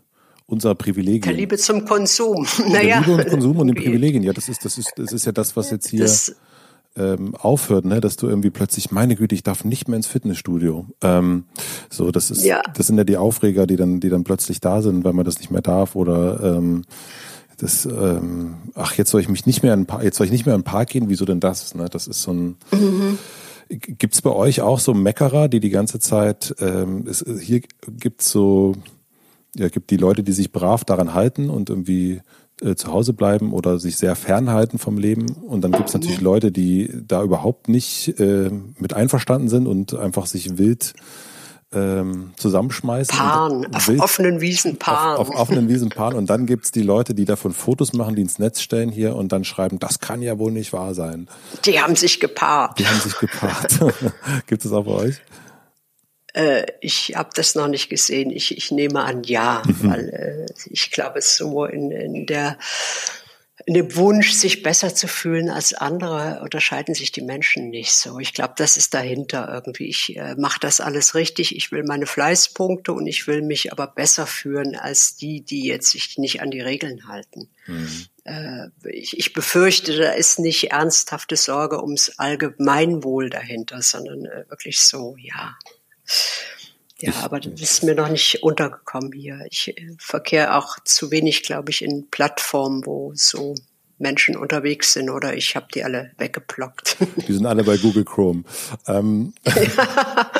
unserer 0.47 0.75
Privilegien. 0.75 1.23
Der 1.23 1.33
Liebe 1.33 1.57
zum 1.57 1.85
Konsum. 1.85 2.47
Naja. 2.69 3.01
Der 3.01 3.01
Liebe 3.07 3.13
und 3.13 3.31
Konsum 3.31 3.59
und 3.59 3.67
den 3.69 3.77
Privilegien. 3.83 4.23
Ja, 4.23 4.33
das 4.33 4.49
ist, 4.49 4.65
das 4.65 4.79
ist, 4.79 4.93
das 4.97 5.13
ist 5.13 5.25
ja 5.25 5.33
das, 5.33 5.57
was 5.57 5.71
jetzt 5.71 5.89
hier 5.89 6.01
das, 6.01 6.35
ähm, 6.97 7.35
aufhört, 7.35 7.85
ne? 7.85 8.01
dass 8.01 8.17
du 8.17 8.29
irgendwie 8.29 8.51
plötzlich, 8.51 8.91
meine 8.91 9.17
Güte, 9.17 9.35
ich 9.35 9.43
darf 9.43 9.65
nicht 9.65 9.89
mehr 9.89 9.97
ins 9.97 10.07
Fitnessstudio. 10.07 10.87
Ähm, 11.03 11.45
so, 11.91 12.11
das 12.11 12.31
ist, 12.31 12.45
ja. 12.45 12.63
das 12.75 12.87
sind 12.87 12.99
ja 12.99 13.05
die 13.05 13.17
Aufreger, 13.17 13.67
die 13.67 13.77
dann, 13.77 14.01
die 14.01 14.11
dann 14.11 14.25
plötzlich 14.25 14.61
da 14.61 14.81
sind, 14.83 15.05
weil 15.05 15.13
man 15.13 15.25
das 15.25 15.39
nicht 15.39 15.51
mehr 15.51 15.63
darf 15.63 15.97
oder 15.97 16.57
ähm, 16.57 16.85
das, 17.59 17.87
ähm, 17.87 18.57
ach, 18.75 18.95
jetzt 18.95 19.11
soll 19.11 19.21
ich 19.21 19.29
mich 19.29 19.47
nicht 19.47 19.63
mehr 19.63 19.75
in 19.75 19.87
Park, 19.87 20.03
jetzt 20.03 20.17
soll 20.17 20.27
ich 20.27 20.33
nicht 20.33 20.47
mehr 20.47 20.55
in 20.55 20.61
den 20.61 20.65
Park 20.65 20.91
gehen, 20.91 21.09
wieso 21.09 21.25
denn 21.25 21.41
das? 21.41 21.75
Ne? 21.75 21.89
Das 21.91 22.07
ist 22.07 22.23
so 22.23 22.33
ein 22.33 22.57
mhm. 22.73 23.19
Gibt 23.69 24.15
es 24.15 24.23
bei 24.23 24.31
euch 24.31 24.61
auch 24.61 24.79
so 24.79 24.93
Meckerer, 24.93 25.49
die 25.49 25.61
die 25.61 25.71
ganze 25.71 25.99
Zeit, 25.99 26.55
ähm, 26.59 27.07
es, 27.09 27.25
hier 27.41 27.63
gibt's 27.89 28.31
so, 28.31 28.75
ja, 29.57 29.69
gibt 29.69 29.91
die 29.91 29.97
Leute, 29.97 30.23
die 30.23 30.33
sich 30.33 30.53
brav 30.53 30.85
daran 30.85 31.15
halten 31.15 31.49
und 31.49 31.71
irgendwie 31.71 32.21
äh, 32.61 32.75
zu 32.75 32.93
Hause 32.93 33.15
bleiben 33.15 33.53
oder 33.53 33.79
sich 33.79 33.97
sehr 33.97 34.17
fernhalten 34.17 34.79
vom 34.79 34.99
Leben. 34.99 35.27
Und 35.33 35.63
dann 35.63 35.73
gibt 35.73 35.89
es 35.89 35.95
natürlich. 35.95 36.21
Leute, 36.21 36.53
die 36.53 36.91
da 37.07 37.23
überhaupt 37.23 37.69
nicht 37.69 38.21
äh, 38.21 38.51
mit 38.79 38.93
einverstanden 38.93 39.49
sind 39.49 39.67
und 39.67 39.95
einfach 39.95 40.27
sich 40.27 40.59
wild 40.59 40.95
ähm, 41.75 42.33
zusammenschmeißen. 42.37 43.17
Paaren, 43.17 43.75
auf 43.75 43.89
offenen 43.99 44.41
Wiesen 44.41 44.79
paaren. 44.79 45.19
Auf, 45.19 45.31
auf 45.31 45.37
offenen 45.37 45.69
Wiesen 45.69 45.89
paaren. 45.89 46.17
Und 46.17 46.31
dann 46.31 46.47
gibt's 46.47 46.71
die 46.71 46.83
Leute, 46.83 47.15
die 47.15 47.25
davon 47.25 47.53
Fotos 47.53 47.93
machen, 47.93 48.15
die 48.17 48.23
ins 48.23 48.39
Netz 48.39 48.61
stellen 48.61 48.91
hier 48.91 49.17
und 49.17 49.33
dann 49.33 49.45
schreiben, 49.45 49.79
das 49.79 50.01
kann 50.01 50.23
ja 50.23 50.39
wohl 50.39 50.53
nicht 50.53 50.73
wahr 50.73 50.95
sein. 50.95 51.29
Die 51.65 51.81
haben 51.81 51.97
sich 51.97 52.21
gepaart. 52.21 52.79
Die 52.79 52.87
haben 52.87 53.01
sich 53.01 53.19
gepaart. 53.19 53.79
Gibt 54.47 54.65
es 54.65 54.73
auch 54.73 54.85
bei 54.85 54.93
euch? 54.93 55.17
Äh, 56.35 56.67
ich 56.81 57.15
habe 57.15 57.31
das 57.35 57.55
noch 57.55 57.69
nicht 57.69 57.89
gesehen. 57.89 58.31
Ich, 58.31 58.57
ich 58.57 58.71
nehme 58.71 59.03
an, 59.03 59.23
ja, 59.25 59.63
mhm. 59.67 59.91
weil 59.91 60.09
äh, 60.09 60.53
ich 60.67 60.91
glaube, 60.91 61.21
so 61.23 61.65
in, 61.65 61.91
in 61.91 62.27
der 62.27 62.59
in 63.67 63.75
dem 63.75 63.97
Wunsch, 63.97 64.33
sich 64.33 64.63
besser 64.63 64.95
zu 64.95 65.09
fühlen 65.09 65.49
als 65.49 65.73
andere, 65.73 66.41
unterscheiden 66.43 66.95
sich 66.95 67.13
die 67.13 67.23
Menschen 67.23 67.71
nicht 67.71 67.95
so. 67.95 68.19
Ich 68.19 68.35
glaube, 68.35 68.55
das 68.57 68.77
ist 68.77 68.93
dahinter 68.93 69.49
irgendwie. 69.51 69.89
Ich 69.89 70.17
äh, 70.17 70.35
mache 70.37 70.61
das 70.61 70.81
alles 70.81 71.15
richtig. 71.15 71.57
Ich 71.57 71.73
will 71.73 71.83
meine 71.83 72.07
Fleißpunkte 72.07 72.93
und 72.93 73.07
ich 73.07 73.27
will 73.27 73.41
mich 73.41 73.73
aber 73.73 73.87
besser 73.87 74.27
fühlen 74.27 74.77
als 74.77 75.17
die, 75.17 75.41
die 75.41 75.65
jetzt 75.65 75.91
sich 75.91 76.19
nicht 76.19 76.43
an 76.43 76.51
die 76.51 76.61
Regeln 76.61 77.09
halten. 77.09 77.49
Mhm. 77.67 78.07
Äh, 78.25 78.69
ich, 78.91 79.19
ich, 79.19 79.33
befürchte, 79.33 79.97
da 79.97 80.13
ist 80.13 80.39
nicht 80.39 80.71
ernsthafte 80.71 81.37
Sorge 81.37 81.81
ums 81.83 82.19
Allgemeinwohl 82.19 83.31
dahinter, 83.31 83.81
sondern 83.81 84.27
äh, 84.27 84.45
wirklich 84.51 84.81
so, 84.81 85.17
ja. 85.19 85.57
Ja, 87.05 87.11
ich, 87.11 87.17
aber 87.17 87.41
das 87.41 87.61
ist 87.61 87.83
mir 87.83 87.95
noch 87.95 88.09
nicht 88.09 88.43
untergekommen 88.43 89.13
hier. 89.13 89.47
Ich 89.51 89.69
äh, 89.69 89.91
verkehre 89.99 90.57
auch 90.57 90.79
zu 90.85 91.11
wenig, 91.11 91.43
glaube 91.43 91.71
ich, 91.71 91.83
in 91.83 92.09
Plattformen, 92.11 92.87
wo 92.87 93.13
so 93.15 93.55
Menschen 93.99 94.37
unterwegs 94.37 94.95
sind 94.95 95.11
oder 95.11 95.37
ich 95.37 95.55
habe 95.55 95.67
die 95.73 95.85
alle 95.85 96.13
weggeblockt. 96.19 96.97
Die 97.29 97.33
sind 97.33 97.47
alle 97.47 97.63
bei 97.63 97.77
Google 97.77 98.05
Chrome. 98.05 98.45
Ähm, 98.87 99.35
ja. 99.45 100.31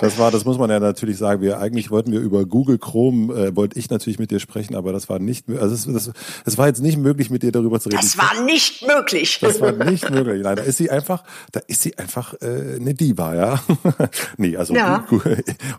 Das 0.00 0.18
war, 0.18 0.30
das 0.30 0.44
muss 0.44 0.58
man 0.58 0.70
ja 0.70 0.80
natürlich 0.80 1.16
sagen. 1.16 1.42
Wir 1.42 1.58
eigentlich 1.60 1.90
wollten 1.90 2.12
wir 2.12 2.20
über 2.20 2.44
Google 2.44 2.78
Chrome, 2.78 3.32
äh, 3.34 3.56
wollte 3.56 3.78
ich 3.78 3.90
natürlich 3.90 4.18
mit 4.18 4.30
dir 4.30 4.40
sprechen, 4.40 4.74
aber 4.74 4.92
das 4.92 5.08
war 5.08 5.18
nicht, 5.18 5.48
also 5.48 5.74
es, 5.74 5.86
das, 5.86 6.12
das 6.44 6.58
war 6.58 6.66
jetzt 6.66 6.80
nicht 6.80 6.98
möglich, 6.98 7.30
mit 7.30 7.42
dir 7.42 7.52
darüber 7.52 7.80
zu 7.80 7.88
reden. 7.88 8.00
Das 8.02 8.18
war 8.18 8.42
nicht 8.44 8.86
möglich. 8.86 9.38
Das 9.40 9.60
war 9.60 9.72
nicht 9.72 10.10
möglich. 10.10 10.42
Nein, 10.42 10.56
da 10.56 10.62
ist 10.62 10.78
sie 10.78 10.90
einfach, 10.90 11.24
da 11.52 11.60
ist 11.66 11.82
sie 11.82 11.96
einfach 11.98 12.34
äh, 12.40 12.76
eine 12.80 12.94
Diva, 12.94 13.34
ja. 13.34 13.62
nee, 14.36 14.56
also 14.56 14.74
ja. 14.74 15.06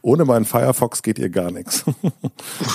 ohne 0.01 0.25
meinen 0.25 0.45
Firefox 0.45 1.03
geht 1.03 1.19
ihr 1.19 1.29
gar 1.29 1.51
nichts. 1.51 1.83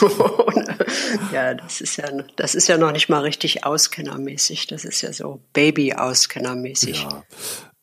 ja, 1.33 1.55
das 1.55 1.81
ist 1.81 1.97
ja, 1.97 2.05
das 2.37 2.55
ist 2.55 2.69
ja 2.69 2.79
noch 2.79 2.93
nicht 2.93 3.09
mal 3.09 3.21
richtig 3.21 3.65
auskennermäßig. 3.65 4.67
Das 4.67 4.85
ist 4.85 5.03
ja 5.03 5.13
so 5.13 5.41
Baby-auskennermäßig. 5.53 7.03
Ja. 7.03 7.23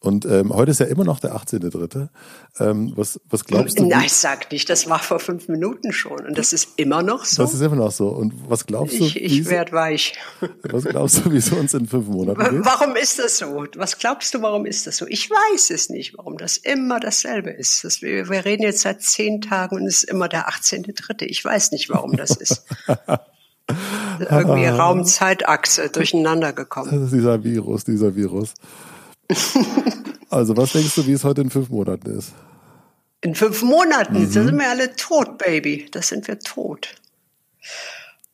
Und 0.06 0.26
ähm, 0.26 0.54
heute 0.54 0.72
ist 0.72 0.80
ja 0.80 0.86
immer 0.86 1.04
noch 1.04 1.20
der 1.20 1.36
18.3. 1.36 2.10
Ähm, 2.60 2.94
was, 2.96 3.20
was 3.30 3.44
glaubst 3.44 3.80
du? 3.80 3.88
Nein, 3.88 4.04
ich 4.06 4.14
sag 4.14 4.52
nicht, 4.52 4.70
das 4.70 4.88
war 4.88 5.00
vor 5.00 5.20
fünf 5.20 5.48
Minuten 5.48 5.92
schon. 5.92 6.26
Und 6.26 6.38
das 6.38 6.54
ist 6.54 6.70
immer 6.76 7.02
noch 7.02 7.26
so. 7.26 7.42
Das 7.42 7.54
ist 7.54 7.62
immer 7.62 7.76
noch 7.76 7.92
so. 7.92 8.10
Und 8.10 8.34
was 8.48 8.66
glaubst 8.68 9.00
du? 9.00 9.04
Ich, 9.04 9.20
ich 9.20 9.50
werd 9.50 9.72
weich. 9.72 10.14
Was 10.70 10.84
glaubst 10.84 11.26
du, 11.26 11.32
wie 11.32 11.38
es 11.38 11.52
uns 11.52 11.74
in 11.74 11.88
fünf 11.88 12.08
Monaten 12.08 12.40
geht? 12.40 12.66
Warum 12.66 12.96
ist 12.96 13.20
das 13.20 13.38
so? 13.38 13.66
Was 13.76 13.98
glaubst 13.98 14.34
du, 14.34 14.42
warum 14.42 14.66
ist 14.66 14.86
das 14.86 14.98
so? 14.98 15.06
Ich 15.08 15.30
weiß 15.30 15.70
es 15.70 15.90
nicht, 15.90 16.18
warum 16.18 16.38
das 16.38 16.58
immer 16.58 17.00
dasselbe 17.00 17.50
ist. 17.50 17.84
Das, 17.84 18.02
wir, 18.02 18.30
wir 18.30 18.46
reden 18.46 18.64
jetzt 18.64 18.82
seit 18.82 19.02
zehn 19.02 19.42
Tagen 19.42 19.78
und 19.78 19.88
es 19.88 20.04
ist 20.04 20.10
immer 20.10 20.28
der 20.28 20.50
18.3. 20.50 21.24
Ich 21.24 21.44
weiß 21.44 21.72
nicht, 21.72 21.90
warum 21.90 22.16
das 22.16 22.32
ist. 22.32 22.64
Irgendwie 24.20 24.66
Raum-Zeitachse 24.68 25.90
durcheinander 25.90 26.54
gekommen. 26.54 26.92
Das 26.92 27.02
ist 27.06 27.14
dieser 27.14 27.44
Virus, 27.44 27.84
dieser 27.84 28.16
Virus. 28.16 28.54
also, 30.30 30.56
was 30.56 30.74
denkst 30.74 30.96
du, 30.96 31.08
wie 31.08 31.14
es 31.14 31.24
heute 31.24 31.42
in 31.42 31.50
fünf 31.50 31.70
Monaten 31.70 32.18
ist? 32.18 32.34
In 33.22 33.36
fünf 33.36 33.64
Monaten? 33.64 34.20
Mhm. 34.20 34.34
Da 34.34 34.44
sind 34.44 34.60
wir 34.60 34.70
alle 34.70 34.96
tot, 34.96 35.38
Baby. 35.38 35.88
Da 35.92 36.02
sind 36.02 36.28
wir 36.28 36.40
tot. 36.40 36.96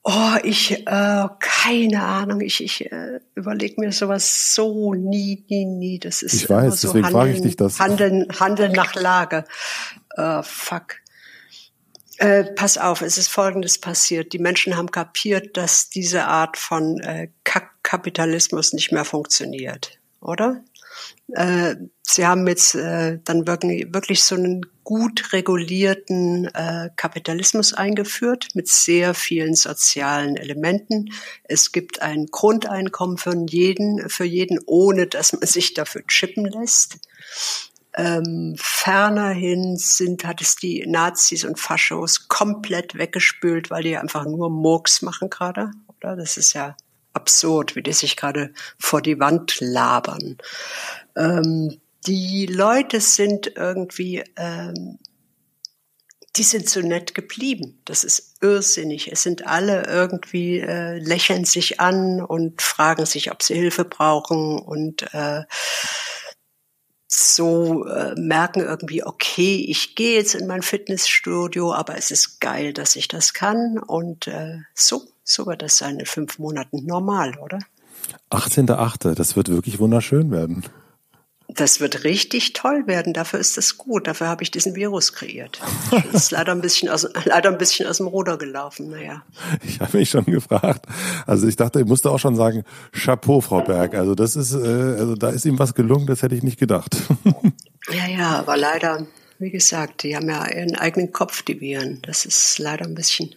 Oh, 0.03 0.35
ich, 0.43 0.87
äh, 0.87 1.27
keine 1.39 2.03
Ahnung, 2.03 2.41
ich, 2.41 2.63
ich 2.63 2.91
äh, 2.91 3.19
überlege 3.35 3.79
mir 3.79 3.91
sowas 3.91 4.55
so 4.55 4.95
nie, 4.95 5.45
nie, 5.47 5.65
nie. 5.65 5.99
Das 5.99 6.23
ist 6.23 6.33
ich 6.33 6.49
weiß, 6.49 6.81
so 6.81 6.87
deswegen 6.87 7.11
frage 7.11 7.31
ich 7.33 7.41
dich 7.41 7.55
das. 7.55 7.79
Handeln, 7.79 8.27
Handeln 8.39 8.71
nach 8.71 8.95
Lage. 8.95 9.45
Äh, 10.17 10.41
fuck. 10.41 10.95
Äh, 12.17 12.45
pass 12.55 12.79
auf, 12.79 13.01
es 13.01 13.19
ist 13.19 13.29
Folgendes 13.29 13.77
passiert. 13.77 14.33
Die 14.33 14.39
Menschen 14.39 14.75
haben 14.75 14.89
kapiert, 14.89 15.55
dass 15.55 15.89
diese 15.89 16.25
Art 16.25 16.57
von 16.57 16.99
äh, 16.99 17.29
Kapitalismus 17.83 18.73
nicht 18.73 18.91
mehr 18.91 19.05
funktioniert, 19.05 19.99
oder? 20.21 20.63
Äh, 21.33 21.75
sie 22.03 22.25
haben 22.25 22.47
jetzt 22.47 22.75
äh, 22.75 23.19
dann 23.23 23.47
wirklich, 23.47 23.93
wirklich 23.93 24.23
so 24.23 24.35
einen 24.35 24.65
gut 24.83 25.31
regulierten 25.31 26.45
äh, 26.53 26.89
Kapitalismus 26.95 27.73
eingeführt 27.73 28.49
mit 28.53 28.67
sehr 28.67 29.13
vielen 29.13 29.55
sozialen 29.55 30.35
Elementen. 30.35 31.13
Es 31.43 31.71
gibt 31.71 32.01
ein 32.01 32.27
Grundeinkommen 32.27 33.17
für 33.17 33.35
jeden, 33.47 34.09
für 34.09 34.25
jeden, 34.25 34.59
ohne 34.65 35.07
dass 35.07 35.33
man 35.33 35.47
sich 35.47 35.73
dafür 35.73 36.05
chippen 36.07 36.45
lässt. 36.45 36.97
Ähm, 37.93 38.55
fernerhin 38.57 39.75
sind, 39.77 40.25
hat 40.25 40.41
es 40.41 40.55
die 40.55 40.85
Nazis 40.87 41.43
und 41.43 41.59
Faschos 41.59 42.29
komplett 42.29 42.97
weggespült, 42.97 43.69
weil 43.69 43.83
die 43.83 43.97
einfach 43.97 44.25
nur 44.25 44.49
Murks 44.49 45.01
machen 45.01 45.29
gerade. 45.29 45.71
Oder? 45.87 46.15
Das 46.15 46.37
ist 46.37 46.53
ja 46.53 46.75
absurd, 47.13 47.75
wie 47.75 47.83
die 47.83 47.93
sich 47.93 48.17
gerade 48.17 48.53
vor 48.79 49.01
die 49.01 49.19
Wand 49.19 49.57
labern. 49.59 50.37
Ähm, 51.15 51.79
die 52.07 52.47
Leute 52.47 52.99
sind 52.99 53.53
irgendwie 53.55 54.23
ähm, 54.35 54.97
die 56.37 56.43
sind 56.43 56.69
so 56.69 56.79
nett 56.79 57.13
geblieben. 57.13 57.81
Das 57.85 58.03
ist 58.03 58.35
irrsinnig. 58.41 59.11
Es 59.11 59.23
sind 59.23 59.47
alle 59.47 59.85
irgendwie, 59.87 60.59
äh, 60.59 60.97
lächeln 60.97 61.43
sich 61.43 61.79
an 61.79 62.21
und 62.21 62.61
fragen 62.61 63.05
sich, 63.05 63.31
ob 63.31 63.43
sie 63.43 63.55
Hilfe 63.55 63.83
brauchen 63.83 64.59
und 64.59 65.13
äh, 65.13 65.43
so 67.07 67.85
äh, 67.85 68.15
merken 68.15 68.61
irgendwie, 68.61 69.03
okay, 69.03 69.65
ich 69.67 69.95
gehe 69.95 70.15
jetzt 70.15 70.33
in 70.33 70.47
mein 70.47 70.61
Fitnessstudio, 70.61 71.73
aber 71.73 71.97
es 71.97 72.11
ist 72.11 72.39
geil, 72.39 72.71
dass 72.71 72.95
ich 72.95 73.09
das 73.09 73.33
kann. 73.33 73.77
Und 73.77 74.27
äh, 74.27 74.59
so, 74.73 75.10
so 75.33 75.45
wird 75.45 75.61
das 75.61 75.77
sein 75.77 75.99
in 75.99 76.05
fünf 76.05 76.39
Monaten 76.39 76.85
normal, 76.85 77.37
oder? 77.39 77.59
18.8., 78.31 79.13
das 79.13 79.35
wird 79.35 79.49
wirklich 79.49 79.79
wunderschön 79.79 80.31
werden. 80.31 80.63
Das 81.53 81.81
wird 81.81 82.05
richtig 82.05 82.53
toll 82.53 82.87
werden. 82.87 83.13
Dafür 83.13 83.39
ist 83.39 83.57
das 83.57 83.77
gut. 83.77 84.07
Dafür 84.07 84.27
habe 84.27 84.41
ich 84.41 84.51
diesen 84.51 84.75
Virus 84.75 85.11
kreiert. 85.11 85.59
Das 85.91 86.23
ist 86.23 86.31
leider 86.31 86.53
ein 86.53 86.61
bisschen 86.61 86.87
aus, 86.87 87.05
leider 87.25 87.49
ein 87.49 87.57
bisschen 87.57 87.87
aus 87.87 87.97
dem 87.97 88.07
Ruder 88.07 88.37
gelaufen. 88.37 88.89
Naja. 88.89 89.23
Ich 89.63 89.81
habe 89.81 89.97
mich 89.97 90.09
schon 90.09 90.23
gefragt. 90.23 90.85
Also 91.25 91.47
ich 91.47 91.57
dachte, 91.57 91.81
ich 91.81 91.85
musste 91.85 92.09
auch 92.09 92.19
schon 92.19 92.37
sagen, 92.37 92.63
Chapeau, 92.93 93.41
Frau 93.41 93.61
Berg. 93.61 93.95
Also 93.95 94.15
das 94.15 94.37
ist, 94.37 94.53
äh, 94.53 94.57
also 94.57 95.15
da 95.15 95.29
ist 95.29 95.45
ihm 95.45 95.59
was 95.59 95.73
gelungen. 95.73 96.07
Das 96.07 96.21
hätte 96.21 96.35
ich 96.35 96.43
nicht 96.43 96.59
gedacht. 96.59 96.95
Ja, 97.89 98.07
ja, 98.07 98.37
aber 98.37 98.57
leider, 98.57 99.07
wie 99.39 99.49
gesagt, 99.49 100.03
die 100.03 100.15
haben 100.15 100.29
ja 100.29 100.47
ihren 100.47 100.75
eigenen 100.75 101.11
Kopf, 101.11 101.41
die 101.41 101.59
Viren. 101.59 101.99
Das 102.03 102.25
ist 102.25 102.59
leider 102.59 102.85
ein 102.85 102.93
bisschen, 102.93 103.35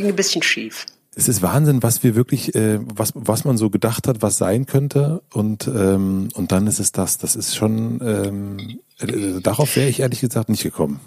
ging 0.00 0.10
ein 0.10 0.16
bisschen 0.16 0.42
schief. 0.42 0.86
Es 1.14 1.28
ist 1.28 1.42
Wahnsinn, 1.42 1.82
was 1.82 2.02
wir 2.02 2.14
wirklich, 2.14 2.54
äh, 2.54 2.78
was, 2.82 3.12
was 3.14 3.44
man 3.44 3.58
so 3.58 3.68
gedacht 3.68 4.06
hat, 4.06 4.22
was 4.22 4.38
sein 4.38 4.64
könnte. 4.64 5.22
Und, 5.32 5.66
ähm, 5.66 6.28
und 6.34 6.52
dann 6.52 6.66
ist 6.66 6.78
es 6.78 6.92
das. 6.92 7.18
Das 7.18 7.36
ist 7.36 7.54
schon, 7.56 8.00
ähm, 8.02 8.80
äh, 8.98 9.40
darauf 9.40 9.76
wäre 9.76 9.88
ich 9.88 10.00
ehrlich 10.00 10.20
gesagt 10.20 10.48
nicht 10.48 10.62
gekommen. 10.62 11.00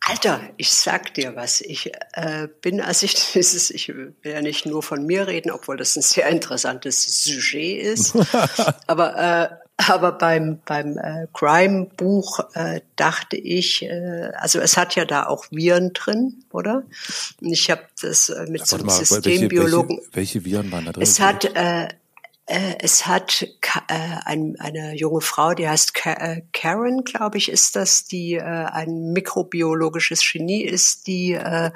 Alter, 0.00 0.40
ich 0.56 0.70
sag 0.70 1.14
dir 1.14 1.34
was. 1.34 1.60
Ich 1.60 1.92
äh, 2.12 2.48
bin, 2.60 2.80
als 2.80 3.02
ich 3.02 3.14
dieses, 3.32 3.70
ich 3.70 3.88
will 3.88 4.14
ja 4.24 4.42
nicht 4.42 4.66
nur 4.66 4.82
von 4.82 5.06
mir 5.06 5.26
reden, 5.26 5.50
obwohl 5.50 5.76
das 5.76 5.96
ein 5.96 6.02
sehr 6.02 6.28
interessantes 6.28 7.24
Sujet 7.24 7.82
ist. 7.82 8.14
aber 8.86 9.16
äh, 9.16 9.65
aber 9.76 10.12
beim, 10.12 10.60
beim 10.64 10.96
äh, 10.96 11.26
Crime-Buch 11.34 12.40
äh, 12.54 12.80
dachte 12.96 13.36
ich, 13.36 13.82
äh, 13.82 14.30
also 14.36 14.58
es 14.60 14.76
hat 14.76 14.94
ja 14.94 15.04
da 15.04 15.26
auch 15.26 15.46
Viren 15.50 15.92
drin, 15.92 16.44
oder? 16.50 16.84
Und 17.40 17.52
ich 17.52 17.70
habe 17.70 17.82
das 18.00 18.30
äh, 18.30 18.46
mit 18.48 18.66
so 18.66 18.76
einem 18.76 18.86
mal, 18.86 18.92
Systembiologen. 18.92 19.98
Welche, 19.98 20.16
welche, 20.16 20.44
Viren 20.44 20.72
waren 20.72 20.86
da 20.86 20.92
drin? 20.92 21.02
Es 21.02 21.20
hat, 21.20 21.44
äh, 21.44 21.88
äh, 22.46 22.76
es 22.78 23.06
hat 23.06 23.42
äh, 23.42 23.94
ein, 24.24 24.56
eine 24.58 24.94
junge 24.96 25.20
Frau, 25.20 25.52
die 25.52 25.68
heißt 25.68 25.92
äh, 26.04 26.42
Karen, 26.52 27.04
glaube 27.04 27.36
ich, 27.36 27.50
ist 27.50 27.76
das, 27.76 28.06
die 28.06 28.34
äh, 28.34 28.42
ein 28.42 29.12
mikrobiologisches 29.12 30.22
Genie 30.32 30.62
ist, 30.62 31.06
die 31.06 31.32
äh, 31.32 31.70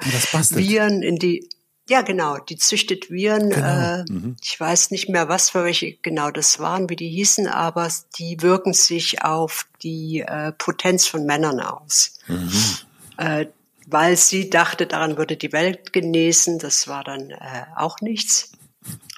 Viren 0.49 1.03
in 1.03 1.17
die 1.17 1.47
ja, 1.91 2.03
genau. 2.03 2.37
Die 2.37 2.55
züchtet 2.55 3.11
Viren. 3.11 3.49
Genau. 3.49 3.67
Äh, 3.67 4.05
mhm. 4.07 4.37
Ich 4.41 4.57
weiß 4.57 4.91
nicht 4.91 5.09
mehr, 5.09 5.27
was 5.27 5.49
für 5.49 5.65
welche 5.65 5.97
genau 5.97 6.31
das 6.31 6.59
waren, 6.59 6.89
wie 6.89 6.95
die 6.95 7.09
hießen, 7.09 7.47
aber 7.47 7.89
die 8.17 8.41
wirken 8.41 8.71
sich 8.71 9.23
auf 9.25 9.67
die 9.83 10.21
äh, 10.21 10.53
Potenz 10.53 11.05
von 11.05 11.25
Männern 11.25 11.59
aus. 11.59 12.19
Mhm. 12.27 12.51
Äh, 13.17 13.47
weil 13.87 14.15
sie 14.15 14.49
dachte, 14.49 14.87
daran 14.87 15.17
würde 15.17 15.35
die 15.35 15.51
Welt 15.51 15.91
genesen. 15.91 16.59
Das 16.59 16.87
war 16.87 17.03
dann 17.03 17.29
äh, 17.31 17.65
auch 17.75 17.99
nichts. 17.99 18.53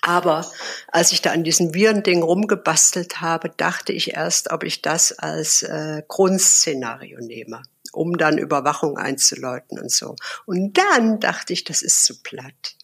Aber 0.01 0.49
als 0.87 1.11
ich 1.11 1.21
da 1.21 1.31
an 1.31 1.43
diesem 1.43 1.75
Virending 1.75 2.23
rumgebastelt 2.23 3.21
habe, 3.21 3.49
dachte 3.49 3.93
ich 3.93 4.15
erst, 4.15 4.51
ob 4.51 4.63
ich 4.63 4.81
das 4.81 5.11
als 5.11 5.61
äh, 5.61 6.01
Grundszenario 6.07 7.19
nehme 7.19 7.61
um 7.93 8.17
dann 8.17 8.37
Überwachung 8.37 8.97
einzuläuten 8.97 9.79
und 9.79 9.91
so. 9.91 10.15
Und 10.45 10.77
dann 10.77 11.19
dachte 11.19 11.53
ich, 11.53 11.63
das 11.63 11.81
ist 11.81 12.05
zu 12.05 12.21
platt. 12.21 12.75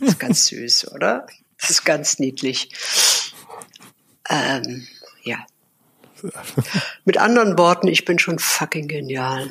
Das 0.00 0.10
ist 0.10 0.18
ganz 0.18 0.46
süß, 0.48 0.92
oder? 0.92 1.26
Das 1.58 1.70
ist 1.70 1.84
ganz 1.84 2.18
niedlich. 2.18 2.70
Ähm, 4.28 4.86
ja. 5.22 5.38
Mit 7.04 7.18
anderen 7.18 7.56
Worten, 7.58 7.88
ich 7.88 8.04
bin 8.04 8.18
schon 8.18 8.38
fucking 8.38 8.88
genial. 8.88 9.48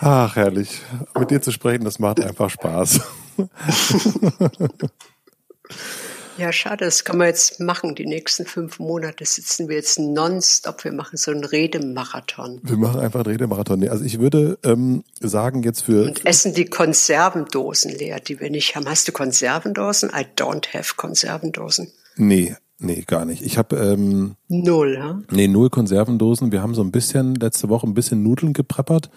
Ach, 0.00 0.36
herrlich. 0.36 0.80
Mit 1.18 1.30
dir 1.30 1.42
zu 1.42 1.50
sprechen, 1.52 1.84
das 1.84 1.98
macht 1.98 2.20
einfach 2.20 2.50
Spaß. 2.50 3.00
Ja, 6.38 6.52
schade, 6.52 6.84
das 6.84 7.04
kann 7.04 7.18
man 7.18 7.26
jetzt 7.26 7.58
machen. 7.58 7.96
Die 7.96 8.06
nächsten 8.06 8.46
fünf 8.46 8.78
Monate 8.78 9.24
sitzen 9.24 9.68
wir 9.68 9.76
jetzt 9.76 9.98
nonstop. 9.98 10.84
Wir 10.84 10.92
machen 10.92 11.16
so 11.16 11.32
einen 11.32 11.44
Redemarathon. 11.44 12.60
Wir 12.62 12.76
machen 12.76 13.00
einfach 13.00 13.20
einen 13.20 13.32
Redemarathon. 13.32 13.88
Also 13.88 14.04
ich 14.04 14.20
würde 14.20 14.58
ähm, 14.64 15.02
sagen 15.20 15.64
jetzt 15.64 15.82
für... 15.82 16.04
Und 16.04 16.24
essen 16.24 16.54
die 16.54 16.66
Konservendosen 16.66 17.90
leer, 17.90 18.20
die 18.20 18.38
wir 18.38 18.50
nicht 18.50 18.76
haben. 18.76 18.88
Hast 18.88 19.08
du 19.08 19.12
Konservendosen? 19.12 20.10
I 20.10 20.26
don't 20.40 20.72
have 20.72 20.94
Konservendosen. 20.96 21.90
Nee, 22.16 22.56
Nee, 22.80 23.02
gar 23.04 23.24
nicht. 23.24 23.42
Ich 23.42 23.58
habe 23.58 23.76
ähm, 23.76 24.36
null, 24.46 24.94
ja? 24.94 25.20
Nee, 25.32 25.48
null 25.48 25.68
Konservendosen. 25.68 26.52
Wir 26.52 26.62
haben 26.62 26.76
so 26.76 26.82
ein 26.82 26.92
bisschen 26.92 27.34
letzte 27.34 27.68
Woche 27.68 27.88
ein 27.88 27.94
bisschen 27.94 28.22
Nudeln 28.22 28.52
gepreppert. 28.52 29.10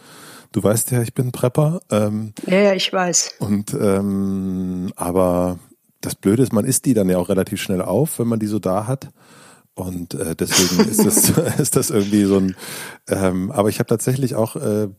Du 0.51 0.63
weißt 0.63 0.89
ja, 0.89 1.03
ich 1.03 1.13
bin 1.13 1.31
Prepper. 1.31 1.79
Ähm, 1.91 2.33
ja, 2.47 2.59
ja, 2.59 2.73
ich 2.73 2.91
weiß. 2.91 3.35
Und 3.37 3.73
ähm, 3.73 4.91
aber 4.95 5.59
das 6.01 6.15
Blöde 6.15 6.43
ist, 6.43 6.53
man 6.53 6.65
isst 6.65 6.85
die 6.85 6.93
dann 6.93 7.09
ja 7.09 7.17
auch 7.17 7.29
relativ 7.29 7.61
schnell 7.61 7.81
auf, 7.81 8.19
wenn 8.19 8.27
man 8.27 8.39
die 8.39 8.47
so 8.47 8.59
da 8.59 8.87
hat. 8.87 9.09
Und 9.73 10.15
äh, 10.15 10.35
deswegen 10.35 10.89
ist 10.89 11.05
das, 11.05 11.29
ist 11.59 11.75
das 11.75 11.89
irgendwie 11.89 12.25
so 12.25 12.37
ein. 12.37 12.55
Ähm, 13.07 13.51
aber 13.51 13.69
ich 13.69 13.79
habe 13.79 13.87
tatsächlich 13.87 14.35
auch, 14.35 14.55
äh, 14.57 14.89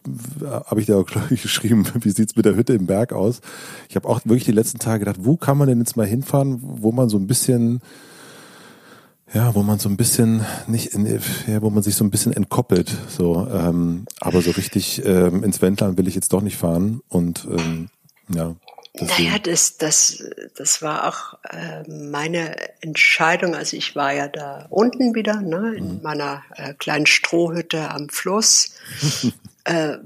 habe 0.42 0.80
ich 0.80 0.86
da 0.86 0.96
auch 0.96 1.06
glaube 1.06 1.34
ich, 1.34 1.42
geschrieben, 1.42 1.84
wie 2.00 2.10
sieht's 2.10 2.36
mit 2.36 2.46
der 2.46 2.56
Hütte 2.56 2.72
im 2.72 2.86
Berg 2.86 3.12
aus? 3.12 3.40
Ich 3.88 3.96
habe 3.96 4.08
auch 4.08 4.24
wirklich 4.24 4.44
die 4.44 4.52
letzten 4.52 4.78
Tage 4.78 5.00
gedacht, 5.00 5.18
wo 5.20 5.36
kann 5.36 5.58
man 5.58 5.68
denn 5.68 5.78
jetzt 5.78 5.96
mal 5.96 6.06
hinfahren, 6.06 6.58
wo 6.62 6.90
man 6.90 7.10
so 7.10 7.18
ein 7.18 7.26
bisschen, 7.26 7.80
ja, 9.34 9.54
wo 9.54 9.62
man 9.62 9.78
so 9.78 9.90
ein 9.90 9.98
bisschen 9.98 10.44
nicht, 10.66 10.94
in, 10.94 11.06
ja, 11.46 11.60
wo 11.60 11.68
man 11.68 11.82
sich 11.82 11.94
so 11.94 12.04
ein 12.04 12.10
bisschen 12.10 12.32
entkoppelt. 12.32 12.96
So, 13.08 13.46
ähm, 13.52 14.06
aber 14.20 14.40
so 14.40 14.52
richtig 14.52 15.04
ähm, 15.04 15.44
ins 15.44 15.60
Wendland 15.60 15.98
will 15.98 16.08
ich 16.08 16.14
jetzt 16.14 16.32
doch 16.32 16.42
nicht 16.42 16.56
fahren. 16.56 17.02
Und 17.08 17.46
ähm, 17.50 17.88
ja. 18.34 18.56
Naja, 18.94 19.38
das, 19.38 19.78
das, 19.78 20.22
das 20.54 20.82
war 20.82 21.08
auch 21.08 21.38
äh, 21.50 21.82
meine 21.88 22.54
Entscheidung. 22.82 23.54
Also 23.54 23.76
ich 23.76 23.96
war 23.96 24.12
ja 24.12 24.28
da 24.28 24.66
unten 24.68 25.14
wieder, 25.14 25.40
ne, 25.40 25.74
in 25.76 25.96
mhm. 25.96 26.02
meiner 26.02 26.44
äh, 26.56 26.74
kleinen 26.74 27.06
Strohhütte 27.06 27.88
am 27.88 28.10
Fluss, 28.10 28.74
äh, 29.64 29.96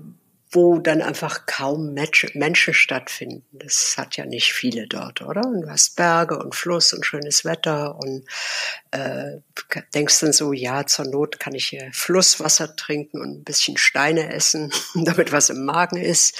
wo 0.52 0.78
dann 0.78 1.02
einfach 1.02 1.46
kaum 1.46 1.94
Mensch, 1.94 2.28
Menschen 2.34 2.74
stattfinden. 2.74 3.44
Das 3.50 3.96
hat 3.98 4.16
ja 4.16 4.24
nicht 4.24 4.52
viele 4.52 4.86
dort, 4.86 5.20
oder? 5.20 5.44
Und 5.44 5.62
du 5.62 5.68
hast 5.68 5.96
Berge 5.96 6.38
und 6.38 6.54
Fluss 6.54 6.92
und 6.92 7.04
schönes 7.04 7.44
Wetter 7.44 7.96
und 7.96 8.24
äh, 8.92 9.38
denkst 9.94 10.20
dann 10.20 10.32
so, 10.32 10.52
ja, 10.52 10.86
zur 10.86 11.06
Not 11.06 11.40
kann 11.40 11.56
ich 11.56 11.66
hier 11.66 11.90
Flusswasser 11.92 12.76
trinken 12.76 13.20
und 13.20 13.40
ein 13.40 13.44
bisschen 13.44 13.76
Steine 13.78 14.32
essen, 14.32 14.72
damit 14.94 15.32
was 15.32 15.50
im 15.50 15.64
Magen 15.64 15.96
ist. 15.96 16.38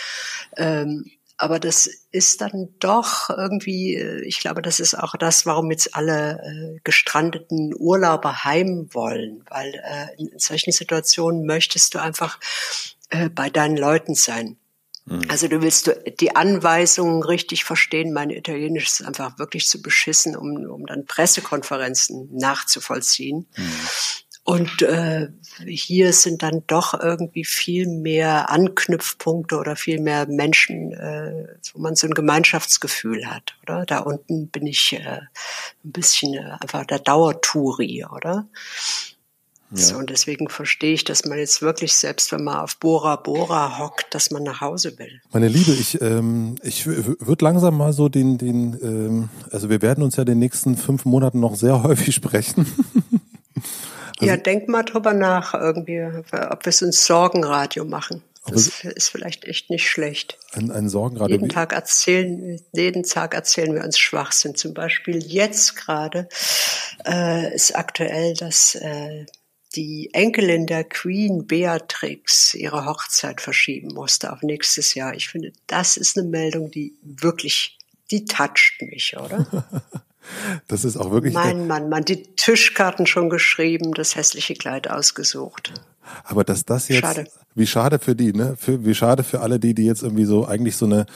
Ähm, 0.56 1.10
aber 1.38 1.60
das 1.60 1.88
ist 2.10 2.40
dann 2.40 2.68
doch 2.78 3.28
irgendwie, 3.30 3.96
äh, 3.96 4.22
ich 4.24 4.40
glaube, 4.40 4.62
das 4.62 4.80
ist 4.80 4.94
auch 4.94 5.14
das, 5.16 5.46
warum 5.46 5.70
jetzt 5.70 5.94
alle 5.94 6.40
äh, 6.40 6.80
gestrandeten 6.82 7.74
Urlauber 7.76 8.44
heim 8.44 8.88
wollen, 8.92 9.44
weil 9.48 9.74
äh, 9.74 10.20
in 10.20 10.38
solchen 10.38 10.72
Situationen 10.72 11.44
möchtest 11.44 11.94
du 11.94 11.98
einfach 12.00 12.38
äh, 13.10 13.28
bei 13.28 13.50
deinen 13.50 13.76
Leuten 13.76 14.14
sein. 14.14 14.56
Mhm. 15.04 15.22
Also 15.28 15.48
du 15.48 15.62
willst 15.62 15.94
die 16.20 16.34
Anweisungen 16.34 17.22
richtig 17.22 17.64
verstehen. 17.64 18.12
Mein 18.12 18.30
Italienisch 18.30 18.86
ist 18.86 19.04
einfach 19.04 19.38
wirklich 19.38 19.68
zu 19.68 19.80
beschissen, 19.82 20.36
um, 20.36 20.56
um 20.66 20.86
dann 20.86 21.06
Pressekonferenzen 21.06 22.28
nachzuvollziehen. 22.32 23.46
Mhm. 23.56 23.80
Und 24.46 24.80
äh, 24.82 25.26
hier 25.66 26.12
sind 26.12 26.44
dann 26.44 26.62
doch 26.68 26.94
irgendwie 26.94 27.44
viel 27.44 27.88
mehr 27.88 28.48
Anknüpfpunkte 28.48 29.58
oder 29.58 29.74
viel 29.74 30.00
mehr 30.00 30.28
Menschen, 30.28 30.92
äh, 30.92 31.48
wo 31.72 31.80
man 31.80 31.96
so 31.96 32.06
ein 32.06 32.14
Gemeinschaftsgefühl 32.14 33.28
hat, 33.28 33.56
oder? 33.64 33.84
Da 33.86 33.98
unten 33.98 34.46
bin 34.46 34.68
ich 34.68 34.92
äh, 34.92 35.22
ein 35.84 35.92
bisschen 35.92 36.34
äh, 36.34 36.58
einfach 36.60 36.86
der 36.86 37.00
Dauertouri, 37.00 38.04
oder? 38.04 38.46
Ja. 39.72 39.78
So, 39.78 39.96
und 39.96 40.10
deswegen 40.10 40.48
verstehe 40.48 40.94
ich, 40.94 41.02
dass 41.02 41.24
man 41.24 41.38
jetzt 41.38 41.60
wirklich, 41.60 41.94
selbst 41.94 42.30
wenn 42.30 42.44
man 42.44 42.58
auf 42.58 42.76
Bora 42.76 43.16
Bora 43.16 43.80
hockt, 43.80 44.14
dass 44.14 44.30
man 44.30 44.44
nach 44.44 44.60
Hause 44.60 44.96
will. 44.98 45.20
Meine 45.32 45.48
Liebe, 45.48 45.72
ich, 45.72 46.00
ähm, 46.00 46.54
ich 46.62 46.86
würde 46.86 47.44
langsam 47.44 47.76
mal 47.76 47.92
so 47.92 48.08
den, 48.08 48.38
den, 48.38 48.78
ähm, 48.80 49.28
also 49.50 49.68
wir 49.68 49.82
werden 49.82 50.04
uns 50.04 50.14
ja 50.14 50.24
den 50.24 50.38
nächsten 50.38 50.76
fünf 50.76 51.04
Monaten 51.04 51.40
noch 51.40 51.56
sehr 51.56 51.82
häufig 51.82 52.14
sprechen. 52.14 52.66
Also, 54.18 54.26
ja, 54.30 54.36
denk 54.36 54.68
mal 54.68 54.82
drüber 54.82 55.12
nach, 55.12 55.54
irgendwie, 55.54 56.02
ob 56.02 56.64
wir 56.64 56.72
so 56.72 56.86
ein 56.86 56.92
Sorgenradio 56.92 57.84
machen. 57.84 58.22
Das 58.48 58.84
ist 58.84 59.08
vielleicht 59.08 59.44
echt 59.44 59.70
nicht 59.70 59.88
schlecht. 59.88 60.38
Ein, 60.52 60.70
ein 60.70 60.88
Sorgenradio. 60.88 61.34
Jeden 61.34 61.48
Tag 61.48 61.72
erzählen, 61.72 62.60
jeden 62.72 63.02
Tag 63.02 63.34
erzählen 63.34 63.74
wir 63.74 63.82
uns 63.82 63.98
Schwachsinn. 63.98 64.54
Zum 64.54 64.72
Beispiel 64.72 65.24
jetzt 65.24 65.74
gerade 65.76 66.28
äh, 67.06 67.52
ist 67.54 67.76
aktuell, 67.76 68.34
dass 68.34 68.76
äh, 68.76 69.26
die 69.74 70.10
Enkelin 70.12 70.66
der 70.66 70.84
Queen 70.84 71.46
Beatrix 71.46 72.54
ihre 72.54 72.86
Hochzeit 72.86 73.40
verschieben 73.40 73.88
musste 73.94 74.32
auf 74.32 74.42
nächstes 74.42 74.94
Jahr. 74.94 75.14
Ich 75.14 75.28
finde, 75.28 75.52
das 75.66 75.96
ist 75.96 76.16
eine 76.16 76.28
Meldung, 76.28 76.70
die 76.70 76.96
wirklich, 77.02 77.78
die 78.10 78.24
toucht 78.24 78.80
mich, 78.80 79.16
oder? 79.16 79.82
Das 80.68 80.84
ist 80.84 80.96
auch 80.96 81.10
wirklich. 81.10 81.34
Mein 81.34 81.66
Mann, 81.66 81.88
man, 81.88 82.04
die 82.04 82.22
Tischkarten 82.36 83.06
schon 83.06 83.30
geschrieben, 83.30 83.92
das 83.94 84.16
hässliche 84.16 84.54
Kleid 84.54 84.90
ausgesucht. 84.90 85.72
Aber 86.24 86.44
dass 86.44 86.64
das 86.64 86.88
jetzt, 86.88 87.00
schade. 87.00 87.26
wie 87.54 87.66
schade 87.66 87.98
für 87.98 88.14
die, 88.14 88.32
ne? 88.32 88.56
Für, 88.58 88.84
wie 88.84 88.94
schade 88.94 89.24
für 89.24 89.40
alle 89.40 89.58
die, 89.58 89.74
die 89.74 89.84
jetzt 89.84 90.02
irgendwie 90.02 90.24
so 90.24 90.46
eigentlich 90.46 90.76
so 90.76 90.86
eine 90.86 91.06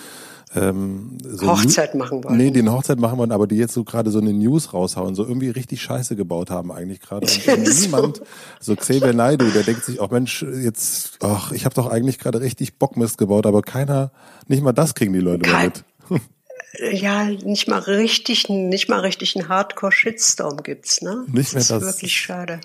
ähm, 0.54 1.18
so 1.22 1.46
Hochzeit 1.46 1.94
machen 1.94 2.24
wollen. 2.24 2.36
Nee, 2.36 2.50
die 2.50 2.60
eine 2.60 2.72
Hochzeit 2.72 2.98
machen 2.98 3.18
wollen, 3.18 3.30
aber 3.30 3.46
die 3.46 3.56
jetzt 3.56 3.72
so 3.72 3.84
gerade 3.84 4.10
so 4.10 4.18
eine 4.18 4.32
News 4.32 4.72
raushauen, 4.72 5.14
so 5.14 5.24
irgendwie 5.24 5.50
richtig 5.50 5.80
Scheiße 5.80 6.16
gebaut 6.16 6.50
haben 6.50 6.72
eigentlich 6.72 7.00
gerade. 7.00 7.26
Und 7.46 7.80
niemand, 7.80 8.20
so 8.58 8.74
Xavier 8.74 9.12
Naidu, 9.12 9.50
der 9.50 9.62
denkt 9.62 9.84
sich 9.84 10.00
auch, 10.00 10.10
Mensch, 10.10 10.42
jetzt, 10.42 11.18
ach, 11.20 11.52
ich 11.52 11.64
habe 11.64 11.74
doch 11.74 11.88
eigentlich 11.88 12.18
gerade 12.18 12.40
richtig 12.40 12.78
Bockmist 12.78 13.16
gebaut, 13.16 13.46
aber 13.46 13.62
keiner, 13.62 14.10
nicht 14.48 14.62
mal 14.62 14.72
das 14.72 14.94
kriegen 14.94 15.12
die 15.12 15.20
Leute 15.20 15.48
Kein, 15.48 15.72
mit. 16.08 16.20
ja, 16.78 17.24
nicht 17.24 17.68
mal 17.68 17.80
richtig, 17.80 18.48
nicht 18.48 18.88
mal 18.88 19.00
richtig 19.00 19.36
einen 19.36 19.48
Hardcore-Shitstorm 19.48 20.62
gibt's, 20.62 21.02
ne? 21.02 21.24
Nicht 21.26 21.52
mehr 21.52 21.60
das. 21.60 21.68
das 21.68 21.82
ist 21.82 21.96
wirklich 21.96 22.16
schade. 22.16 22.60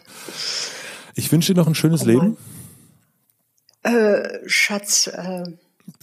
Ich 1.15 1.31
wünsche 1.31 1.53
dir 1.53 1.59
noch 1.59 1.67
ein 1.67 1.75
schönes 1.75 2.03
oh 2.03 2.05
Leben. 2.05 2.37
Äh, 3.83 4.39
Schatz, 4.47 5.07
äh, 5.07 5.43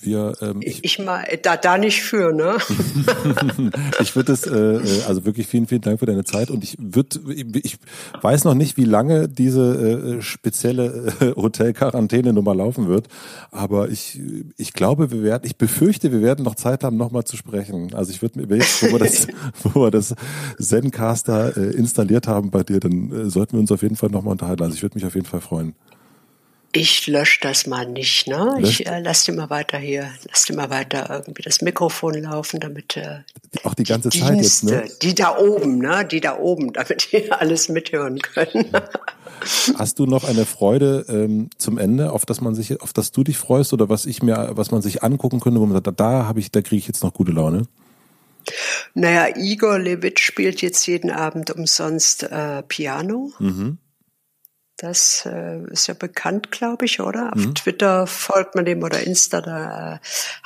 wir, 0.01 0.35
ähm, 0.41 0.61
ich, 0.63 0.85
ich 0.85 0.99
mal 0.99 1.25
da 1.43 1.57
da 1.57 1.79
nicht 1.79 2.03
für, 2.03 2.33
ne? 2.33 2.57
ich 4.01 4.17
würde 4.17 4.33
es, 4.33 4.47
äh, 4.47 4.53
äh, 4.53 5.03
also 5.07 5.25
wirklich 5.25 5.47
vielen, 5.47 5.67
vielen 5.67 5.81
Dank 5.81 6.01
für 6.01 6.07
deine 6.07 6.25
Zeit 6.25 6.51
und 6.51 6.65
ich 6.65 6.77
würde, 6.79 7.21
ich 7.63 7.79
weiß 8.21 8.45
noch 8.45 8.55
nicht, 8.55 8.77
wie 8.77 8.85
lange 8.85 9.29
diese 9.29 10.19
äh, 10.19 10.23
spezielle 10.23 11.13
äh, 11.21 11.35
Hotel-Quarantäne-Nummer 11.35 12.55
laufen 12.55 12.89
wird, 12.89 13.09
aber 13.51 13.89
ich, 13.89 14.21
ich 14.57 14.73
glaube, 14.73 15.11
wir 15.11 15.23
werden, 15.23 15.43
ich 15.45 15.57
befürchte, 15.57 16.13
wir 16.13 16.23
werden 16.23 16.45
noch 16.45 16.55
Zeit 16.55 16.85
haben, 16.85 16.97
nochmal 16.97 17.25
zu 17.25 17.37
sprechen. 17.37 17.95
Also 17.95 18.11
ich 18.11 18.23
würde 18.23 18.41
mir, 18.41 18.57
jetzt, 18.57 18.83
wo 18.83 18.93
wir 18.93 18.99
das, 18.99 19.27
wo 19.63 19.81
wir 19.83 19.91
das 19.91 20.15
Zencaster 20.59 21.57
äh, 21.57 21.77
installiert 21.77 22.27
haben 22.27 22.51
bei 22.51 22.63
dir, 22.63 22.81
dann 22.81 23.13
äh, 23.13 23.31
sollten 23.31 23.53
wir 23.53 23.61
uns 23.61 23.73
auf 23.73 23.83
jeden 23.83 23.97
Fall 23.97 24.11
nochmal 24.11 24.33
unterhalten. 24.33 24.63
Also 24.63 24.75
ich 24.75 24.83
würde 24.83 24.97
mich 24.97 25.07
auf 25.07 25.15
jeden 25.15 25.27
Fall 25.27 25.41
freuen. 25.41 25.75
Ich 26.75 27.07
lösche 27.07 27.39
das 27.43 27.67
mal 27.67 27.87
nicht, 27.87 28.27
ne? 28.29 28.57
Löscht? 28.59 28.81
Ich 28.81 28.87
äh, 28.87 29.01
lass 29.01 29.25
dir 29.25 29.33
mal 29.33 29.51
weiter 29.51 29.77
hier, 29.79 30.11
lass 30.29 30.45
dir 30.45 30.57
mal 30.57 30.71
weiter 30.71 31.07
irgendwie 31.11 31.43
das 31.43 31.61
Mikrofon 31.61 32.15
laufen, 32.15 32.61
damit 32.61 32.97
äh, 32.97 33.21
auch 33.63 33.75
die 33.75 33.85
ganze 33.85 34.09
die 34.09 34.21
Zeit 34.21 34.35
Dienste, 34.35 34.75
jetzt, 34.75 34.91
ne? 34.91 34.99
Die 35.03 35.15
da 35.15 35.37
oben, 35.37 35.79
ne? 35.79 36.07
Die 36.11 36.21
da 36.21 36.39
oben, 36.39 36.73
damit 36.73 37.13
die 37.13 37.31
alles 37.33 37.69
mithören 37.69 38.21
können. 38.21 38.71
Hast 39.77 39.99
du 39.99 40.07
noch 40.07 40.25
eine 40.25 40.47
Freude 40.47 41.05
ähm, 41.09 41.51
zum 41.59 41.77
Ende, 41.77 42.13
auf 42.13 42.25
das 42.25 42.41
man 42.41 42.55
sich, 42.55 42.81
auf 42.81 42.95
das 42.95 43.13
du 43.13 43.23
dich 43.23 43.37
freust 43.37 43.75
oder 43.75 43.91
was 43.91 44.07
ich 44.07 44.23
mir, 44.23 44.53
was 44.53 44.71
man 44.71 44.81
sich 44.81 45.03
angucken 45.03 45.41
könnte, 45.41 45.61
wo 45.61 45.67
man 45.67 45.75
sagt, 45.75 46.01
da 46.01 46.27
habe 46.27 46.41
ich, 46.41 46.53
da 46.53 46.63
kriege 46.63 46.79
ich 46.79 46.87
jetzt 46.87 47.03
noch 47.03 47.13
gute 47.13 47.33
Laune? 47.33 47.67
Naja, 48.95 49.37
Igor 49.37 49.79
Levit 49.79 50.21
spielt 50.21 50.63
jetzt 50.63 50.87
jeden 50.87 51.11
Abend 51.11 51.51
umsonst 51.51 52.25
äh, 52.25 52.63
Piano. 52.63 53.31
Mhm. 53.39 53.79
Das 54.83 55.25
äh, 55.27 55.61
ist 55.71 55.87
ja 55.87 55.95
bekannt, 55.95 56.51
glaube 56.51 56.87
ich, 56.87 56.99
oder? 56.99 57.33
Auf 57.33 57.39
mhm. 57.39 57.55
Twitter 57.55 58.09
folgt 58.09 58.57
man 58.57 58.65
dem 58.65 58.83
oder 58.83 59.01
Insta, 59.01 59.41
da 59.41 59.95
äh, 59.95 59.99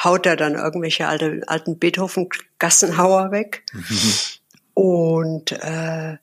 haut 0.05 0.27
er 0.27 0.37
dann 0.37 0.57
irgendwelche 0.57 1.09
alte, 1.09 1.41
alten 1.47 1.79
Beethoven-Gassenhauer 1.79 3.31
weg. 3.31 3.65
Mhm. 3.73 4.13
Und 4.75 5.53
äh, 5.53 6.19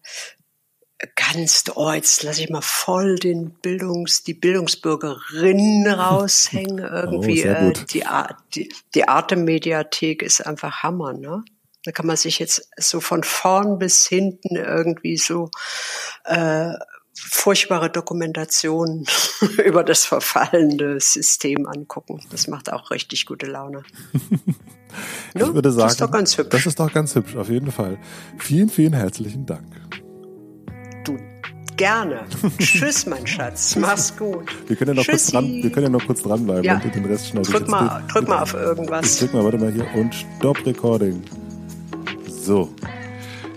ganz, 1.16 1.64
oh, 1.74 1.92
jetzt 1.92 2.22
lasse 2.22 2.44
ich 2.44 2.52
mal 2.52 2.62
voll 2.62 3.16
den 3.16 3.50
Bildungs, 3.50 4.24
die 4.24 4.36
Bildungsbürgerin 4.36 5.88
raushängen. 5.88 6.84
Oh, 6.94 6.96
Irgendwie, 6.96 7.48
oh, 7.48 7.50
äh, 7.50 7.74
die, 7.74 8.04
die, 8.54 8.76
die 8.94 9.08
Arte-Mediathek 9.08 10.22
ist 10.22 10.46
einfach 10.46 10.84
Hammer, 10.84 11.14
ne? 11.14 11.44
Da 11.84 11.92
kann 11.92 12.06
man 12.06 12.16
sich 12.16 12.38
jetzt 12.38 12.70
so 12.78 13.02
von 13.02 13.24
vorn 13.24 13.80
bis 13.80 14.08
hinten 14.08 14.56
irgendwie 14.56 15.18
so 15.18 15.50
äh, 16.26 16.74
furchtbare 17.16 17.90
Dokumentation 17.90 19.06
über 19.66 19.84
das 19.84 20.06
verfallende 20.06 21.00
System 21.00 21.68
angucken. 21.68 22.22
Das 22.32 22.48
macht 22.48 22.72
auch 22.72 22.92
richtig 22.92 23.26
gute 23.26 23.46
Laune. 23.46 23.84
ich 25.34 25.42
ne? 25.42 25.54
würde 25.54 25.72
sagen, 25.72 25.84
das 25.84 25.92
ist 25.94 26.02
doch 26.02 26.12
ganz 26.12 26.38
hübsch. 26.38 26.50
Das 26.50 26.66
ist 26.66 26.80
doch 26.80 26.92
ganz 26.92 27.16
hübsch, 27.16 27.36
auf 27.36 27.50
jeden 27.50 27.72
Fall. 27.72 27.98
Vielen, 28.38 28.70
vielen 28.70 28.94
herzlichen 28.94 29.46
Dank. 29.46 29.68
Du 31.04 31.18
gerne. 31.78 32.26
Tschüss, 32.60 33.06
mein 33.06 33.26
Schatz. 33.28 33.76
Mach's 33.76 34.16
gut. 34.16 34.46
Wir 34.68 34.76
können 34.76 34.96
ja 34.96 35.02
noch, 35.02 35.08
kurz, 35.08 35.28
dran, 35.28 35.46
wir 35.46 35.72
können 35.72 35.86
ja 35.86 35.90
noch 35.90 36.06
kurz 36.06 36.22
dranbleiben 36.24 36.64
ja. 36.64 36.82
und 36.82 36.96
den 36.96 37.06
Rest 37.06 37.28
schneiden. 37.28 37.52
Drück, 37.52 37.68
mal, 37.68 38.04
drück 38.12 38.28
mal 38.28 38.42
auf 38.42 38.54
irgendwas. 38.54 39.14
Ich 39.14 39.20
drück 39.20 39.34
mal, 39.34 39.44
warte 39.44 39.58
mal 39.58 39.72
hier 39.72 39.88
und 39.96 40.16
Stop 40.16 40.66
Recording. 40.66 41.22
So. 42.28 42.74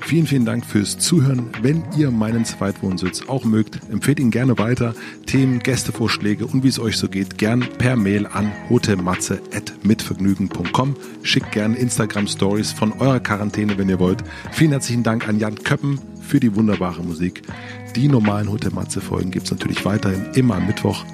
Vielen, 0.06 0.26
vielen 0.28 0.44
Dank 0.44 0.64
fürs 0.64 0.98
Zuhören. 0.98 1.50
Wenn 1.62 1.82
ihr 1.96 2.12
meinen 2.12 2.44
Zweitwohnsitz 2.44 3.22
auch 3.26 3.44
mögt, 3.44 3.80
empfehlt 3.90 4.20
ihn 4.20 4.30
gerne 4.30 4.56
weiter. 4.56 4.94
Themen, 5.26 5.58
Gästevorschläge 5.58 6.46
und 6.46 6.62
wie 6.62 6.68
es 6.68 6.78
euch 6.78 6.96
so 6.96 7.08
geht, 7.08 7.38
gern 7.38 7.66
per 7.78 7.96
Mail 7.96 8.28
an 8.28 8.52
hotematze.mitvergnügen.com. 8.70 10.94
Schickt 11.24 11.50
gern 11.50 11.74
Instagram 11.74 12.28
Stories 12.28 12.70
von 12.70 12.92
eurer 12.92 13.18
Quarantäne, 13.18 13.76
wenn 13.78 13.88
ihr 13.88 13.98
wollt. 13.98 14.22
Vielen 14.52 14.70
herzlichen 14.70 15.02
Dank 15.02 15.26
an 15.26 15.40
Jan 15.40 15.56
Köppen 15.56 15.98
für 16.22 16.38
die 16.38 16.54
wunderbare 16.54 17.02
Musik. 17.02 17.42
Die 17.96 18.06
normalen 18.06 18.48
Hotel 18.48 18.70
Matze 18.70 19.00
Folgen 19.00 19.32
gibt 19.32 19.46
es 19.46 19.50
natürlich 19.50 19.84
weiterhin 19.84 20.26
immer 20.34 20.54
am 20.54 20.68
Mittwoch, 20.68 21.04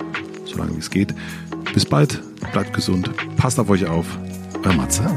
solange 0.44 0.76
es 0.76 0.90
geht. 0.90 1.14
Bis 1.72 1.86
bald, 1.86 2.20
bleibt 2.52 2.74
gesund, 2.74 3.10
passt 3.38 3.58
auf 3.58 3.70
euch 3.70 3.86
auf. 3.86 4.18
Euer 4.62 4.74
Matze. 4.74 5.10